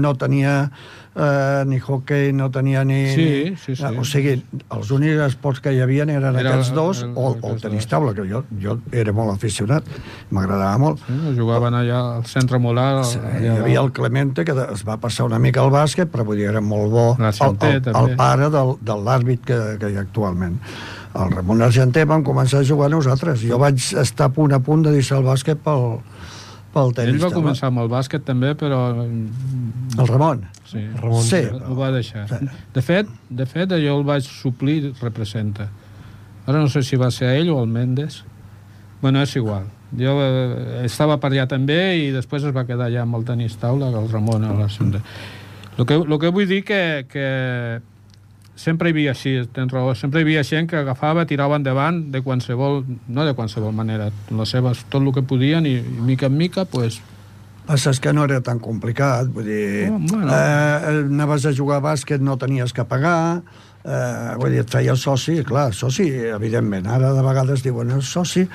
no 0.02 0.14
tenia 0.20 0.70
eh, 1.14 1.62
ni 1.66 1.78
hockey, 1.78 2.32
no 2.32 2.50
tenia 2.50 2.84
ni... 2.84 3.00
Sí, 3.12 3.24
ni, 3.50 3.56
sí, 3.56 3.76
sí. 3.76 3.84
O 3.98 4.04
sigui, 4.08 4.34
els 4.72 4.90
únics 4.94 5.20
esports 5.26 5.60
que 5.60 5.72
hi 5.74 5.80
havia 5.84 6.04
eren 6.06 6.24
Era 6.32 6.54
aquests 6.54 6.72
dos 6.74 7.02
el- 7.04 7.12
o, 7.16 7.32
o 7.40 7.50
el 7.52 7.60
tenis 7.60 7.86
taula, 7.90 8.14
que 8.16 8.24
jo, 8.28 8.44
jo 8.62 8.78
era 8.92 9.12
molt 9.12 9.34
aficionat, 9.34 9.84
m'agradava 10.30 10.78
molt. 10.80 11.02
Sí, 11.06 11.34
jugaven 11.38 11.74
allà 11.82 12.00
al 12.18 12.24
centre 12.30 12.58
molar. 12.62 13.04
Sí, 13.04 13.18
allà 13.20 13.42
hi 13.42 13.52
havia 13.66 13.82
el 13.84 13.92
Clemente, 13.92 14.44
que 14.48 14.56
es 14.72 14.86
va 14.88 14.96
passar 15.02 15.26
una 15.28 15.38
mica 15.42 15.60
al 15.64 15.70
bàsquet, 15.74 16.08
però 16.12 16.24
vull 16.24 16.40
dir, 16.40 16.48
era 16.52 16.60
molt 16.64 16.90
bo. 16.92 17.06
El, 17.18 17.22
L'Argenter, 17.28 17.74
el, 17.76 17.82
també. 17.90 18.10
el 18.12 18.16
pare 18.16 18.50
del, 18.50 18.74
de 18.80 18.98
l'àrbit 19.06 19.44
que, 19.46 19.60
que 19.80 19.92
hi 19.92 19.96
ha 20.00 20.04
actualment. 20.06 20.58
El 21.12 21.28
Ramon 21.34 21.60
Argenter 21.60 22.06
vam 22.08 22.22
començar 22.24 22.62
a 22.62 22.64
jugar 22.64 22.88
nosaltres. 22.88 23.42
Jo 23.44 23.58
vaig 23.60 23.76
estar 24.00 24.30
a 24.30 24.32
punt 24.32 24.54
a 24.56 24.62
punt 24.64 24.86
de 24.86 24.94
deixar 24.94 25.18
el 25.20 25.26
bàsquet 25.26 25.60
pel, 25.60 25.98
pel 26.72 26.92
tenis. 26.96 27.14
Ell 27.16 27.22
va 27.22 27.30
començar 27.34 27.68
amb 27.70 27.82
el 27.84 27.90
bàsquet 27.92 28.24
també, 28.24 28.54
però 28.58 28.80
El 29.04 30.06
Ramon. 30.08 30.46
sí, 30.64 30.86
Ramon, 31.00 31.22
Sí, 31.22 31.42
ho 31.52 31.74
va 31.76 31.90
deixar. 31.92 32.26
De 32.74 32.82
fet, 32.82 33.06
de 33.28 33.46
fet, 33.46 33.70
jo 33.70 33.98
el 33.98 34.04
vaig 34.08 34.24
suplir 34.24 34.92
representa. 35.02 35.68
Ara 36.46 36.58
no 36.58 36.68
sé 36.68 36.82
si 36.82 36.96
va 36.96 37.10
ser 37.10 37.36
ell 37.38 37.50
o 37.50 37.60
el 37.62 37.68
Mendes. 37.68 38.24
Bueno, 39.02 39.22
és 39.22 39.36
igual. 39.36 39.66
Jo 39.98 40.14
eh, 40.24 40.84
estava 40.86 41.18
per 41.20 41.30
allà 41.30 41.44
també 41.50 41.98
i 42.00 42.10
després 42.14 42.44
es 42.48 42.54
va 42.56 42.64
quedar 42.64 42.86
allà 42.88 43.02
amb 43.02 43.18
el 43.18 43.24
tenis 43.28 43.56
taula, 43.60 43.90
el 43.92 44.08
Ramon 44.10 44.44
a 44.44 44.54
la 44.56 44.68
Sonda. 44.72 45.02
El 45.76 45.86
que, 45.86 45.98
lo 45.98 46.18
que 46.18 46.28
vull 46.28 46.46
dir 46.48 46.62
que, 46.64 47.06
que 47.10 47.80
sempre 48.56 48.88
hi 48.90 48.92
havia 48.92 49.10
així, 49.14 49.32
tens 49.54 49.72
raó, 49.72 49.94
sempre 49.94 50.20
hi 50.20 50.26
havia 50.26 50.42
gent 50.44 50.68
que 50.70 50.76
agafava, 50.76 51.24
tirava 51.26 51.56
endavant 51.56 52.10
de 52.12 52.20
qualsevol, 52.22 52.82
no 53.08 53.24
de 53.24 53.32
qualsevol 53.34 53.72
manera, 53.72 54.10
les 54.30 54.48
seves, 54.52 54.84
tot 54.92 55.02
el 55.02 55.12
que 55.16 55.22
podien 55.22 55.66
i, 55.66 55.78
i 55.80 56.00
mica 56.04 56.26
en 56.26 56.36
mica, 56.36 56.64
pues, 56.64 57.00
Passa 57.62 57.92
és 57.94 58.00
que 58.02 58.10
no 58.10 58.24
era 58.26 58.40
tan 58.42 58.58
complicat, 58.58 59.28
vull 59.30 59.44
dir, 59.46 59.86
Oh, 59.88 59.96
bueno. 60.10 60.32
eh, 60.34 61.04
anaves 61.06 61.44
a 61.46 61.52
jugar 61.54 61.76
a 61.78 61.84
bàsquet, 61.84 62.18
no 62.20 62.34
tenies 62.36 62.72
que 62.74 62.82
pagar, 62.84 63.40
eh, 63.84 64.34
vull 64.36 64.50
dir, 64.50 64.64
et 64.64 64.70
feia 64.70 64.96
soci, 64.98 65.44
clar, 65.46 65.68
soci, 65.72 66.08
evidentment, 66.34 66.88
ara 66.90 67.12
de 67.14 67.22
vegades 67.22 67.62
diuen, 67.62 67.92
"És 68.00 68.04
soci, 68.10 68.48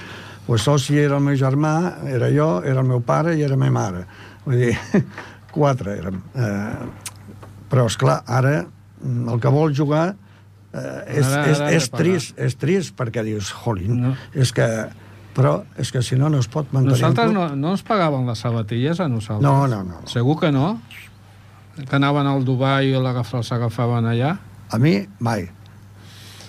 pues 0.46 0.62
soci 0.68 0.98
era 1.00 1.16
el 1.16 1.24
meu 1.24 1.38
germà, 1.40 2.04
era 2.06 2.28
jo, 2.30 2.62
era 2.66 2.82
el 2.82 2.86
meu 2.88 3.00
pare 3.00 3.38
i 3.38 3.42
era 3.44 3.52
la 3.56 3.64
meva 3.64 3.72
mare. 3.80 4.06
Vull 4.46 4.58
dir, 4.58 4.76
quatre 5.56 5.98
érem. 5.98 6.22
Eh, 6.36 6.76
però, 7.70 7.86
és 7.88 7.96
clar 7.96 8.24
ara 8.28 8.66
el 9.04 9.40
que 9.44 9.48
vol 9.54 9.76
jugar 9.76 10.16
eh, 10.74 11.20
és, 11.20 11.26
Ara- 11.28 11.46
és, 11.48 11.60
ara 11.60 11.72
és, 11.72 11.90
pagar. 11.90 12.04
trist, 12.04 12.38
és 12.40 12.56
trist 12.58 12.96
perquè 12.98 13.24
dius, 13.24 13.52
jolín, 13.64 14.02
No. 14.02 14.16
és 14.34 14.52
que... 14.54 14.68
Però 15.38 15.60
és 15.78 15.92
que 15.94 16.02
si 16.02 16.16
no, 16.18 16.32
no 16.34 16.40
es 16.42 16.48
pot 16.50 16.72
mantenir... 16.74 16.96
Nosaltres 16.98 17.30
no, 17.32 17.44
no 17.56 17.76
ens 17.76 17.84
pagaven 17.86 18.26
les 18.26 18.40
sabatilles 18.42 18.98
a 19.00 19.06
nosaltres. 19.08 19.44
No, 19.46 19.68
no, 19.70 19.84
no. 19.86 20.00
Segur 20.10 20.40
que 20.40 20.50
no? 20.52 20.80
Que 21.78 21.94
anaven 22.00 22.26
al 22.26 22.42
Dubai 22.44 22.90
i 22.90 22.96
l'agaf- 22.98 23.36
els 23.38 23.52
agafaven 23.54 24.08
allà? 24.10 24.32
A 24.74 24.80
mi, 24.82 24.96
mai. 25.22 25.46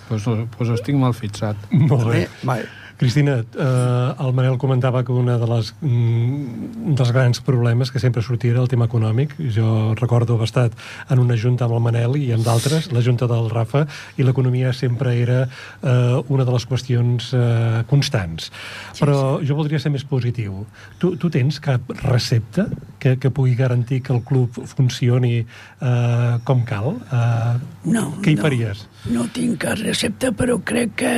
Doncs 0.08 0.24
pues, 0.24 0.46
pues 0.56 0.70
estic 0.72 0.96
mal 0.96 1.12
fixat. 1.12 1.56
Molt 1.70 2.06
A 2.06 2.08
mi, 2.08 2.14
bé. 2.14 2.28
mai. 2.48 2.64
Cristina, 2.98 3.36
eh, 3.38 4.14
el 4.18 4.32
Manel 4.34 4.56
comentava 4.58 5.04
que 5.06 5.12
una 5.14 5.36
de 5.38 5.46
les, 5.46 5.68
mm, 5.80 6.94
dels 6.98 7.12
grans 7.14 7.40
problemes 7.40 7.92
que 7.92 8.00
sempre 8.02 8.22
sortia 8.22 8.50
era 8.50 8.60
el 8.60 8.66
tema 8.68 8.88
econòmic. 8.88 9.36
Jo 9.54 9.94
recordo 9.94 10.34
haver 10.34 10.48
estat 10.48 10.72
en 11.08 11.20
una 11.20 11.36
junta 11.38 11.64
amb 11.66 11.74
el 11.76 11.80
Manel 11.80 12.16
i 12.18 12.32
amb 12.34 12.42
d'altres, 12.44 12.90
la 12.90 13.00
junta 13.00 13.28
del 13.30 13.50
Rafa, 13.50 13.86
i 14.16 14.24
l'economia 14.26 14.72
sempre 14.72 15.14
era 15.14 15.44
eh, 15.44 16.22
una 16.26 16.44
de 16.44 16.50
les 16.50 16.66
qüestions 16.66 17.30
eh, 17.34 17.84
constants. 17.86 18.50
Però 18.98 19.38
jo 19.46 19.54
voldria 19.54 19.78
ser 19.78 19.92
més 19.94 20.02
positiu. 20.02 20.66
Tu, 20.98 21.14
tu 21.16 21.30
tens 21.30 21.60
cap 21.60 21.80
recepta 22.02 22.66
que, 22.98 23.14
que 23.16 23.30
pugui 23.30 23.54
garantir 23.54 24.02
que 24.02 24.12
el 24.12 24.24
club 24.26 24.50
funcioni 24.66 25.46
eh, 25.46 26.38
com 26.42 26.64
cal? 26.66 26.96
Eh, 27.12 27.58
No, 27.88 28.18
què 28.20 28.32
hi 28.32 28.36
no. 28.36 28.42
faries? 28.42 28.88
No 29.06 29.28
tinc 29.30 29.60
cap 29.62 29.78
recepta, 29.78 30.32
però 30.34 30.58
crec 30.66 30.96
que 30.98 31.12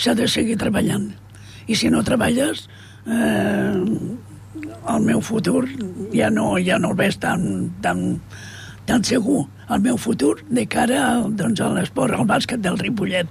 s'ha 0.00 0.14
de 0.16 0.26
seguir 0.30 0.56
treballant. 0.60 1.10
I 1.68 1.76
si 1.76 1.90
no 1.92 2.00
treballes, 2.02 2.64
eh, 3.04 3.74
el 4.88 5.04
meu 5.04 5.20
futur 5.20 5.66
ja 6.14 6.30
no, 6.32 6.56
ja 6.56 6.78
no 6.80 6.94
el 6.94 6.96
veig 6.96 7.18
tan, 7.20 7.68
tan, 7.84 8.20
tan 8.88 9.04
segur. 9.04 9.44
El 9.68 9.84
meu 9.84 9.98
futur 10.00 10.38
de 10.48 10.64
cara 10.66 11.20
doncs, 11.28 11.60
a 11.60 11.68
l'esport, 11.76 12.16
al 12.16 12.24
bàsquet 12.26 12.64
del 12.64 12.80
Ripollet. 12.80 13.28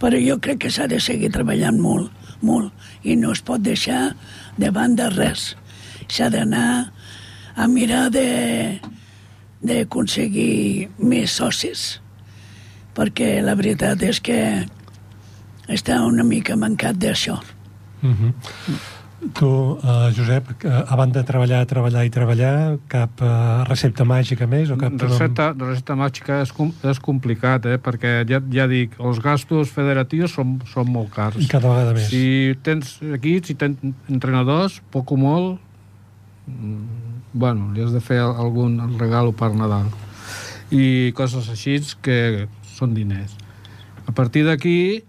Però 0.00 0.16
jo 0.16 0.38
crec 0.40 0.64
que 0.64 0.72
s'ha 0.72 0.88
de 0.88 1.00
seguir 1.00 1.28
treballant 1.34 1.76
molt, 1.76 2.08
molt, 2.40 2.72
i 3.04 3.18
no 3.20 3.34
es 3.36 3.44
pot 3.44 3.60
deixar 3.60 4.14
de 4.56 4.72
banda 4.72 5.10
res. 5.12 5.52
S'ha 6.08 6.30
d'anar 6.32 6.88
a 7.54 7.68
mirar 7.68 8.08
de 8.14 8.80
d'aconseguir 9.60 10.88
més 11.04 11.34
socis 11.36 12.00
perquè 13.00 13.38
la 13.40 13.56
veritat 13.56 14.02
és 14.04 14.20
que 14.20 14.38
està 15.70 16.02
una 16.04 16.26
mica 16.26 16.56
mancat 16.60 16.98
d'això. 17.00 17.40
Uh 18.02 18.10
-huh. 18.10 18.32
Tu, 19.36 19.46
uh, 19.46 20.08
Josep, 20.16 20.64
a 20.64 20.96
banda 20.96 21.20
de 21.20 21.26
treballar, 21.28 21.66
treballar 21.68 22.06
i 22.08 22.10
treballar, 22.10 22.78
cap 22.88 23.20
uh, 23.20 23.64
recepta 23.68 24.04
màgica 24.08 24.46
més? 24.48 24.70
O 24.72 24.78
cap 24.80 24.96
recepta, 24.96 25.50
recepta 25.58 25.94
màgica 25.94 26.38
és, 26.40 26.52
com, 26.56 26.72
és 26.82 26.98
complicat, 26.98 27.66
eh? 27.66 27.76
perquè 27.76 28.24
ja, 28.24 28.40
ja 28.50 28.66
dic, 28.66 28.96
els 28.98 29.20
gastos 29.20 29.68
federatius 29.68 30.32
són, 30.32 30.56
són 30.72 30.88
molt 30.88 31.12
cars. 31.12 31.36
I 31.36 31.50
cada 31.52 31.68
vegada 31.68 31.92
més. 31.92 32.08
Si 32.08 32.56
tens 32.62 32.96
equips, 33.02 33.48
si 33.48 33.54
tens 33.54 33.76
entrenadors, 34.08 34.80
poc 34.90 35.12
o 35.12 35.16
molt, 35.16 35.60
mm, 36.46 36.84
bueno, 37.34 37.74
li 37.74 37.84
has 37.84 37.92
de 37.92 38.00
fer 38.00 38.20
algun 38.24 38.96
regalo 38.98 39.32
per 39.32 39.52
Nadal. 39.52 39.92
I 40.70 41.12
coses 41.12 41.50
així 41.50 41.76
que 42.00 42.48
són 42.80 42.96
diners. 42.96 43.36
A 44.08 44.12
partir 44.16 44.46
d'aquí, 44.48 45.04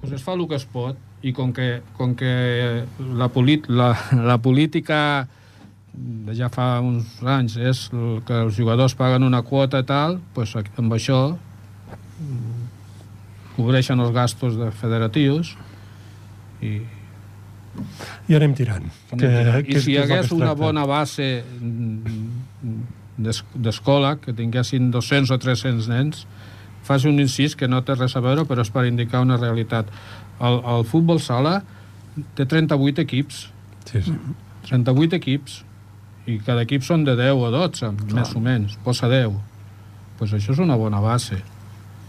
pues 0.00 0.14
es 0.16 0.24
fa 0.24 0.34
el 0.34 0.46
que 0.48 0.56
es 0.58 0.66
pot 0.66 0.98
i 1.26 1.34
com 1.34 1.52
que, 1.52 1.82
com 1.98 2.14
que 2.18 2.32
la, 2.98 3.28
polit, 3.34 3.66
la, 3.68 3.92
la 4.14 4.38
política 4.42 5.28
de 5.98 6.34
ja 6.38 6.46
fa 6.52 6.78
uns 6.84 7.18
anys 7.26 7.56
és 7.58 7.88
el 7.90 8.20
que 8.26 8.44
els 8.44 8.54
jugadors 8.54 8.94
paguen 8.98 9.26
una 9.26 9.42
quota 9.42 9.82
i 9.82 9.86
tal, 9.86 10.20
doncs 10.36 10.54
amb 10.78 10.94
això 10.94 11.22
cobreixen 13.56 13.98
els 13.98 14.14
gastos 14.14 14.54
de 14.58 14.70
federatius 14.74 15.56
i 16.62 16.78
i 18.28 18.34
anem 18.34 18.54
tirant. 18.58 18.86
Que, 19.10 19.18
tirant. 19.20 19.60
I 19.62 19.74
que, 19.76 19.82
si 19.82 19.92
hi 19.94 19.98
hagués 20.02 20.32
una 20.34 20.50
bona 20.58 20.84
base 20.88 21.28
d'escola, 23.18 24.16
que 24.22 24.32
tinguessin 24.32 24.92
200 24.94 25.34
o 25.34 25.38
300 25.42 25.90
nens, 25.90 26.26
fas 26.86 27.04
un 27.04 27.18
incís 27.20 27.56
que 27.58 27.68
no 27.68 27.82
té 27.84 27.96
res 27.98 28.16
a 28.16 28.22
veure, 28.24 28.46
però 28.48 28.64
és 28.64 28.70
per 28.72 28.86
indicar 28.88 29.20
una 29.24 29.36
realitat 29.36 29.90
el, 30.40 30.60
el 30.62 30.86
futbol 30.86 31.20
sala 31.20 31.58
té 32.38 32.46
38 32.46 33.02
equips. 33.04 33.48
Sí, 33.90 34.02
sí. 34.06 34.14
38 34.68 35.18
equips. 35.18 35.62
I 36.28 36.38
cada 36.44 36.64
equip 36.66 36.84
són 36.84 37.06
de 37.06 37.14
10 37.16 37.40
o 37.40 37.52
12, 37.52 37.92
Clar. 38.02 38.16
més 38.18 38.34
o 38.36 38.42
menys. 38.44 38.74
Posa 38.84 39.08
10. 39.08 39.30
Doncs 39.32 40.18
pues 40.18 40.34
això 40.34 40.52
és 40.56 40.60
una 40.60 40.76
bona 40.76 41.00
base. 41.00 41.38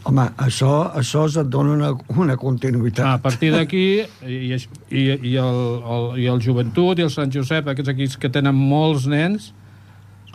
Home, 0.09 0.25
això, 0.41 0.71
això 0.97 1.25
et 1.27 1.49
dona 1.51 1.75
una, 1.75 1.89
una 2.17 2.35
continuïtat. 2.39 3.05
A 3.05 3.21
partir 3.21 3.51
d'aquí, 3.53 4.01
i, 4.25 4.37
i, 4.55 5.03
i, 5.03 5.33
el, 5.37 5.59
el, 5.95 6.07
i 6.23 6.27
el 6.31 6.41
Joventut 6.43 6.99
i 6.99 7.05
el 7.05 7.11
Sant 7.13 7.31
Josep, 7.35 7.67
aquests 7.67 7.93
equips 7.93 8.17
que 8.19 8.31
tenen 8.33 8.55
molts 8.55 9.05
nens, 9.11 9.51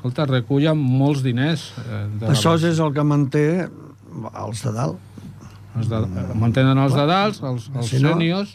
escolta, 0.05 0.29
recullen 0.29 0.77
molts 0.77 1.25
diners. 1.25 1.73
Eh, 1.81 2.05
de 2.21 2.31
això 2.37 2.55
és 2.61 2.77
el 2.77 2.93
que 2.93 3.05
manté 3.09 3.47
els 3.65 4.63
de 4.63 4.73
dalt 4.77 5.11
els 5.75 5.91
de, 5.91 6.01
mantenen 6.39 6.79
els 6.79 6.95
de 6.95 7.05
dalt, 7.09 7.41
els, 7.43 7.67
els 7.75 7.91
si 7.91 8.01
no... 8.03 8.15
sèniors, 8.15 8.55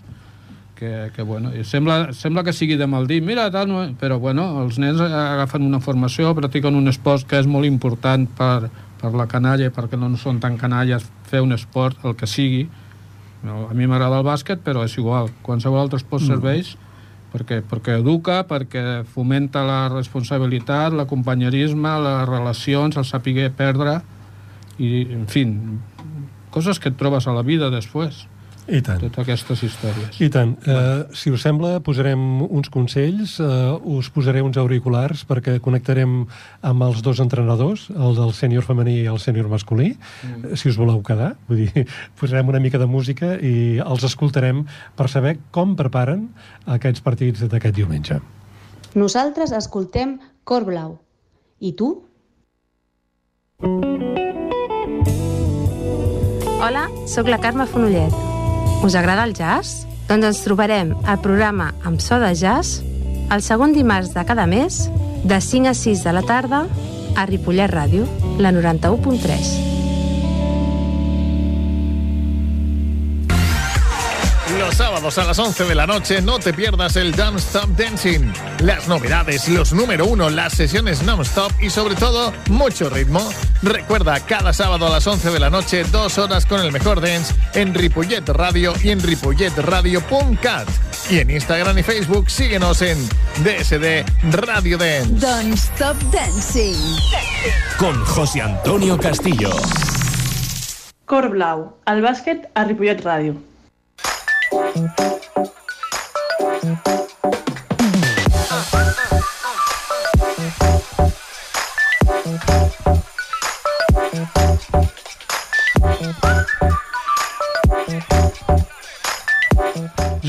que, 0.79 1.11
que 1.15 1.23
bueno, 1.27 1.51
sembla, 1.67 2.13
sembla 2.15 2.45
que 2.47 2.53
sigui 2.55 2.77
de 2.79 2.87
mal 2.87 3.07
dir, 3.09 3.19
mira, 3.25 3.49
tal, 3.51 3.67
no, 3.67 3.81
però 3.99 4.19
bueno, 4.23 4.47
els 4.63 4.79
nens 4.79 5.01
agafen 5.03 5.65
una 5.67 5.81
formació, 5.83 6.31
practiquen 6.37 6.77
un 6.79 6.87
esport 6.91 7.27
que 7.27 7.41
és 7.41 7.49
molt 7.51 7.67
important 7.67 8.23
per, 8.37 8.69
per 9.01 9.11
la 9.11 9.27
canalla, 9.27 9.67
perquè 9.75 9.99
no 9.99 10.13
són 10.19 10.39
tan 10.39 10.55
canalles 10.59 11.03
fer 11.27 11.43
un 11.43 11.51
esport, 11.55 11.99
el 12.07 12.15
que 12.15 12.29
sigui. 12.29 12.69
A 13.43 13.73
mi 13.75 13.87
m'agrada 13.87 14.19
el 14.19 14.27
bàsquet, 14.27 14.63
però 14.63 14.83
és 14.87 14.95
igual. 14.99 15.29
Qualsevol 15.43 15.79
altre 15.79 15.99
esport 15.99 16.23
mm. 16.23 16.87
Perquè, 17.33 17.59
perquè 17.65 17.97
educa, 17.99 18.43
perquè 18.49 19.03
fomenta 19.09 19.65
la 19.67 19.81
responsabilitat, 19.91 20.95
l'acompanyerisme, 20.95 21.95
les 22.05 22.23
relacions, 22.29 22.97
el 22.97 23.05
saber 23.05 23.49
perdre, 23.57 23.99
i, 24.79 25.03
en 25.17 25.27
fi, 25.27 25.45
coses 26.53 26.79
que 26.79 26.93
et 26.93 26.97
trobes 26.97 27.27
a 27.27 27.35
la 27.35 27.43
vida 27.43 27.69
després. 27.73 28.28
I 28.69 28.81
tant. 28.85 28.99
Totes 29.01 29.23
aquestes 29.23 29.63
històries. 29.65 30.19
I 30.21 30.29
tant. 30.33 30.53
Uh, 30.61 31.09
si 31.17 31.31
us 31.33 31.41
sembla, 31.45 31.79
posarem 31.85 32.21
uns 32.45 32.69
consells, 32.73 33.37
uh, 33.41 33.79
us 33.97 34.09
posaré 34.13 34.43
uns 34.45 34.59
auriculars 34.61 35.23
perquè 35.29 35.57
connectarem 35.63 36.21
amb 36.61 36.85
els 36.85 37.01
dos 37.05 37.21
entrenadors, 37.23 37.87
el 37.89 38.17
del 38.19 38.33
sènior 38.37 38.65
femení 38.67 38.99
i 39.01 39.07
el 39.09 39.19
sènior 39.21 39.49
masculí, 39.49 39.95
mm. 39.95 40.53
si 40.59 40.69
us 40.69 40.77
voleu 40.79 41.01
quedar. 41.05 41.33
Vull 41.49 41.65
dir, 41.65 41.85
posarem 42.19 42.53
una 42.53 42.61
mica 42.61 42.81
de 42.81 42.89
música 42.89 43.35
i 43.41 43.79
els 43.83 44.05
escoltarem 44.05 44.65
per 44.99 45.09
saber 45.09 45.37
com 45.55 45.75
preparen 45.79 46.27
aquests 46.69 47.01
partits 47.05 47.47
d'aquest 47.49 47.75
diumenge. 47.81 48.21
Nosaltres 48.97 49.53
escoltem 49.53 50.17
Cor 50.45 50.65
Blau. 50.69 50.97
I 51.59 51.73
tu? 51.77 51.91
Hola, 56.59 56.87
sóc 57.07 57.29
la 57.31 57.39
Carme 57.41 57.65
Fonollet. 57.67 58.28
Us 58.81 58.95
agrada 58.95 59.25
el 59.27 59.33
jazz? 59.35 59.85
Doncs 60.07 60.25
ens 60.25 60.43
trobarem 60.45 60.93
al 61.03 61.19
programa 61.21 61.73
Amb 61.83 61.99
so 62.01 62.17
de 62.21 62.31
jazz 62.33 62.79
el 63.29 63.43
segon 63.45 63.75
dimarts 63.75 64.13
de 64.15 64.23
cada 64.25 64.47
mes 64.49 64.85
de 65.23 65.41
5 65.41 65.69
a 65.69 65.75
6 65.75 66.05
de 66.07 66.13
la 66.15 66.23
tarda 66.23 66.63
a 67.15 67.25
Ripollet 67.27 67.69
Ràdio, 67.69 68.07
la 68.39 68.53
91.3. 68.55 69.78
Los 74.69 74.77
sábados 74.77 75.17
a 75.17 75.23
las 75.23 75.39
11 75.39 75.63
de 75.63 75.73
la 75.73 75.87
noche 75.87 76.21
no 76.21 76.37
te 76.37 76.53
pierdas 76.53 76.95
el 76.95 77.11
Don't 77.15 77.39
Stop 77.39 77.69
Dancing. 77.69 78.31
Las 78.59 78.87
novedades, 78.87 79.49
los 79.49 79.73
número 79.73 80.05
uno, 80.05 80.29
las 80.29 80.53
sesiones 80.53 81.01
non-stop 81.01 81.51
y 81.59 81.71
sobre 81.71 81.95
todo 81.95 82.31
mucho 82.51 82.87
ritmo. 82.87 83.27
Recuerda, 83.63 84.19
cada 84.19 84.53
sábado 84.53 84.85
a 84.85 84.91
las 84.91 85.07
11 85.07 85.31
de 85.31 85.39
la 85.39 85.49
noche, 85.49 85.85
dos 85.85 86.19
horas 86.19 86.45
con 86.45 86.61
el 86.61 86.71
mejor 86.71 87.01
dance 87.01 87.33
en 87.55 87.73
Ripollet 87.73 88.29
Radio 88.29 88.75
y 88.83 88.91
en 88.91 89.01
ripolletradio.cat. 89.01 90.67
Y 91.09 91.17
en 91.17 91.31
Instagram 91.31 91.79
y 91.79 91.81
Facebook 91.81 92.29
síguenos 92.29 92.83
en 92.83 93.03
DSD 93.43 94.05
Radio 94.29 94.77
Dance. 94.77 95.09
Don't 95.15 95.55
Stop 95.55 95.97
Dancing. 96.11 96.77
Con 97.79 98.05
José 98.05 98.43
Antonio 98.43 98.99
Castillo. 98.99 99.49
Cor 101.05 101.29
Blau, 101.29 101.75
al 101.85 102.03
bàsquet 102.03 102.51
a 102.53 102.65
Ripollet 102.65 103.01
Ràdio. 103.01 103.48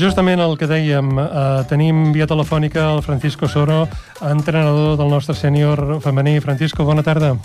Justament 0.01 0.41
el 0.41 0.55
que 0.57 0.65
dèiem, 0.65 1.11
eh, 1.19 1.61
tenim 1.69 2.09
via 2.15 2.25
telefònica 2.25 2.87
el 2.95 3.03
Francisco 3.05 3.47
Soro, 3.47 3.87
entrenador 4.25 4.97
del 4.97 5.09
nostre 5.13 5.35
sènior 5.37 6.01
femení. 6.01 6.39
Francisco, 6.41 6.83
bona 6.83 7.03
tarda. 7.05 7.35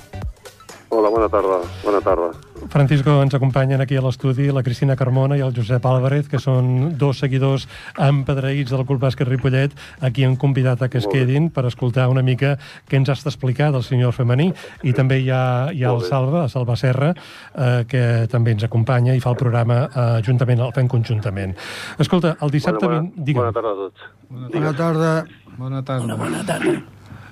Hola, 0.88 1.10
bona 1.10 1.28
tarda. 1.28 1.60
Bona 1.84 2.00
tarda. 2.00 2.45
Francisco, 2.76 3.22
ens 3.22 3.32
acompanyen 3.32 3.80
aquí 3.80 3.96
a 3.96 4.02
l'estudi 4.04 4.50
la 4.52 4.60
Cristina 4.60 4.98
Carmona 5.00 5.38
i 5.38 5.40
el 5.40 5.54
Josep 5.56 5.86
Álvarez, 5.88 6.26
que 6.28 6.36
són 6.36 6.90
dos 7.00 7.22
seguidors 7.22 7.62
empedreïts 7.96 8.74
del 8.74 8.82
Club 8.84 9.00
Bàsquet 9.00 9.30
Ripollet, 9.30 9.72
a 10.04 10.10
qui 10.12 10.26
han 10.26 10.34
convidat 10.36 10.82
a 10.84 10.90
que 10.92 11.00
es 11.00 11.06
quedin 11.08 11.48
per 11.48 11.64
escoltar 11.70 12.04
una 12.12 12.20
mica 12.26 12.58
què 12.84 12.98
ens 13.00 13.08
has 13.08 13.24
d'explicar 13.24 13.70
del 13.72 13.80
senyor 13.86 14.12
femení. 14.12 14.50
I 14.84 14.92
també 14.92 15.22
hi 15.22 15.30
ha, 15.32 15.70
hi 15.72 15.86
ha 15.86 15.94
el 15.96 16.04
Salva, 16.04 16.42
el 16.44 16.52
Salva 16.52 16.76
Serra, 16.76 17.14
eh, 17.54 17.86
que 17.88 18.02
també 18.28 18.52
ens 18.52 18.66
acompanya 18.68 19.14
i 19.16 19.24
fa 19.24 19.32
el 19.32 19.38
programa 19.40 19.78
eh, 19.86 20.04
juntament, 20.26 20.60
el 20.66 20.74
fem 20.76 20.90
conjuntament. 20.92 21.56
Escolta, 21.96 22.34
el 22.44 22.52
dissabte... 22.52 22.84
Bona, 22.84 23.00
bona, 23.08 23.38
bona 23.40 23.56
tarda 23.56 23.72
a 23.72 23.80
tots. 23.86 24.04
Bona 24.28 24.76
tarda. 24.76 25.16
Bona 25.56 25.80
tarda. 25.80 26.12
Bona, 26.12 26.20
bona 26.26 26.44
tarda. 26.52 26.76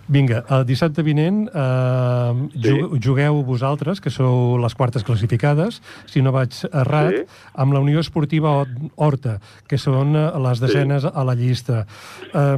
Vinga, 0.09 0.42
el 0.52 0.66
dissabte 0.68 1.02
vinent 1.05 1.46
eh, 1.48 2.42
sí. 2.61 2.74
jugueu 3.00 3.40
vosaltres, 3.46 4.02
que 4.05 4.12
sou 4.12 4.59
les 4.61 4.76
quartes 4.76 5.05
classificades, 5.07 5.80
si 6.11 6.20
no 6.24 6.32
vaig 6.34 6.59
errat, 6.70 7.16
sí. 7.16 7.40
amb 7.57 7.72
la 7.72 7.80
Unió 7.80 8.02
Esportiva 8.05 8.52
Horta, 8.96 9.38
que 9.68 9.80
són 9.80 10.12
eh, 10.18 10.26
les 10.44 10.61
desenes 10.61 11.07
sí. 11.07 11.12
a 11.14 11.24
la 11.24 11.36
llista. 11.38 11.84
Eh, 12.30 12.57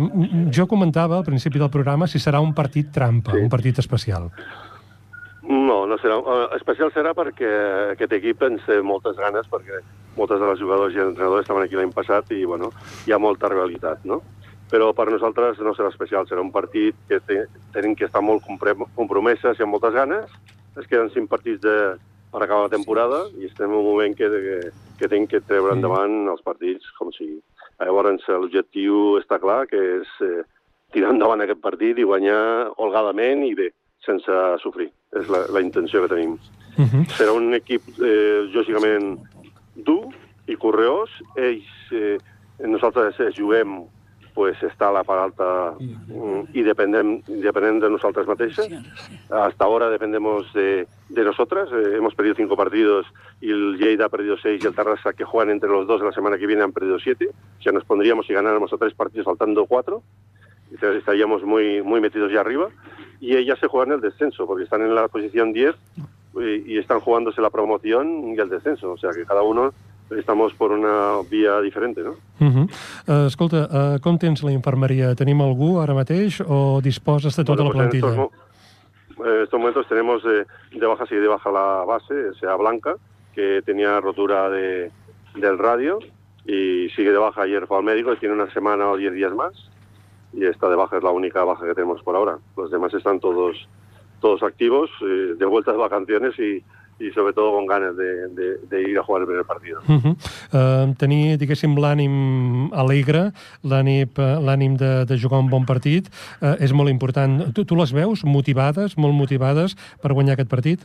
jo 0.50 0.66
comentava 0.66 1.20
al 1.20 1.26
principi 1.26 1.62
del 1.62 1.70
programa 1.70 2.10
si 2.10 2.22
serà 2.22 2.42
un 2.42 2.54
partit 2.54 2.90
trampa, 2.94 3.36
sí. 3.36 3.44
un 3.46 3.52
partit 3.52 3.78
especial. 3.82 4.30
No, 5.46 5.84
no 5.86 5.94
serà. 6.02 6.16
Uh, 6.18 6.48
especial 6.56 6.90
serà 6.90 7.12
perquè 7.14 7.50
aquest 7.92 8.16
equip 8.18 8.42
ens 8.42 8.64
té 8.66 8.80
moltes 8.82 9.14
ganes, 9.20 9.46
perquè 9.46 9.78
moltes 10.16 10.40
de 10.42 10.48
les 10.48 10.58
jugadors 10.58 10.96
i 10.96 11.02
entrenadors 11.04 11.44
estaven 11.44 11.62
aquí 11.62 11.78
l'any 11.78 11.92
passat 11.94 12.32
i, 12.34 12.42
bueno, 12.48 12.72
hi 13.06 13.14
ha 13.14 13.20
molta 13.22 13.50
rivalitat, 13.52 14.02
no? 14.10 14.24
Però 14.70 14.90
per 14.96 15.08
nosaltres 15.10 15.60
no 15.62 15.74
serà 15.74 15.90
especial, 15.92 16.26
serà 16.26 16.42
un 16.42 16.52
partit 16.54 16.96
que 17.08 17.20
te, 17.20 17.44
tenen 17.74 17.94
que 17.94 18.08
estar 18.08 18.22
molt 18.24 18.44
compromeses 18.46 19.58
i 19.58 19.64
amb 19.64 19.76
moltes 19.76 19.94
ganes. 19.94 20.30
Es 20.76 20.88
queden 20.90 21.12
cinc 21.14 21.30
partits 21.30 21.62
de, 21.62 21.76
per 22.32 22.42
acabar 22.42 22.66
la 22.66 22.74
temporada 22.74 23.22
i 23.38 23.46
estem 23.48 23.70
en 23.70 23.78
un 23.78 23.86
moment 23.86 24.16
que, 24.16 24.28
que, 24.28 24.58
que 24.98 25.08
tenim 25.08 25.28
que 25.30 25.40
treure 25.40 25.76
endavant 25.76 26.26
els 26.32 26.42
partits 26.44 26.90
com 26.98 27.12
sigui. 27.14 27.38
Llavors 27.80 28.26
l'objectiu 28.28 29.16
està 29.20 29.38
clar, 29.40 29.62
que 29.70 29.80
és 30.00 30.12
eh, 30.24 30.42
tirar 30.92 31.14
endavant 31.14 31.44
aquest 31.44 31.62
partit 31.64 31.98
i 31.98 32.06
guanyar 32.08 32.72
holgadament 32.76 33.44
i 33.46 33.54
bé, 33.56 33.70
sense 34.04 34.36
sofrir. 34.62 34.88
És 35.16 35.28
la, 35.32 35.44
la 35.52 35.62
intenció 35.64 36.02
que 36.02 36.12
tenim. 36.12 36.36
Uh 36.76 36.84
-huh. 36.84 37.02
Serà 37.16 37.32
un 37.32 37.54
equip, 37.54 37.82
eh, 38.00 38.48
lògicament, 38.52 39.18
dur 39.74 40.12
i 40.46 40.56
correós. 40.56 41.10
Ells 41.36 41.92
eh, 41.92 42.18
nosaltres 42.58 43.20
eh, 43.20 43.30
juguem 43.32 43.84
pues 44.36 44.62
está 44.62 44.92
la 44.92 45.02
part 45.02 45.22
alta 45.22 45.74
y 46.52 46.60
dependem, 46.60 47.22
dependem 47.26 47.80
de 47.80 47.88
nosotras 47.88 48.26
mateixes. 48.26 48.68
Hasta 49.30 49.64
ahora 49.64 49.88
dependemos 49.88 50.52
de, 50.52 50.86
de 51.08 51.24
nosotras. 51.24 51.70
Eh, 51.72 51.96
hemos 51.96 52.14
perdido 52.14 52.34
cinco 52.34 52.54
partidos 52.54 53.06
y 53.40 53.50
el 53.50 53.78
Lleida 53.78 54.04
ha 54.04 54.08
perdido 54.10 54.36
seis 54.36 54.62
y 54.62 54.66
el 54.66 54.74
Tarrasa, 54.74 55.14
que 55.14 55.24
juegan 55.24 55.54
entre 55.54 55.70
los 55.70 55.86
dos 55.86 56.02
la 56.02 56.12
semana 56.12 56.36
que 56.36 56.46
viene, 56.46 56.62
han 56.62 56.72
perdido 56.72 56.98
siete. 56.98 57.30
O 57.58 57.62
sea, 57.62 57.72
nos 57.72 57.86
pondríamos 57.86 58.26
si 58.26 58.34
ganáramos 58.34 58.70
a 58.74 58.76
tres 58.76 58.92
partidos 58.92 59.24
faltando 59.24 59.64
cuatro. 59.64 60.02
Entonces 60.70 60.98
estaríamos 60.98 61.42
muy, 61.42 61.80
muy 61.80 62.02
metidos 62.02 62.30
ya 62.30 62.40
arriba. 62.40 62.68
Y 63.20 63.36
ellas 63.36 63.58
se 63.58 63.68
juegan 63.68 63.94
el 63.94 64.02
descenso, 64.02 64.46
porque 64.46 64.64
están 64.64 64.82
en 64.82 64.94
la 64.94 65.08
posición 65.08 65.54
10 65.54 65.74
y, 66.34 66.74
y 66.74 66.76
están 66.76 67.00
jugándose 67.00 67.40
la 67.40 67.48
promoción 67.48 68.34
y 68.34 68.38
el 68.38 68.50
descenso. 68.50 68.92
O 68.92 68.98
sea, 68.98 69.12
que 69.12 69.24
cada 69.24 69.40
uno 69.40 69.72
estamos 70.10 70.54
por 70.54 70.70
una 70.72 71.20
via 71.30 71.60
diferente, 71.60 72.02
no? 72.02 72.10
Uh 72.40 72.46
-huh. 72.52 72.68
uh, 73.08 73.26
escolta, 73.26 73.68
uh, 73.96 74.00
com 74.00 74.18
tens 74.18 74.42
la 74.42 74.52
infermeria? 74.52 75.14
Tenim 75.14 75.40
algú 75.40 75.80
ara 75.80 75.94
mateix 75.94 76.40
o 76.46 76.80
disposes 76.82 77.34
de 77.36 77.44
tota 77.44 77.62
Bueno, 77.62 77.80
la 77.82 77.88
pues 77.90 77.94
en 77.94 78.00
plantilla? 78.00 78.22
estos, 78.22 79.16
mo- 79.18 79.26
en 79.26 79.42
estos 79.42 79.58
momentos 79.60 79.86
tenemos 79.88 80.22
eh, 80.24 80.44
de 80.78 80.86
baja, 80.86 81.06
sigue 81.06 81.20
de 81.20 81.28
baja 81.28 81.50
la 81.50 81.84
base, 81.86 82.34
sea 82.40 82.54
Blanca, 82.56 82.94
que 83.34 83.62
tenía 83.64 84.00
rotura 84.00 84.48
de, 84.50 84.90
del 85.34 85.58
radio 85.58 85.98
y 86.46 86.88
sigue 86.94 87.10
de 87.12 87.18
baja. 87.18 87.42
Ayer 87.42 87.66
fue 87.66 87.78
al 87.78 87.84
médico 87.84 88.12
y 88.12 88.16
tiene 88.18 88.34
una 88.34 88.50
semana 88.52 88.90
o 88.90 88.96
diez 88.96 89.12
días 89.12 89.34
más. 89.34 89.54
Y 90.32 90.44
esta 90.44 90.68
de 90.68 90.76
baja 90.76 90.98
es 90.98 91.02
la 91.02 91.10
única 91.10 91.44
baja 91.44 91.64
que 91.66 91.74
tenemos 91.74 92.02
por 92.02 92.14
ahora. 92.14 92.38
Los 92.56 92.70
demás 92.70 92.92
están 92.94 93.20
todos 93.20 93.56
todos 94.20 94.42
activos, 94.42 94.88
eh, 95.02 95.34
de 95.38 95.44
vuelta 95.46 95.72
de 95.72 95.78
vacaciones 95.78 96.38
y, 96.38 96.62
y 96.98 97.10
sobre 97.10 97.32
todo 97.32 97.52
con 97.52 97.66
ganas 97.66 97.96
de, 97.96 98.28
de- 98.28 98.58
de 98.70 98.82
ir 98.90 98.98
a 98.98 99.02
jugar 99.02 99.22
el 99.22 99.26
primer 99.28 99.44
partido. 99.44 99.80
Uh 99.88 100.00
-huh. 100.00 100.16
uh, 100.90 100.94
tenir, 100.96 101.36
diguéssim, 101.38 101.76
l'ànim 101.76 102.70
alegre, 102.72 103.32
l'ànim 103.62 104.08
eh, 104.16 104.38
l'ànim 104.40 104.76
de, 104.76 105.04
de 105.04 105.16
jugar 105.18 105.40
un 105.40 105.50
bon 105.50 105.64
partit, 105.66 106.08
uh, 106.40 106.56
és 106.58 106.72
molt 106.72 106.88
important. 106.88 107.52
Tu, 107.52 107.64
tu 107.64 107.76
les 107.76 107.92
veus 107.92 108.24
motivades, 108.24 108.96
molt 108.96 109.14
motivades 109.14 109.76
per 110.02 110.12
guanyar 110.12 110.32
aquest 110.32 110.48
partit? 110.48 110.80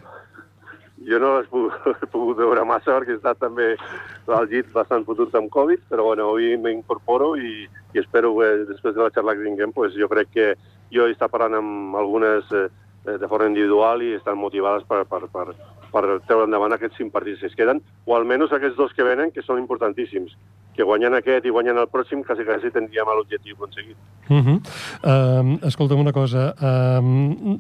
Jo 1.07 1.17
no 1.19 1.39
l'he 1.39 1.47
pogut, 1.49 1.73
he 2.03 2.05
pogut 2.05 2.37
veure 2.37 2.63
massa 2.65 2.91
perquè 2.91 3.11
he 3.11 3.15
estat 3.15 3.39
també 3.39 3.75
al 4.27 4.47
llit 4.47 4.71
bastant 4.73 5.05
fotut 5.05 5.33
amb 5.35 5.49
Covid, 5.49 5.79
però 5.89 6.03
bueno, 6.03 6.27
avui 6.29 6.57
m'incorporo 6.57 7.35
i, 7.37 7.67
i 7.93 7.99
espero 7.99 8.35
que 8.37 8.65
després 8.69 8.95
de 8.95 9.01
la 9.01 9.09
xarxa 9.09 9.35
que 9.35 9.43
tinguem, 9.43 9.71
pues, 9.71 9.93
jo 9.97 10.07
crec 10.07 10.27
que 10.33 10.55
jo 10.91 11.07
he 11.07 11.11
estat 11.11 11.31
parlant 11.31 11.55
amb 11.55 11.95
algunes 11.95 12.43
eh, 12.51 12.69
de 13.17 13.27
forma 13.27 13.47
individual 13.47 14.01
i 14.03 14.13
estan 14.13 14.37
motivades 14.37 14.83
per, 14.83 15.05
per, 15.05 15.27
per, 15.33 15.55
per 15.91 16.03
treure 16.27 16.47
endavant 16.47 16.73
aquests 16.75 16.97
cinc 16.99 17.11
partits 17.13 17.41
que 17.41 17.51
es 17.51 17.57
queden, 17.57 17.81
o 18.05 18.15
almenys 18.15 18.53
aquests 18.55 18.77
dos 18.79 18.95
que 18.95 19.05
venen, 19.07 19.31
que 19.35 19.43
són 19.45 19.61
importantíssims. 19.61 20.33
Que 20.75 20.87
guanyant 20.87 21.17
aquest 21.17 21.45
i 21.45 21.51
guanyant 21.51 21.81
el 21.81 21.89
pròxim, 21.91 22.23
quasi 22.23 22.47
quasi 22.47 22.71
tindríem 22.71 23.11
l'objectiu 23.11 23.55
aconseguit. 23.57 23.97
Uh 24.29 24.37
-huh. 24.39 24.57
uh, 25.03 25.67
escolta'm 25.67 25.99
una 25.99 26.13
cosa, 26.13 26.53
uh, 26.55 27.59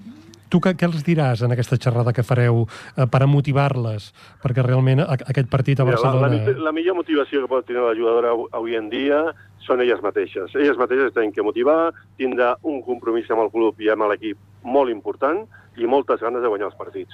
tu 0.49 0.59
què, 0.59 0.75
què 0.75 0.85
els 0.85 1.03
diràs 1.03 1.43
en 1.43 1.51
aquesta 1.51 1.77
xerrada 1.77 2.13
que 2.13 2.23
fareu 2.23 2.63
uh, 2.63 3.05
per 3.07 3.21
a 3.23 3.27
motivar-les? 3.27 4.13
Perquè 4.43 4.63
realment 4.65 4.99
a, 4.99 5.13
aquest 5.13 5.49
partit 5.49 5.79
a 5.79 5.85
Mira, 5.85 5.97
la, 5.97 6.01
Barcelona... 6.01 6.43
la, 6.45 6.63
la 6.63 6.71
millor 6.71 6.95
motivació 6.95 7.41
que 7.41 7.47
pot 7.47 7.65
tenir 7.65 7.81
la 7.81 7.95
jugadora 7.95 8.35
avui 8.51 8.75
en 8.75 8.89
dia 8.89 9.23
són 9.65 9.81
elles 9.81 10.01
mateixes. 10.01 10.53
Elles 10.55 10.77
mateixes 10.77 11.13
tenen 11.13 11.31
que 11.31 11.43
motivar, 11.45 11.91
tindre 12.17 12.55
un 12.63 12.81
compromís 12.81 13.29
amb 13.31 13.43
el 13.45 13.51
club 13.53 13.79
i 13.81 13.89
amb 13.89 14.07
l'equip 14.09 14.37
molt 14.63 14.89
important 14.89 15.45
i 15.77 15.85
moltes 15.87 16.19
ganes 16.19 16.41
de 16.41 16.47
guanyar 16.49 16.67
els 16.71 16.75
partits. 16.79 17.13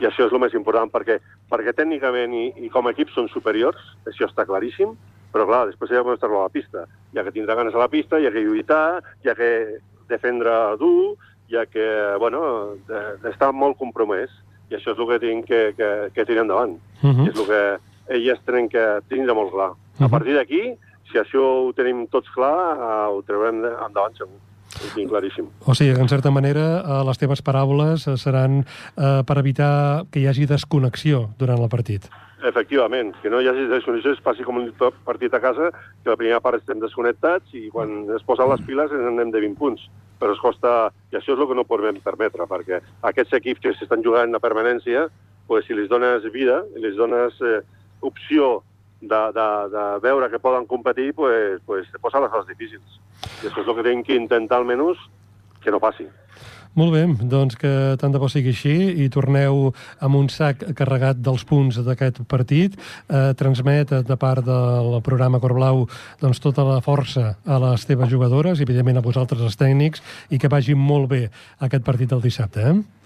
I 0.00 0.06
això 0.06 0.26
és 0.26 0.32
el 0.32 0.40
més 0.40 0.54
important, 0.54 0.90
perquè, 0.90 1.18
perquè 1.50 1.74
tècnicament 1.74 2.32
i, 2.34 2.46
i 2.64 2.68
com 2.72 2.86
a 2.86 2.90
equip 2.94 3.10
són 3.10 3.28
superiors, 3.28 3.76
això 4.06 4.28
està 4.28 4.46
claríssim, 4.46 4.94
però 5.32 5.44
clar, 5.46 5.66
després 5.68 5.90
ha 5.92 6.02
que 6.02 6.14
estar 6.14 6.30
a 6.30 6.38
la 6.44 6.48
pista. 6.48 6.86
Hi 7.12 7.18
ha 7.18 7.24
que 7.24 7.32
tindre 7.34 7.54
ganes 7.54 7.74
a 7.74 7.78
la 7.82 7.88
pista, 7.92 8.18
hi 8.18 8.26
ha 8.26 8.32
que 8.32 8.40
lluitar, 8.46 9.02
hi 9.24 9.28
ha 9.28 9.34
que 9.34 9.50
defendre 10.08 10.76
dur, 10.80 11.16
hi 11.48 11.56
ha 11.56 11.66
que, 11.66 11.86
bueno, 12.18 12.74
de- 12.88 13.16
d'estar 13.22 13.52
molt 13.52 13.76
compromès. 13.76 14.30
I 14.70 14.76
això 14.76 14.92
és 14.92 14.98
el 14.98 15.08
que 15.08 15.18
tinc 15.18 15.46
que, 15.48 15.60
que, 15.76 15.90
que 16.14 16.24
tirar 16.24 16.42
endavant. 16.44 16.78
Uh 17.02 17.10
-huh. 17.12 17.28
És 17.28 17.36
el 17.38 17.46
que 17.46 17.78
elles 18.14 18.40
tenen 18.44 18.68
que 18.68 19.00
tindre 19.08 19.34
molt 19.34 19.52
clar. 19.52 19.72
A 20.00 20.08
partir 20.08 20.34
d'aquí, 20.34 20.76
si 21.10 21.18
això 21.20 21.42
ho 21.64 21.72
tenim 21.76 22.06
tots 22.12 22.30
clar, 22.34 22.54
eh, 22.74 23.08
ho 23.14 23.24
traurem 23.26 23.64
endavant 23.64 24.16
segur. 24.18 24.38
Ho 24.68 24.88
tinc 24.94 25.08
claríssim. 25.10 25.48
O 25.64 25.74
sigui, 25.74 25.96
en 25.96 26.08
certa 26.10 26.30
manera 26.30 26.64
eh, 26.78 27.02
les 27.08 27.18
teves 27.18 27.42
paraules 27.42 28.06
eh, 28.06 28.16
seran 28.20 28.60
eh, 28.62 29.20
per 29.26 29.38
evitar 29.40 30.06
que 30.12 30.20
hi 30.20 30.28
hagi 30.28 30.46
desconnexió 30.46 31.28
durant 31.40 31.62
el 31.62 31.70
partit. 31.72 32.08
Efectivament, 32.48 33.16
que 33.22 33.30
no 33.32 33.40
hi 33.42 33.48
hagi 33.50 33.64
desconnexió, 33.70 34.12
es 34.14 34.20
passi 34.22 34.44
com 34.46 34.60
un 34.60 34.68
partit 35.06 35.32
a 35.34 35.40
casa, 35.42 35.72
que 36.04 36.12
la 36.12 36.18
primera 36.20 36.42
part 36.44 36.60
estem 36.60 36.78
desconnectats 36.78 37.56
i 37.58 37.66
quan 37.72 38.04
es 38.14 38.22
posen 38.28 38.50
les 38.52 38.62
piles 38.68 38.92
ens 38.94 39.08
anem 39.10 39.32
de 39.34 39.42
20 39.42 39.58
punts. 39.58 39.88
Però 40.18 40.34
es 40.34 40.42
costa, 40.42 40.92
i 41.10 41.18
això 41.18 41.34
és 41.34 41.40
el 41.40 41.48
que 41.50 41.56
no 41.58 41.66
podem 41.66 41.98
permetre, 42.04 42.46
perquè 42.50 42.78
aquests 43.10 43.34
equips 43.40 43.64
que 43.64 43.74
s'estan 43.74 44.04
jugant 44.06 44.34
a 44.34 44.42
permanència, 44.42 45.08
pues, 45.48 45.66
si 45.66 45.74
les 45.74 45.88
dones 45.90 46.26
vida, 46.30 46.60
les 46.76 46.94
dones 46.98 47.34
eh, 47.42 47.60
opció 48.06 48.60
de, 49.00 49.20
de, 49.34 49.48
de 49.74 49.84
veure 50.02 50.30
que 50.30 50.38
poden 50.42 50.66
competir, 50.66 51.14
pues, 51.14 51.60
pues, 51.66 51.90
te 51.92 51.98
posa 51.98 52.20
les 52.20 52.30
coses 52.30 52.48
difícils. 52.48 53.00
I 53.42 53.50
això 53.50 53.62
és 53.62 53.68
el 53.68 53.76
que 53.76 53.84
tenim 53.84 54.02
que 54.06 54.18
intentar 54.18 54.58
almenys 54.58 54.98
que 55.62 55.70
no 55.70 55.80
passi. 55.82 56.08
Molt 56.78 56.92
bé, 56.94 57.00
doncs 57.26 57.56
que 57.58 57.70
tant 57.98 58.12
de 58.14 58.20
bo 58.22 58.28
sigui 58.30 58.52
així 58.52 58.74
i 59.02 59.08
torneu 59.10 59.72
amb 60.04 60.18
un 60.18 60.28
sac 60.30 60.60
carregat 60.78 61.18
dels 61.24 61.42
punts 61.48 61.80
d'aquest 61.82 62.20
partit. 62.30 62.76
Eh, 63.08 63.32
transmet 63.38 63.90
eh, 63.96 64.02
de 64.06 64.16
part 64.20 64.44
del 64.46 65.00
programa 65.02 65.40
Corblau 65.42 65.86
doncs, 66.20 66.42
tota 66.44 66.66
la 66.68 66.78
força 66.84 67.32
a 67.42 67.58
les 67.64 67.86
teves 67.88 68.12
jugadores, 68.12 68.60
i 68.60 68.68
evidentment 68.68 69.00
a 69.00 69.04
vosaltres 69.08 69.42
els 69.42 69.58
tècnics, 69.58 70.04
i 70.30 70.38
que 70.38 70.52
vagi 70.52 70.76
molt 70.78 71.10
bé 71.10 71.24
aquest 71.58 71.82
partit 71.88 72.14
del 72.14 72.22
dissabte. 72.22 72.62
Eh? 72.62 72.97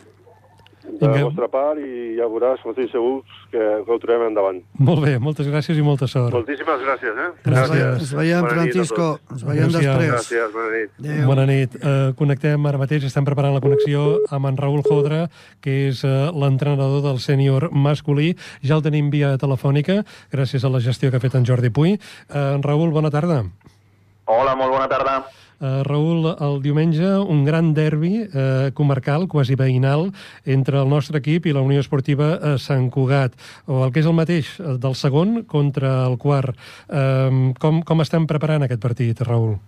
De 1.01 1.09
la 1.09 1.23
vostra 1.25 1.47
part 1.49 1.81
i 1.81 2.15
ja 2.19 2.27
veuràs, 2.29 2.61
com 2.63 2.75
estic 2.75 2.91
segurs, 2.93 3.25
que, 3.51 3.59
que 3.59 3.93
ho 3.95 3.97
trobem 4.03 4.27
endavant. 4.29 4.59
Molt 4.79 5.01
bé, 5.05 5.15
moltes 5.23 5.49
gràcies 5.49 5.79
i 5.81 5.85
molta 5.87 6.09
sort. 6.11 6.35
Moltíssimes 6.37 6.83
gràcies, 6.85 7.17
eh? 7.17 7.29
Gràcies. 7.47 8.03
Ens 8.03 8.13
veiem, 8.19 8.45
Bona 8.45 8.53
Francisco. 8.53 9.07
Ens 9.33 9.45
veiem 9.49 9.71
Adéu-siau. 9.71 9.97
després. 9.97 10.13
Gràcies, 10.13 10.53
bona 10.53 10.71
nit. 10.75 10.95
Adéu. 11.01 11.27
Bona 11.31 11.47
nit. 11.49 11.77
Uh, 11.81 12.13
connectem 12.19 12.69
ara 12.69 12.83
mateix, 12.83 13.07
estem 13.09 13.25
preparant 13.25 13.57
la 13.57 13.63
connexió 13.65 14.05
amb 14.31 14.51
en 14.53 14.61
Raül 14.61 14.85
Jodra, 14.87 15.23
que 15.65 15.79
és 15.89 16.05
uh, 16.05 16.29
l'entrenador 16.37 17.01
del 17.09 17.19
sènior 17.25 17.71
masculí. 17.73 18.35
Ja 18.63 18.77
el 18.77 18.85
tenim 18.85 19.09
via 19.11 19.35
telefònica, 19.41 20.03
gràcies 20.33 20.65
a 20.65 20.71
la 20.73 20.83
gestió 20.85 21.11
que 21.11 21.17
ha 21.17 21.25
fet 21.25 21.39
en 21.41 21.49
Jordi 21.49 21.73
Puy. 21.73 21.97
Uh, 22.29 22.61
Raül, 22.63 22.93
bona 22.93 23.11
tarda. 23.11 23.43
Hola, 24.29 24.55
molt 24.55 24.77
bona 24.77 24.89
tarda. 24.89 25.23
Uh, 25.63 25.81
Raül, 25.87 26.27
el 26.35 26.61
diumenge 26.65 27.15
un 27.23 27.45
gran 27.47 27.71
derbi 27.73 28.25
uh, 28.27 28.69
comarcal, 28.75 29.29
quasi 29.31 29.55
veïnal, 29.55 30.11
entre 30.45 30.83
el 30.83 30.91
nostre 30.91 31.23
equip 31.23 31.47
i 31.47 31.55
la 31.55 31.63
Unió 31.63 31.79
Esportiva 31.79 32.35
uh, 32.35 32.55
Sant 32.59 32.91
Cugat, 32.91 33.39
o 33.71 33.85
el 33.87 33.95
que 33.95 34.03
és 34.03 34.11
el 34.11 34.19
mateix, 34.19 34.57
uh, 34.59 34.75
del 34.83 34.99
segon 34.99 35.45
contra 35.47 36.03
el 36.09 36.19
quart. 36.19 36.59
Uh, 36.91 37.53
com, 37.63 37.85
com 37.87 38.03
estem 38.03 38.27
preparant 38.27 38.67
aquest 38.67 38.83
partit, 38.83 39.23
Raül? 39.23 39.61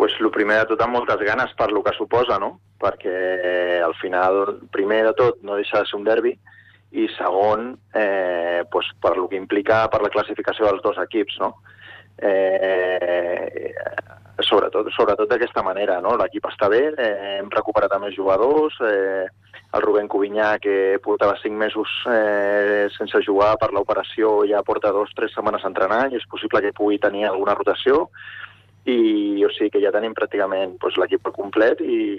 pues, 0.00 0.14
el 0.18 0.30
primer 0.32 0.62
de 0.62 0.68
tot 0.70 0.80
amb 0.80 0.94
moltes 0.96 1.20
ganes 1.20 1.50
per 1.58 1.66
lo 1.76 1.82
que 1.84 1.92
suposa, 1.92 2.38
no? 2.40 2.54
Perquè 2.80 3.82
al 3.84 3.92
final, 4.00 4.54
primer 4.72 5.02
de 5.04 5.12
tot, 5.12 5.42
no 5.44 5.58
deixa 5.58 5.82
de 5.82 5.90
ser 5.90 5.98
un 5.98 6.06
derbi, 6.06 6.32
i 6.96 7.04
segon, 7.18 7.74
eh, 7.92 8.64
pues, 8.72 8.88
per 8.96 9.18
lo 9.18 9.28
que 9.28 9.36
implica 9.36 9.82
per 9.92 10.00
la 10.00 10.08
classificació 10.08 10.64
dels 10.70 10.80
dos 10.80 10.96
equips, 11.04 11.36
no? 11.44 11.50
Eh, 12.16 13.74
sobretot 14.46 14.88
sobretot 14.94 15.28
d'aquesta 15.30 15.62
manera, 15.66 16.00
no? 16.04 16.16
L'equip 16.20 16.46
està 16.50 16.68
bé, 16.72 16.82
eh, 16.96 17.38
hem 17.38 17.50
recuperat 17.52 17.94
més 18.00 18.14
jugadors, 18.16 18.76
eh, 18.86 19.26
el 19.72 19.82
Rubén 19.82 20.08
Cubinyà, 20.08 20.58
que 20.58 20.98
portava 21.02 21.38
cinc 21.42 21.54
mesos 21.54 21.88
eh, 22.10 22.88
sense 22.96 23.22
jugar 23.26 23.56
per 23.60 23.72
l'operació, 23.72 24.40
ja 24.50 24.64
porta 24.66 24.92
dos, 24.92 25.10
tres 25.16 25.34
setmanes 25.34 25.64
entrenant, 25.64 26.12
i 26.12 26.18
és 26.18 26.28
possible 26.30 26.62
que 26.64 26.74
pugui 26.76 26.98
tenir 26.98 27.26
alguna 27.28 27.54
rotació, 27.54 28.08
i 28.88 29.44
o 29.44 29.50
sigui 29.52 29.74
que 29.74 29.82
ja 29.82 29.92
tenim 29.92 30.14
pràcticament 30.16 30.76
doncs, 30.80 30.96
l'equip 30.98 31.28
complet 31.36 31.82
i, 31.84 32.16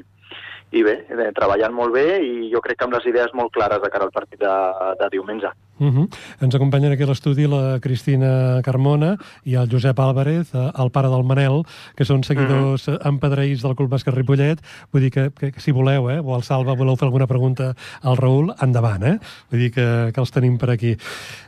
i 0.71 0.83
bé, 0.85 0.95
eh, 1.09 1.31
treballant 1.35 1.73
molt 1.75 1.95
bé 1.95 2.21
i 2.21 2.49
jo 2.53 2.61
crec 2.63 2.79
que 2.79 2.87
amb 2.87 2.95
les 2.95 3.07
idees 3.09 3.33
molt 3.33 3.51
clares 3.55 3.81
de 3.81 3.89
cara 3.89 4.07
al 4.07 4.15
partit 4.15 4.39
de, 4.39 4.53
de 5.01 5.09
diumenge. 5.15 5.51
Uh 5.81 5.87
-huh. 5.89 6.07
Ens 6.41 6.53
acompanyen 6.53 6.91
aquí 6.91 7.01
a 7.01 7.07
l'estudi 7.07 7.47
la 7.47 7.79
Cristina 7.79 8.61
Carmona 8.61 9.17
i 9.43 9.55
el 9.55 9.67
Josep 9.67 9.99
Álvarez, 9.99 10.53
eh, 10.53 10.71
el 10.77 10.91
pare 10.91 11.09
del 11.09 11.23
Manel, 11.23 11.63
que 11.95 12.05
són 12.05 12.23
seguidors 12.23 12.87
uh 12.87 12.93
-huh. 12.93 13.07
empadreïts 13.09 13.63
del 13.63 13.75
Club 13.75 13.89
Bàsquet 13.89 14.13
Ripollet. 14.13 14.61
Vull 14.91 15.01
dir 15.01 15.11
que, 15.11 15.31
que, 15.31 15.51
que 15.51 15.59
si 15.59 15.71
voleu, 15.71 16.11
eh, 16.11 16.19
o 16.19 16.35
al 16.35 16.43
Salva 16.43 16.75
voleu 16.75 16.95
fer 16.95 17.05
alguna 17.05 17.25
pregunta 17.25 17.73
al 18.03 18.15
Raül, 18.15 18.53
endavant, 18.61 19.03
eh? 19.03 19.19
Vull 19.49 19.59
dir 19.59 19.71
que, 19.71 20.11
que 20.13 20.19
els 20.21 20.31
tenim 20.31 20.57
per 20.59 20.69
aquí. 20.69 20.95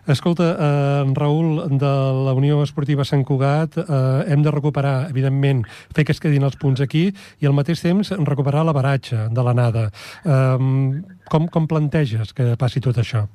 Escolta, 0.08 0.58
eh, 0.60 1.02
en 1.06 1.14
Raül, 1.14 1.78
de 1.78 1.94
la 2.26 2.34
Unió 2.34 2.64
Esportiva 2.64 3.06
Sant 3.06 3.24
Cugat, 3.24 3.78
eh, 3.78 4.24
hem 4.28 4.42
de 4.42 4.50
recuperar, 4.50 5.10
evidentment, 5.12 5.64
fer 5.94 6.06
que 6.06 6.12
es 6.12 6.20
quedin 6.20 6.44
els 6.44 6.56
punts 6.56 6.82
aquí 6.82 7.14
i 7.40 7.46
al 7.46 7.54
mateix 7.54 7.82
temps 7.82 8.10
recuperar 8.10 8.66
l'averatge 8.66 9.30
de 9.30 9.44
l'anada. 9.44 9.92
Eh, 10.26 11.04
com, 11.30 11.48
com 11.48 11.68
planteges 11.68 12.34
que 12.34 12.58
passi 12.58 12.80
tot 12.80 12.98
això? 12.98 13.28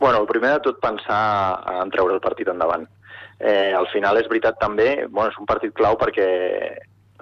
Bueno, 0.00 0.24
primer 0.24 0.54
de 0.54 0.60
tot 0.64 0.78
pensar 0.80 1.60
en 1.82 1.90
treure 1.92 2.14
el 2.16 2.22
partit 2.24 2.48
endavant. 2.48 2.86
Eh, 3.36 3.72
al 3.76 3.86
final 3.92 4.16
és 4.16 4.28
veritat 4.32 4.56
també, 4.60 5.04
bueno, 5.08 5.28
és 5.28 5.36
un 5.40 5.48
partit 5.48 5.74
clau 5.76 5.98
perquè 6.00 6.28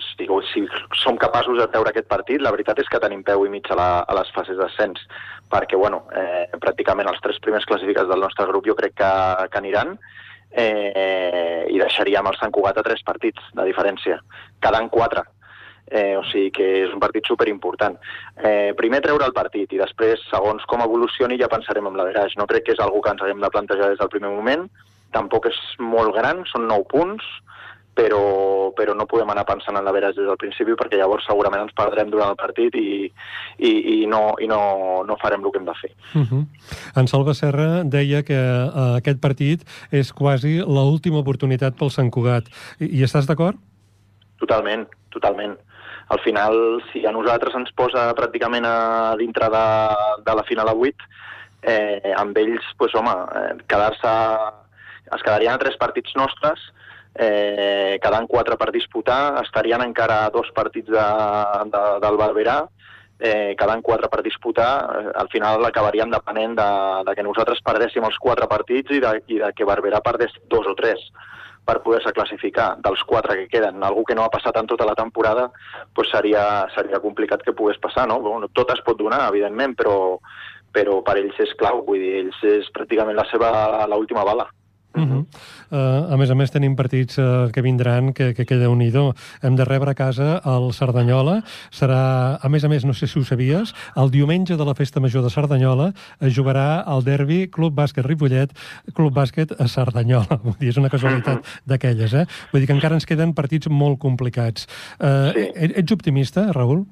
si, 0.03 0.29
si 0.53 0.63
som 1.01 1.19
capaços 1.19 1.59
de 1.59 1.67
treure 1.73 1.91
aquest 1.91 2.07
partit, 2.11 2.39
la 2.43 2.53
veritat 2.55 2.79
és 2.79 2.91
que 2.91 3.01
tenim 3.03 3.25
peu 3.27 3.43
i 3.47 3.51
mig 3.51 3.67
a, 3.71 3.79
la, 3.79 3.89
a 4.07 4.15
les 4.21 4.31
fases 4.35 4.59
d'ascens, 4.61 5.03
perquè 5.51 5.79
bueno, 5.81 6.05
eh, 6.15 6.47
pràcticament 6.63 7.11
els 7.11 7.19
tres 7.25 7.43
primers 7.43 7.67
classificats 7.67 8.11
del 8.11 8.23
nostre 8.23 8.47
grup 8.47 8.71
jo 8.71 8.79
crec 8.79 8.95
que, 9.03 9.11
que 9.51 9.59
aniran, 9.59 9.97
eh, 10.51 11.67
i 11.67 11.83
deixaríem 11.83 12.31
el 12.31 12.39
Sant 12.39 12.55
Cugat 12.55 12.79
a 12.79 12.87
tres 12.87 13.03
partits 13.07 13.51
de 13.59 13.67
diferència, 13.67 14.21
quedant 14.63 14.87
quatre. 14.95 15.27
Eh, 15.91 16.17
o 16.19 16.23
sigui 16.29 16.51
que 16.53 16.67
és 16.85 16.93
un 16.93 17.01
partit 17.01 17.25
superimportant. 17.25 17.97
Eh, 18.37 18.75
primer 18.77 19.01
treure 19.01 19.25
el 19.25 19.33
partit 19.33 19.73
i 19.73 19.81
després, 19.81 20.21
segons 20.29 20.67
com 20.69 20.85
evolucioni, 20.85 21.39
ja 21.41 21.49
pensarem 21.49 21.87
en 21.89 21.97
l'average. 21.97 22.37
No 22.37 22.47
crec 22.51 22.67
que 22.67 22.77
és 22.77 22.83
algú 22.85 23.01
que 23.01 23.15
ens 23.15 23.23
haguem 23.25 23.41
de 23.41 23.53
plantejar 23.55 23.89
des 23.89 24.01
del 24.03 24.13
primer 24.13 24.35
moment, 24.35 24.69
tampoc 25.17 25.49
és 25.49 25.61
molt 25.81 26.13
gran, 26.17 26.45
són 26.53 26.69
9 26.69 26.85
punts, 26.93 27.25
però, 27.99 28.71
però 28.79 28.95
no 28.95 29.09
podem 29.11 29.33
anar 29.33 29.43
pensant 29.49 29.77
en 29.79 29.87
la 29.87 29.93
veres 29.95 30.15
des 30.15 30.27
del 30.29 30.39
principi 30.39 30.77
perquè 30.79 31.01
llavors 31.01 31.27
segurament 31.27 31.65
ens 31.65 31.75
perdrem 31.77 32.13
durant 32.13 32.31
el 32.31 32.39
partit 32.39 32.77
i, 32.79 33.09
i, 33.59 33.71
i, 33.71 33.97
no, 34.11 34.37
i 34.39 34.47
no, 34.51 34.61
no 35.09 35.17
farem 35.19 35.43
el 35.43 35.55
que 35.55 35.59
hem 35.59 35.67
de 35.67 35.75
fer. 35.81 35.91
Uh 36.15 36.23
-huh. 36.23 36.43
En 36.95 37.09
Salva 37.11 37.35
Serra 37.35 37.83
deia 37.85 38.23
que 38.23 38.39
uh, 38.39 38.95
aquest 39.01 39.21
partit 39.21 39.67
és 39.91 40.13
quasi 40.13 40.59
l'última 40.59 41.19
oportunitat 41.19 41.75
pel 41.75 41.91
Sant 41.91 42.11
Cugat. 42.11 42.47
I, 42.79 43.01
i 43.01 43.03
estàs 43.03 43.27
d'acord? 43.27 43.57
Totalment, 44.39 44.87
totalment. 45.11 45.59
Al 46.09 46.21
final, 46.25 46.83
si 46.93 47.05
a 47.05 47.13
nosaltres 47.13 47.55
ens 47.59 47.73
posa 47.77 48.09
pràcticament 48.17 48.65
a 48.65 49.15
dintre 49.21 49.51
de, 49.53 49.67
de 50.25 50.37
la 50.39 50.45
final 50.49 50.71
a 50.71 50.75
8, 50.75 51.09
eh, 51.63 52.15
amb 52.17 52.39
ells, 52.41 52.65
pues, 52.79 52.97
home, 52.97 53.13
eh, 53.43 53.53
quedar-se... 53.69 54.15
Es 55.09 55.23
quedarien 55.25 55.55
a 55.55 55.61
tres 55.61 55.79
partits 55.81 56.13
nostres, 56.21 56.61
eh, 57.15 57.97
quedant 58.03 58.27
quatre 58.29 58.59
per 58.61 58.69
disputar, 58.75 59.41
estarien 59.41 59.81
encara 59.81 60.27
dos 60.35 60.51
partits 60.53 60.91
de, 60.93 61.07
de, 61.73 61.81
del 62.03 62.19
Barberà, 62.21 62.59
eh, 63.19 63.55
quedant 63.59 63.81
quatre 63.83 64.11
per 64.13 64.21
disputar, 64.27 64.69
eh, 64.99 65.15
al 65.23 65.31
final 65.33 65.65
acabarien 65.65 66.13
depenent 66.13 66.59
de, 66.61 66.69
de 67.09 67.17
que 67.17 67.25
nosaltres 67.25 67.65
perdéssim 67.65 68.05
els 68.05 68.21
quatre 68.21 68.47
partits 68.53 68.93
i 68.95 69.01
de, 69.01 69.15
i 69.33 69.41
de 69.41 69.51
que 69.57 69.67
Barberà 69.69 70.03
perdés 70.05 70.37
dos 70.53 70.69
o 70.69 70.77
tres 70.77 71.01
per 71.69 71.83
poder-se 71.85 72.15
classificar 72.17 72.69
dels 72.85 73.03
quatre 73.05 73.37
que 73.43 73.49
queden. 73.53 73.83
Algú 73.85 74.07
que 74.09 74.17
no 74.17 74.25
ha 74.25 74.33
passat 74.33 74.57
en 74.57 74.69
tota 74.71 74.89
la 74.89 74.97
temporada 74.97 75.49
pues 75.95 76.09
seria, 76.15 76.43
seria 76.75 77.03
complicat 77.05 77.45
que 77.45 77.57
pogués 77.57 77.81
passar, 77.83 78.09
no? 78.09 78.21
Bueno, 78.25 78.49
tot 78.57 78.73
es 78.73 78.81
pot 78.87 78.97
donar, 78.99 79.27
evidentment, 79.29 79.77
però, 79.77 79.97
però 80.73 81.01
per 81.05 81.19
ells 81.21 81.37
és 81.45 81.53
clau, 81.61 81.85
vull 81.87 82.01
dir, 82.01 82.15
ells 82.23 82.41
és 82.57 82.73
pràcticament 82.73 83.19
la 83.19 83.29
seva 83.33 83.53
l'última 83.93 84.25
bala. 84.25 84.49
Uh 84.95 85.03
-huh. 85.03 85.27
uh, 85.71 86.13
a 86.13 86.17
més 86.17 86.31
a 86.31 86.35
més, 86.35 86.51
tenim 86.51 86.75
partits 86.75 87.19
uh, 87.19 87.51
que 87.53 87.63
vindran 87.63 88.13
que, 88.13 88.35
que 88.35 88.45
queda 88.47 88.71
un 88.71 88.81
idó. 88.83 89.15
Hem 89.43 89.55
de 89.55 89.65
rebre 89.65 89.91
a 89.91 89.95
casa 89.95 90.41
el 90.45 90.73
Cerdanyola. 90.73 91.43
Serà, 91.71 92.39
a 92.41 92.49
més 92.49 92.65
a 92.65 92.69
més, 92.69 92.85
no 92.85 92.95
sé 92.95 93.07
si 93.07 93.19
ho 93.19 93.25
sabies, 93.25 93.75
el 93.97 94.11
diumenge 94.11 94.57
de 94.57 94.65
la 94.65 94.75
Festa 94.75 95.01
Major 95.01 95.23
de 95.23 95.31
Cerdanyola 95.31 95.93
es 96.21 96.35
jugarà 96.35 96.85
el 96.89 97.05
derbi 97.05 97.49
Club 97.49 97.75
Bàsquet 97.75 98.07
Ripollet, 98.07 98.51
Club 98.95 99.15
Bàsquet 99.15 99.53
a 99.59 99.69
Cerdanyola. 99.69 100.41
Vull 100.45 100.59
dir, 100.59 100.69
és 100.69 100.77
una 100.77 100.89
casualitat 100.89 101.45
d'aquelles, 101.67 102.15
eh? 102.15 102.27
Vull 102.53 102.61
dir 102.61 102.67
que 102.67 102.77
encara 102.77 102.95
ens 102.95 103.07
queden 103.07 103.35
partits 103.35 103.69
molt 103.69 103.99
complicats. 103.99 104.67
Uh, 104.99 105.33
sí. 105.35 105.73
Ets 105.77 105.93
optimista, 105.93 106.53
Raül? 106.53 106.87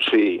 Sí, 0.00 0.39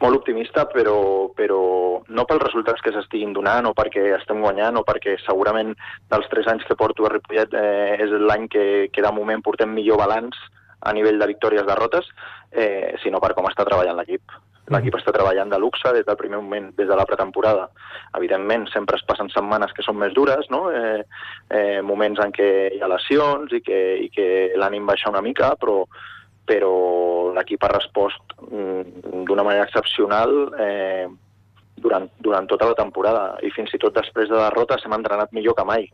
molt 0.00 0.20
optimista, 0.20 0.66
però, 0.70 1.30
però 1.36 1.60
no 2.08 2.24
pels 2.28 2.44
resultats 2.44 2.82
que 2.84 2.92
s'estiguin 2.94 3.32
donant 3.36 3.66
o 3.66 3.74
perquè 3.76 4.04
estem 4.16 4.42
guanyant 4.44 4.78
o 4.78 4.84
perquè 4.86 5.16
segurament 5.24 5.74
dels 6.10 6.28
tres 6.32 6.46
anys 6.50 6.66
que 6.68 6.78
porto 6.78 7.06
a 7.06 7.12
Ripollet 7.12 7.54
eh, 7.58 7.96
és 7.98 8.14
l'any 8.22 8.46
que, 8.52 8.64
que 8.94 9.04
de 9.04 9.12
moment 9.14 9.42
portem 9.42 9.74
millor 9.74 9.98
balanç 10.02 10.38
a 10.86 10.92
nivell 10.94 11.18
de 11.18 11.26
victòries-derrotes, 11.32 12.06
eh, 12.52 12.94
sinó 13.02 13.18
per 13.18 13.32
com 13.34 13.48
està 13.50 13.66
treballant 13.66 13.98
l'equip. 13.98 14.36
L'equip 14.68 14.98
està 14.98 15.14
treballant 15.16 15.48
de 15.48 15.58
luxe 15.58 15.90
des 15.96 16.04
del 16.06 16.18
primer 16.20 16.38
moment, 16.42 16.68
des 16.76 16.86
de 16.86 16.96
la 16.96 17.06
pretemporada. 17.08 17.66
Evidentment, 18.18 18.66
sempre 18.70 18.98
es 18.98 19.04
passen 19.08 19.30
setmanes 19.32 19.72
que 19.74 19.82
són 19.82 19.96
més 19.98 20.12
dures, 20.14 20.46
no? 20.52 20.68
eh, 20.70 21.02
eh, 21.50 21.80
moments 21.82 22.20
en 22.22 22.34
què 22.36 22.50
hi 22.76 22.82
ha 22.84 22.92
lesions 22.92 23.54
i 23.56 23.62
que, 23.64 23.80
i 24.04 24.10
que 24.12 24.28
l'ànim 24.60 24.86
baixa 24.86 25.10
una 25.10 25.24
mica, 25.24 25.54
però, 25.58 25.80
però 26.48 26.74
l'equip 27.36 27.64
ha 27.64 27.72
respost 27.74 28.36
mm, 28.48 29.24
d'una 29.28 29.44
manera 29.46 29.66
excepcional 29.68 30.34
eh, 30.58 31.08
durant, 31.78 32.08
durant 32.18 32.48
tota 32.50 32.68
la 32.70 32.76
temporada 32.78 33.38
i 33.46 33.50
fins 33.54 33.72
i 33.74 33.80
tot 33.80 33.94
després 33.96 34.30
de 34.30 34.38
derrotes 34.38 34.84
hem 34.84 34.96
entrenat 34.96 35.34
millor 35.36 35.56
que 35.58 35.66
mai. 35.68 35.88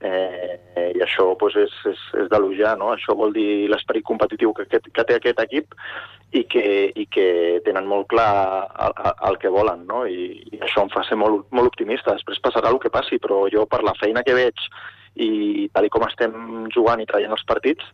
Eh, 0.00 0.92
I 0.96 1.00
això 1.04 1.30
pues, 1.40 1.56
és, 1.56 1.72
és, 1.88 2.02
és 2.22 2.28
d'elogiar, 2.32 2.74
no? 2.80 2.90
Això 2.94 3.16
vol 3.16 3.32
dir 3.36 3.66
l'esperit 3.72 4.04
competitiu 4.04 4.52
que, 4.56 4.66
que, 4.70 4.80
que 4.92 5.04
té 5.08 5.16
aquest 5.16 5.40
equip 5.44 5.76
i 6.36 6.44
que, 6.50 6.66
i 6.92 7.06
que 7.12 7.28
tenen 7.64 7.88
molt 7.88 8.08
clar 8.12 8.66
el, 8.88 8.96
el 9.30 9.40
que 9.40 9.52
volen, 9.52 9.86
no? 9.88 10.04
I, 10.08 10.28
I 10.52 10.60
això 10.66 10.84
em 10.84 10.92
fa 10.92 11.04
ser 11.08 11.18
molt, 11.20 11.46
molt 11.50 11.72
optimista. 11.72 12.16
Després 12.16 12.42
passarà 12.44 12.72
el 12.72 12.80
que 12.82 12.92
passi, 12.92 13.20
però 13.22 13.46
jo 13.52 13.64
per 13.70 13.82
la 13.86 13.96
feina 14.00 14.24
que 14.26 14.36
veig 14.36 14.68
i 15.16 15.68
tal 15.72 15.88
com 15.88 16.04
estem 16.04 16.66
jugant 16.74 17.00
i 17.00 17.08
traient 17.08 17.32
els 17.32 17.44
partits, 17.48 17.84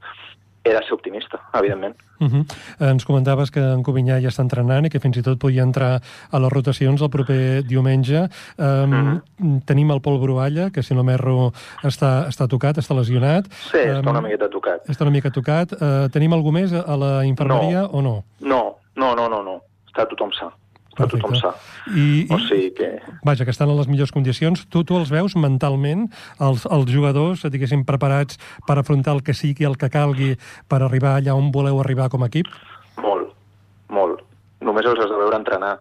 de 0.70 0.82
ser 0.86 0.92
optimista, 0.92 1.40
evidentment. 1.54 1.96
Uh 2.20 2.28
-huh. 2.28 2.90
Ens 2.90 3.04
comentaves 3.04 3.50
que 3.50 3.60
en 3.60 3.82
Covinyà 3.82 4.20
ja 4.20 4.28
està 4.28 4.42
entrenant 4.42 4.86
i 4.86 4.90
que 4.90 5.00
fins 5.00 5.16
i 5.16 5.22
tot 5.22 5.38
podia 5.38 5.62
entrar 5.62 6.00
a 6.30 6.38
les 6.38 6.52
rotacions 6.52 7.02
el 7.02 7.10
proper 7.10 7.64
diumenge. 7.64 8.28
Um, 8.58 8.92
uh 8.92 9.20
-huh. 9.38 9.64
Tenim 9.64 9.90
el 9.90 10.00
Pol 10.00 10.20
Brualla, 10.20 10.70
que 10.70 10.82
si 10.82 10.94
no 10.94 11.02
m'erro 11.02 11.52
està, 11.82 12.28
està 12.28 12.46
tocat, 12.48 12.78
està 12.78 12.94
lesionat. 12.94 13.46
Sí, 13.52 13.78
um, 13.78 13.96
està 13.96 14.10
una 14.10 14.20
miqueta 14.20 14.48
tocat. 14.48 14.88
Està 14.88 15.02
una 15.02 15.10
mica 15.10 15.30
tocat. 15.30 15.72
Uh, 15.72 16.08
tenim 16.10 16.32
algú 16.32 16.52
més 16.52 16.72
a 16.72 16.96
la 16.96 17.24
infermeria 17.26 17.82
no. 17.82 17.88
o 17.88 18.02
no? 18.02 18.24
No, 18.40 18.76
no, 18.94 19.14
no, 19.14 19.28
no, 19.28 19.42
no. 19.42 19.62
Està 19.86 20.06
tothom 20.06 20.30
sa 20.32 20.52
a 20.98 21.06
tothom 21.08 21.36
sa. 21.38 21.54
I, 21.88 22.26
o 22.30 22.38
sigui 22.42 22.72
que... 22.76 22.88
Vaja, 23.24 23.46
que 23.46 23.54
estan 23.54 23.70
en 23.72 23.78
les 23.78 23.88
millors 23.90 24.12
condicions. 24.14 24.66
Tu, 24.68 24.84
tu 24.88 24.98
els 24.98 25.12
veus 25.12 25.36
mentalment, 25.38 26.08
els, 26.42 26.66
els 26.68 26.92
jugadors, 26.92 27.46
diguéssim, 27.52 27.86
preparats 27.88 28.40
per 28.68 28.78
afrontar 28.80 29.16
el 29.16 29.22
que 29.26 29.34
sigui, 29.36 29.66
el 29.68 29.78
que 29.80 29.90
calgui, 29.92 30.34
per 30.68 30.82
arribar 30.82 31.16
allà 31.18 31.36
on 31.38 31.50
voleu 31.54 31.80
arribar 31.80 32.10
com 32.12 32.24
a 32.24 32.30
equip? 32.30 32.50
Molt, 33.02 33.32
molt. 33.92 34.22
Només 34.62 34.86
els 34.86 35.00
has 35.02 35.10
de 35.10 35.18
veure 35.18 35.40
entrenar 35.40 35.76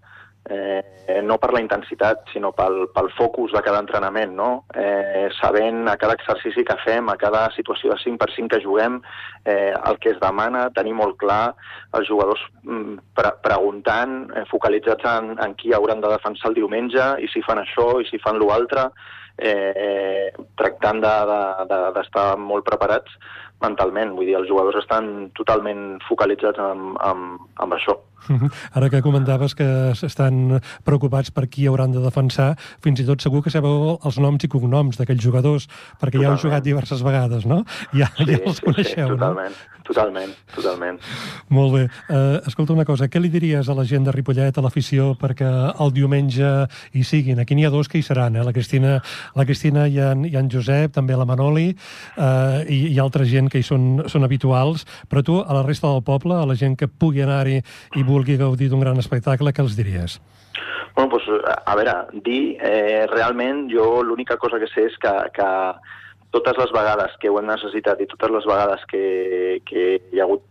eh, 0.51 1.21
no 1.23 1.37
per 1.41 1.51
la 1.53 1.61
intensitat, 1.63 2.25
sinó 2.33 2.51
pel, 2.55 2.87
pel 2.95 3.09
focus 3.17 3.53
de 3.55 3.61
cada 3.65 3.81
entrenament, 3.83 4.33
no? 4.37 4.49
Eh, 4.75 5.29
sabent 5.39 5.87
a 5.89 5.97
cada 6.01 6.15
exercici 6.17 6.65
que 6.67 6.77
fem, 6.83 7.09
a 7.09 7.17
cada 7.21 7.45
situació 7.55 7.93
de 7.93 7.99
5 8.03 8.19
per 8.21 8.29
5 8.35 8.51
que 8.53 8.61
juguem, 8.63 8.99
eh, 9.45 9.71
el 9.73 9.99
que 10.03 10.13
es 10.13 10.19
demana, 10.21 10.67
tenir 10.75 10.93
molt 10.97 11.17
clar 11.21 11.55
els 11.97 12.09
jugadors 12.09 12.43
mm, 12.63 12.99
pre 13.17 13.33
preguntant, 13.45 14.19
eh, 14.35 14.45
focalitzats 14.51 15.07
en, 15.15 15.33
en 15.43 15.55
qui 15.59 15.73
hauran 15.73 16.03
de 16.03 16.13
defensar 16.13 16.51
el 16.51 16.59
diumenge, 16.61 17.07
i 17.23 17.31
si 17.31 17.43
fan 17.47 17.63
això, 17.63 17.93
i 18.01 18.09
si 18.09 18.21
fan 18.23 18.39
l'altre, 18.41 18.89
eh, 19.37 20.31
tractant 20.59 21.01
d'estar 21.01 21.65
de, 21.65 21.81
de, 21.95 22.07
de, 22.11 22.25
molt 22.41 22.67
preparats 22.67 23.15
mentalment. 23.63 24.15
Vull 24.17 24.29
dir, 24.29 24.37
els 24.39 24.49
jugadors 24.49 24.81
estan 24.83 25.31
totalment 25.37 25.99
focalitzats 26.07 26.61
amb, 26.61 26.95
amb, 27.01 27.43
amb 27.61 27.77
això. 27.77 27.97
Ara 28.77 28.89
que 28.89 29.01
comentaves 29.01 29.55
que 29.57 29.65
estan 30.05 30.59
preocupats 30.85 31.31
per 31.33 31.47
qui 31.49 31.65
hauran 31.67 31.93
de 31.95 32.03
defensar, 32.03 32.53
fins 32.83 33.01
i 33.01 33.05
tot 33.07 33.23
segur 33.23 33.41
que 33.41 33.53
sabeu 33.53 33.97
els 33.97 34.19
noms 34.21 34.45
i 34.45 34.49
cognoms 34.51 34.99
d'aquells 34.99 35.23
jugadors, 35.23 35.67
perquè 35.97 36.19
totalment. 36.19 36.27
ja 36.27 36.31
heu 36.35 36.43
jugat 36.45 36.65
diverses 36.67 37.03
vegades, 37.05 37.45
no? 37.49 37.63
Ja, 37.97 38.07
sí, 38.15 38.29
ja 38.29 38.39
els 38.45 38.61
coneixeu, 38.63 39.07
sí, 39.07 39.13
totalment, 39.15 39.55
no? 39.57 39.81
Totalment, 39.81 40.31
totalment. 40.55 40.99
Molt 41.51 41.73
bé. 41.73 41.81
Uh, 42.07 42.37
escolta 42.47 42.75
una 42.75 42.85
cosa, 42.87 43.09
què 43.11 43.19
li 43.19 43.31
diries 43.33 43.67
a 43.67 43.75
la 43.75 43.83
gent 43.89 44.05
de 44.05 44.13
Ripollet, 44.13 44.55
a 44.55 44.63
l'afició, 44.63 45.11
perquè 45.19 45.49
el 45.81 45.91
diumenge 45.95 46.51
hi 46.95 47.03
siguin? 47.07 47.41
Aquí 47.41 47.57
n'hi 47.57 47.65
ha 47.67 47.73
dos 47.73 47.89
que 47.91 47.99
hi 47.99 48.05
seran, 48.05 48.37
eh? 48.37 48.45
La 48.45 48.53
Cristina, 48.55 48.99
la 49.35 49.45
Cristina 49.49 49.87
i, 49.89 49.97
en, 49.99 50.23
i 50.29 50.37
en 50.39 50.51
Josep, 50.53 50.93
també 50.95 51.17
la 51.17 51.27
Manoli, 51.27 51.71
uh, 52.15 52.61
i, 52.69 52.93
i 52.93 52.99
altra 53.03 53.27
gent 53.27 53.50
que 53.51 53.61
hi 53.61 53.67
són, 53.67 54.07
són 54.11 54.25
habituals, 54.27 54.85
però 55.11 55.23
tu, 55.27 55.39
a 55.43 55.57
la 55.57 55.65
resta 55.67 55.91
del 55.91 56.05
poble, 56.07 56.37
a 56.39 56.47
la 56.47 56.57
gent 56.57 56.77
que 56.79 56.89
pugui 56.89 57.23
anar-hi 57.25 57.59
i 57.99 58.05
vulgui 58.07 58.39
gaudir 58.39 58.71
d'un 58.71 58.83
gran 58.83 58.99
espectacle, 59.03 59.53
què 59.53 59.63
els 59.63 59.77
diries? 59.79 60.19
Bueno, 60.95 61.09
pues, 61.11 61.27
a 61.65 61.75
veure, 61.75 61.95
dir, 62.25 62.57
eh, 62.59 63.07
realment 63.11 63.67
jo 63.71 64.01
l'única 64.03 64.37
cosa 64.37 64.59
que 64.59 64.67
sé 64.71 64.87
és 64.89 64.97
que, 64.99 65.11
que 65.35 65.49
totes 66.31 66.57
les 66.57 66.71
vegades 66.71 67.15
que 67.19 67.29
ho 67.29 67.39
hem 67.39 67.47
necessitat 67.47 68.01
i 68.01 68.07
totes 68.11 68.31
les 68.31 68.47
vegades 68.47 68.83
que, 68.91 69.03
que 69.67 69.85
hi 70.11 70.19
ha 70.19 70.27
hagut 70.27 70.47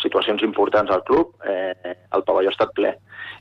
situacions 0.00 0.42
importants 0.42 0.90
al 0.90 1.04
club, 1.04 1.34
eh, 1.48 1.96
el 2.16 2.24
pavelló 2.24 2.52
ha 2.52 2.56
estat 2.56 2.72
ple. 2.76 2.94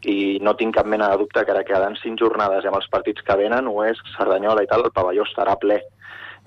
I 0.08 0.40
no 0.44 0.56
tinc 0.60 0.76
cap 0.76 0.88
mena 0.90 1.10
de 1.12 1.20
dubte 1.22 1.44
que 1.46 1.54
ara 1.54 1.64
quedant 1.68 1.96
cinc 2.02 2.20
jornades 2.20 2.66
i 2.66 2.72
amb 2.72 2.80
els 2.80 2.90
partits 2.92 3.24
que 3.24 3.38
venen, 3.40 3.68
o 3.68 3.84
és 3.86 4.00
Cerdanyola 4.18 4.64
i 4.66 4.70
tal, 4.72 4.84
el 4.88 4.96
pavelló 4.96 5.28
estarà 5.28 5.56
ple. 5.62 5.80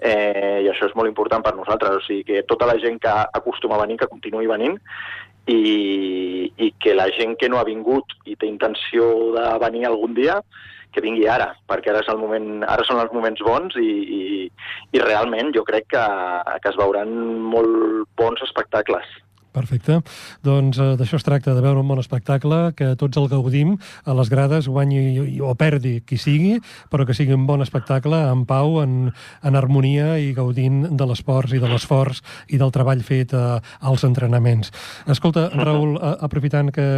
Eh, 0.05 0.61
I 0.65 0.69
això 0.69 0.89
és 0.91 0.95
molt 0.99 1.09
important 1.09 1.43
per 1.45 1.55
nosaltres. 1.57 1.97
O 1.97 2.05
sigui, 2.05 2.25
que 2.29 2.45
tota 2.49 2.69
la 2.69 2.77
gent 2.83 3.01
que 3.01 3.15
acostuma 3.41 3.79
a 3.79 3.85
venir, 3.85 3.97
que 4.03 4.11
continuï 4.11 4.51
venint, 4.51 4.77
i, 5.49 6.53
i 6.57 6.71
que 6.81 6.95
la 6.97 7.09
gent 7.17 7.37
que 7.41 7.49
no 7.49 7.59
ha 7.61 7.67
vingut 7.69 8.15
i 8.29 8.37
té 8.37 8.49
intenció 8.49 9.09
de 9.37 9.49
venir 9.65 9.87
algun 9.89 10.15
dia, 10.17 10.39
que 10.95 11.03
vingui 11.03 11.27
ara, 11.27 11.51
perquè 11.69 11.91
ara, 11.91 12.05
és 12.05 12.11
el 12.13 12.21
moment, 12.21 12.63
ara 12.71 12.85
són 12.87 13.01
els 13.03 13.13
moments 13.13 13.43
bons 13.43 13.75
i, 13.81 13.91
i, 14.19 14.23
i 14.95 15.03
realment 15.03 15.51
jo 15.57 15.65
crec 15.67 15.89
que, 15.91 16.05
que 16.63 16.71
es 16.71 16.79
veuran 16.79 17.11
molt 17.51 18.07
bons 18.21 18.45
espectacles. 18.47 19.09
Perfecte. 19.55 20.01
Doncs 20.43 20.81
eh, 20.83 20.95
d'això 20.99 21.19
es 21.21 21.27
tracta, 21.27 21.55
de 21.55 21.63
veure 21.63 21.79
un 21.79 21.89
bon 21.89 22.01
espectacle, 22.03 22.73
que 22.75 22.95
tots 22.99 23.21
el 23.21 23.29
gaudim 23.31 23.77
a 24.05 24.17
les 24.19 24.31
grades, 24.33 24.67
guanyi 24.67 25.39
o 25.39 25.55
perdi 25.59 26.01
qui 26.03 26.19
sigui, 26.19 26.59
però 26.91 27.07
que 27.07 27.15
sigui 27.15 27.37
un 27.37 27.47
bon 27.47 27.63
espectacle 27.63 28.19
en 28.33 28.45
pau, 28.51 28.81
en, 28.83 29.13
en 29.47 29.59
harmonia 29.61 30.17
i 30.19 30.33
gaudint 30.35 30.97
de 30.99 31.07
l'esport 31.07 31.55
i 31.55 31.63
de 31.63 31.71
l'esforç 31.71 32.25
i 32.51 32.59
del 32.59 32.75
treball 32.75 33.05
fet 33.07 33.35
eh, 33.37 33.61
als 33.87 34.05
entrenaments. 34.07 34.75
Escolta, 35.07 35.47
Raül, 35.55 35.97
a, 36.03 36.17
aprofitant 36.27 36.75
que, 36.75 36.89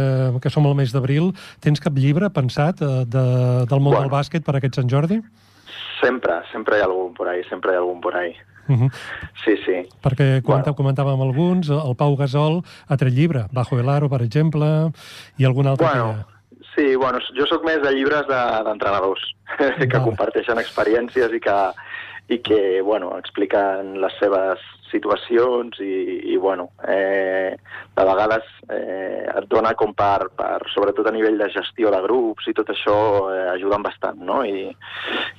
que 0.41 0.53
som 0.53 0.65
al 0.65 0.77
mes 0.79 0.95
d'abril, 0.95 1.33
tens 1.61 1.83
cap 1.83 1.97
llibre 1.97 2.31
pensat 2.33 2.81
eh, 2.81 3.03
de, 3.05 3.25
del 3.69 3.79
món 3.83 3.93
bueno. 3.93 4.07
del 4.07 4.13
bàsquet 4.17 4.45
per 4.47 4.57
aquest 4.57 4.81
Sant 4.81 4.89
Jordi? 4.89 5.21
Sempre, 6.01 6.41
sempre 6.51 6.77
hi 6.77 6.81
ha 6.81 6.89
algun 6.89 7.13
por 7.17 7.29
ahí, 7.29 7.45
sempre 7.49 7.73
hi 7.73 7.77
ha 7.77 7.85
algun 7.85 8.01
por 8.01 8.17
ahí. 8.17 8.33
Uh 8.67 8.75
-huh. 8.75 8.91
Sí, 9.43 9.55
sí. 9.65 9.87
Perquè 10.03 10.41
comenta, 10.41 10.71
bueno. 10.71 10.75
comentàvem 10.75 11.21
alguns, 11.21 11.69
el 11.69 11.95
Pau 11.95 12.15
Gasol 12.15 12.63
ha 12.87 12.97
tret 12.97 13.13
llibre, 13.13 13.45
Bajo 13.51 13.79
el 13.79 13.89
Aro, 13.89 14.09
per 14.09 14.21
exemple, 14.21 14.91
i 15.37 15.45
algun 15.45 15.67
altre 15.67 15.87
bueno, 15.87 16.15
que... 16.15 16.37
Sí, 16.75 16.95
bueno, 16.95 17.19
jo 17.33 17.45
sóc 17.47 17.63
més 17.65 17.81
de 17.81 17.91
llibres 17.91 18.27
d'entrenadors, 18.27 19.21
de, 19.57 19.73
que 19.89 19.97
vale. 19.97 20.03
comparteixen 20.03 20.59
experiències 20.59 21.33
i 21.33 21.39
que, 21.39 21.73
i 22.29 22.37
que 22.39 22.81
bueno, 22.81 23.17
expliquen 23.17 24.01
les 24.01 24.13
seves 24.19 24.59
situacions 24.91 25.79
i, 25.83 26.33
i 26.33 26.37
bueno, 26.37 26.69
eh, 26.87 27.55
de 27.97 28.05
vegades 28.09 28.45
eh, 28.69 29.25
et 29.27 29.47
dona 29.51 29.73
com 29.79 29.93
per, 29.97 30.29
per, 30.37 30.61
sobretot 30.73 31.07
a 31.09 31.13
nivell 31.15 31.39
de 31.39 31.49
gestió 31.53 31.91
de 31.93 32.01
grups 32.05 32.47
i 32.47 32.55
tot 32.57 32.71
això 32.73 32.97
eh, 33.33 33.47
ajuden 33.55 33.85
bastant, 33.85 34.21
no? 34.29 34.43
I, 34.45 34.69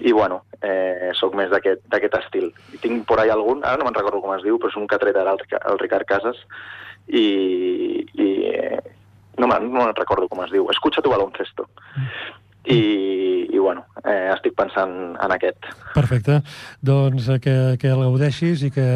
i 0.04 0.14
bueno, 0.16 0.42
eh, 0.62 1.10
sóc 1.18 1.36
més 1.38 1.52
d'aquest 1.52 2.18
estil. 2.22 2.50
I 2.74 2.82
tinc 2.82 3.06
por 3.08 3.22
ahí 3.22 3.32
algun, 3.34 3.64
ara 3.64 3.80
no 3.80 3.88
me'n 3.88 3.98
recordo 3.98 4.22
com 4.24 4.34
es 4.36 4.44
diu, 4.46 4.58
però 4.58 4.72
és 4.72 4.80
un 4.80 4.88
que 4.88 4.98
ha 4.98 5.02
tret 5.02 5.16
ara 5.16 5.36
el, 5.36 5.44
el 5.58 5.80
Ricard 5.82 6.08
Casas 6.08 6.42
i, 7.08 7.26
i 8.14 8.28
eh, 8.52 8.82
no 9.38 9.46
me'n 9.46 9.70
no 9.72 9.86
me 9.86 9.94
recordo 9.94 10.28
com 10.28 10.44
es 10.44 10.52
diu, 10.54 10.68
Escucha 10.74 11.02
tu 11.04 11.14
baloncesto. 11.14 11.70
Mm 11.94 12.44
i, 12.66 13.46
i 13.52 13.58
bueno, 13.58 13.84
eh, 14.04 14.28
estic 14.34 14.54
pensant 14.58 15.16
en 15.16 15.32
aquest. 15.34 15.68
Perfecte. 15.94 16.40
Doncs 16.84 17.28
eh, 17.32 17.38
que, 17.42 17.54
que 17.80 17.90
el 17.92 18.02
gaudeixis 18.04 18.62
i 18.66 18.70
que 18.74 18.86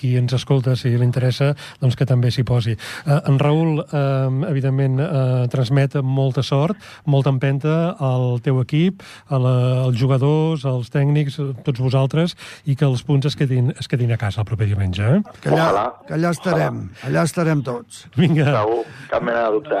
qui 0.00 0.14
ens 0.18 0.34
escolta, 0.36 0.74
si 0.76 0.90
li 0.90 1.06
interessa, 1.06 1.52
doncs 1.80 1.96
que 1.98 2.06
també 2.08 2.32
s'hi 2.34 2.44
posi. 2.46 2.74
Eh, 2.74 3.18
en 3.30 3.38
Raül, 3.42 3.82
eh, 3.84 4.50
evidentment, 4.50 4.98
eh, 5.04 5.46
transmet 5.52 5.94
molta 6.02 6.42
sort, 6.46 6.78
molta 7.06 7.30
empenta 7.30 7.94
al 7.98 8.40
teu 8.44 8.60
equip, 8.64 9.04
a 9.28 9.38
la, 9.38 9.54
als 9.86 9.98
jugadors, 10.00 10.66
als 10.68 10.90
tècnics, 10.90 11.38
tots 11.66 11.80
vosaltres, 11.80 12.36
i 12.66 12.76
que 12.76 12.88
els 12.88 13.04
punts 13.06 13.30
es 13.30 13.38
quedin, 13.38 13.72
es 13.78 13.88
quedin 13.90 14.12
a 14.12 14.18
casa 14.20 14.42
el 14.42 14.48
proper 14.50 14.66
diumenge. 14.70 15.06
Eh? 15.06 15.22
Que 15.44 15.54
allà, 15.54 15.86
que 16.06 16.16
allà 16.18 16.34
estarem, 16.34 16.82
Ojalà. 16.90 17.06
allà 17.08 17.24
estarem 17.28 17.62
tots. 17.66 18.04
Vinga. 18.18 18.50
Segur, 18.50 18.82
cap 19.10 19.22
mena 19.26 19.46
de 19.46 19.56
dubte. 19.56 19.80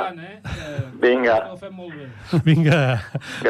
Vinga. 1.02 1.38
Vinga. 2.44 2.80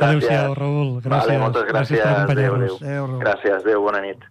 Adéu-siau, 0.00 0.54
Raül. 0.54 0.90
Gràcies. 1.04 1.28
Vale, 1.28 1.38
moltes 1.38 1.64
gràcies. 1.70 2.02
gràcies 2.02 2.26
per 2.26 2.36
adéu. 2.36 3.18
Gràcies, 3.20 3.56
adéu, 3.62 3.82
bona 3.82 4.00
nit. 4.00 4.24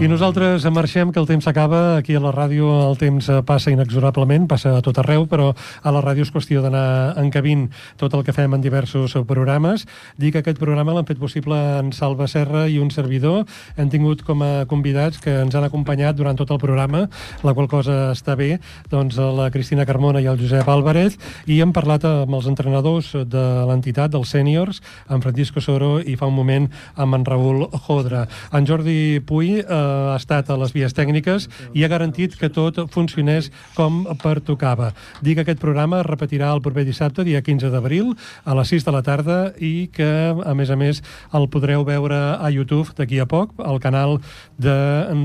I 0.00 0.08
nosaltres 0.08 0.64
marxem, 0.72 1.12
que 1.12 1.20
el 1.20 1.26
temps 1.28 1.44
s'acaba. 1.44 1.98
Aquí 1.98 2.16
a 2.16 2.20
la 2.20 2.32
ràdio 2.34 2.66
el 2.88 2.96
temps 2.98 3.28
passa 3.46 3.70
inexorablement, 3.70 4.48
passa 4.50 4.72
a 4.78 4.82
tot 4.82 4.96
arreu, 4.98 5.28
però 5.30 5.52
a 5.54 5.92
la 5.94 6.00
ràdio 6.02 6.24
és 6.24 6.32
qüestió 6.32 6.62
d'anar 6.64 7.14
encabint 7.20 7.68
tot 8.00 8.14
el 8.16 8.24
que 8.26 8.34
fem 8.34 8.54
en 8.56 8.64
diversos 8.64 9.14
programes. 9.28 9.84
Dic 10.18 10.34
que 10.34 10.40
aquest 10.42 10.58
programa 10.58 10.94
l'han 10.96 11.06
fet 11.06 11.20
possible 11.20 11.54
en 11.78 11.92
Salva 11.94 12.26
Serra 12.26 12.64
i 12.66 12.80
un 12.82 12.90
servidor. 12.90 13.44
Hem 13.76 13.92
tingut 13.92 14.24
com 14.26 14.42
a 14.42 14.64
convidats 14.66 15.20
que 15.22 15.36
ens 15.44 15.54
han 15.54 15.68
acompanyat 15.68 16.18
durant 16.18 16.40
tot 16.40 16.50
el 16.50 16.58
programa, 16.58 17.04
la 17.46 17.54
qual 17.54 17.70
cosa 17.70 18.10
està 18.16 18.34
bé, 18.34 18.58
doncs 18.90 19.20
la 19.20 19.50
Cristina 19.54 19.86
Carmona 19.86 20.24
i 20.24 20.26
el 20.26 20.40
Josep 20.40 20.66
Álvarez, 20.66 21.18
i 21.46 21.60
hem 21.60 21.76
parlat 21.76 22.08
amb 22.08 22.34
els 22.40 22.50
entrenadors 22.50 23.12
de 23.12 23.46
l'entitat, 23.70 24.10
dels 24.16 24.34
sèniors, 24.34 24.82
en 25.10 25.22
Francisco 25.22 25.62
Soro 25.62 26.00
i 26.00 26.18
fa 26.18 26.26
un 26.26 26.38
moment 26.40 26.70
amb 26.96 27.20
en 27.20 27.28
Raül 27.28 27.68
Jodra. 27.86 28.26
En 28.50 28.66
Jordi 28.66 29.20
Puy 29.20 29.60
eh, 29.60 29.81
ha 29.82 30.16
estat 30.16 30.50
a 30.50 30.58
les 30.60 30.72
vies 30.74 30.94
tècniques 30.94 31.48
i 31.74 31.84
ha 31.84 31.90
garantit 31.92 32.36
que 32.38 32.50
tot 32.52 32.78
funcionés 32.92 33.50
com 33.76 34.04
pertocava. 34.22 34.92
Dic 35.20 35.38
que 35.38 35.46
aquest 35.46 35.60
programa 35.62 36.00
es 36.02 36.08
repetirà 36.08 36.52
el 36.54 36.62
proper 36.64 36.84
dissabte, 36.88 37.24
dia 37.24 37.42
15 37.42 37.70
d'abril, 37.72 38.12
a 38.44 38.56
les 38.58 38.72
6 38.74 38.86
de 38.86 38.94
la 38.94 39.02
tarda 39.06 39.38
i 39.58 39.88
que, 39.92 40.10
a 40.32 40.54
més 40.58 40.70
a 40.70 40.78
més, 40.78 41.02
el 41.34 41.48
podreu 41.52 41.84
veure 41.88 42.20
a 42.38 42.50
YouTube 42.52 42.94
d'aquí 42.98 43.20
a 43.22 43.28
poc, 43.28 43.54
al 43.58 43.80
canal 43.82 44.18
de 44.58 44.76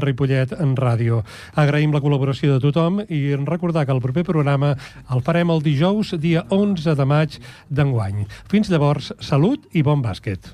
Ripollet 0.01 0.53
en 0.58 0.76
Ràdio. 0.78 1.24
Agraïm 1.55 1.95
la 1.95 2.01
col·laboració 2.03 2.55
de 2.55 2.64
tothom 2.64 3.01
i 3.08 3.36
recordar 3.43 3.86
que 3.86 3.95
el 3.95 4.03
proper 4.03 4.26
programa 4.28 4.76
el 5.14 5.24
farem 5.26 5.51
el 5.53 5.64
dijous, 5.66 6.16
dia 6.22 6.45
11 6.49 6.95
de 6.97 7.10
maig 7.10 7.41
d'enguany. 7.70 8.26
Fins 8.51 8.72
llavors, 8.72 9.14
salut 9.20 9.68
i 9.74 9.86
bon 9.86 10.03
bàsquet. 10.05 10.53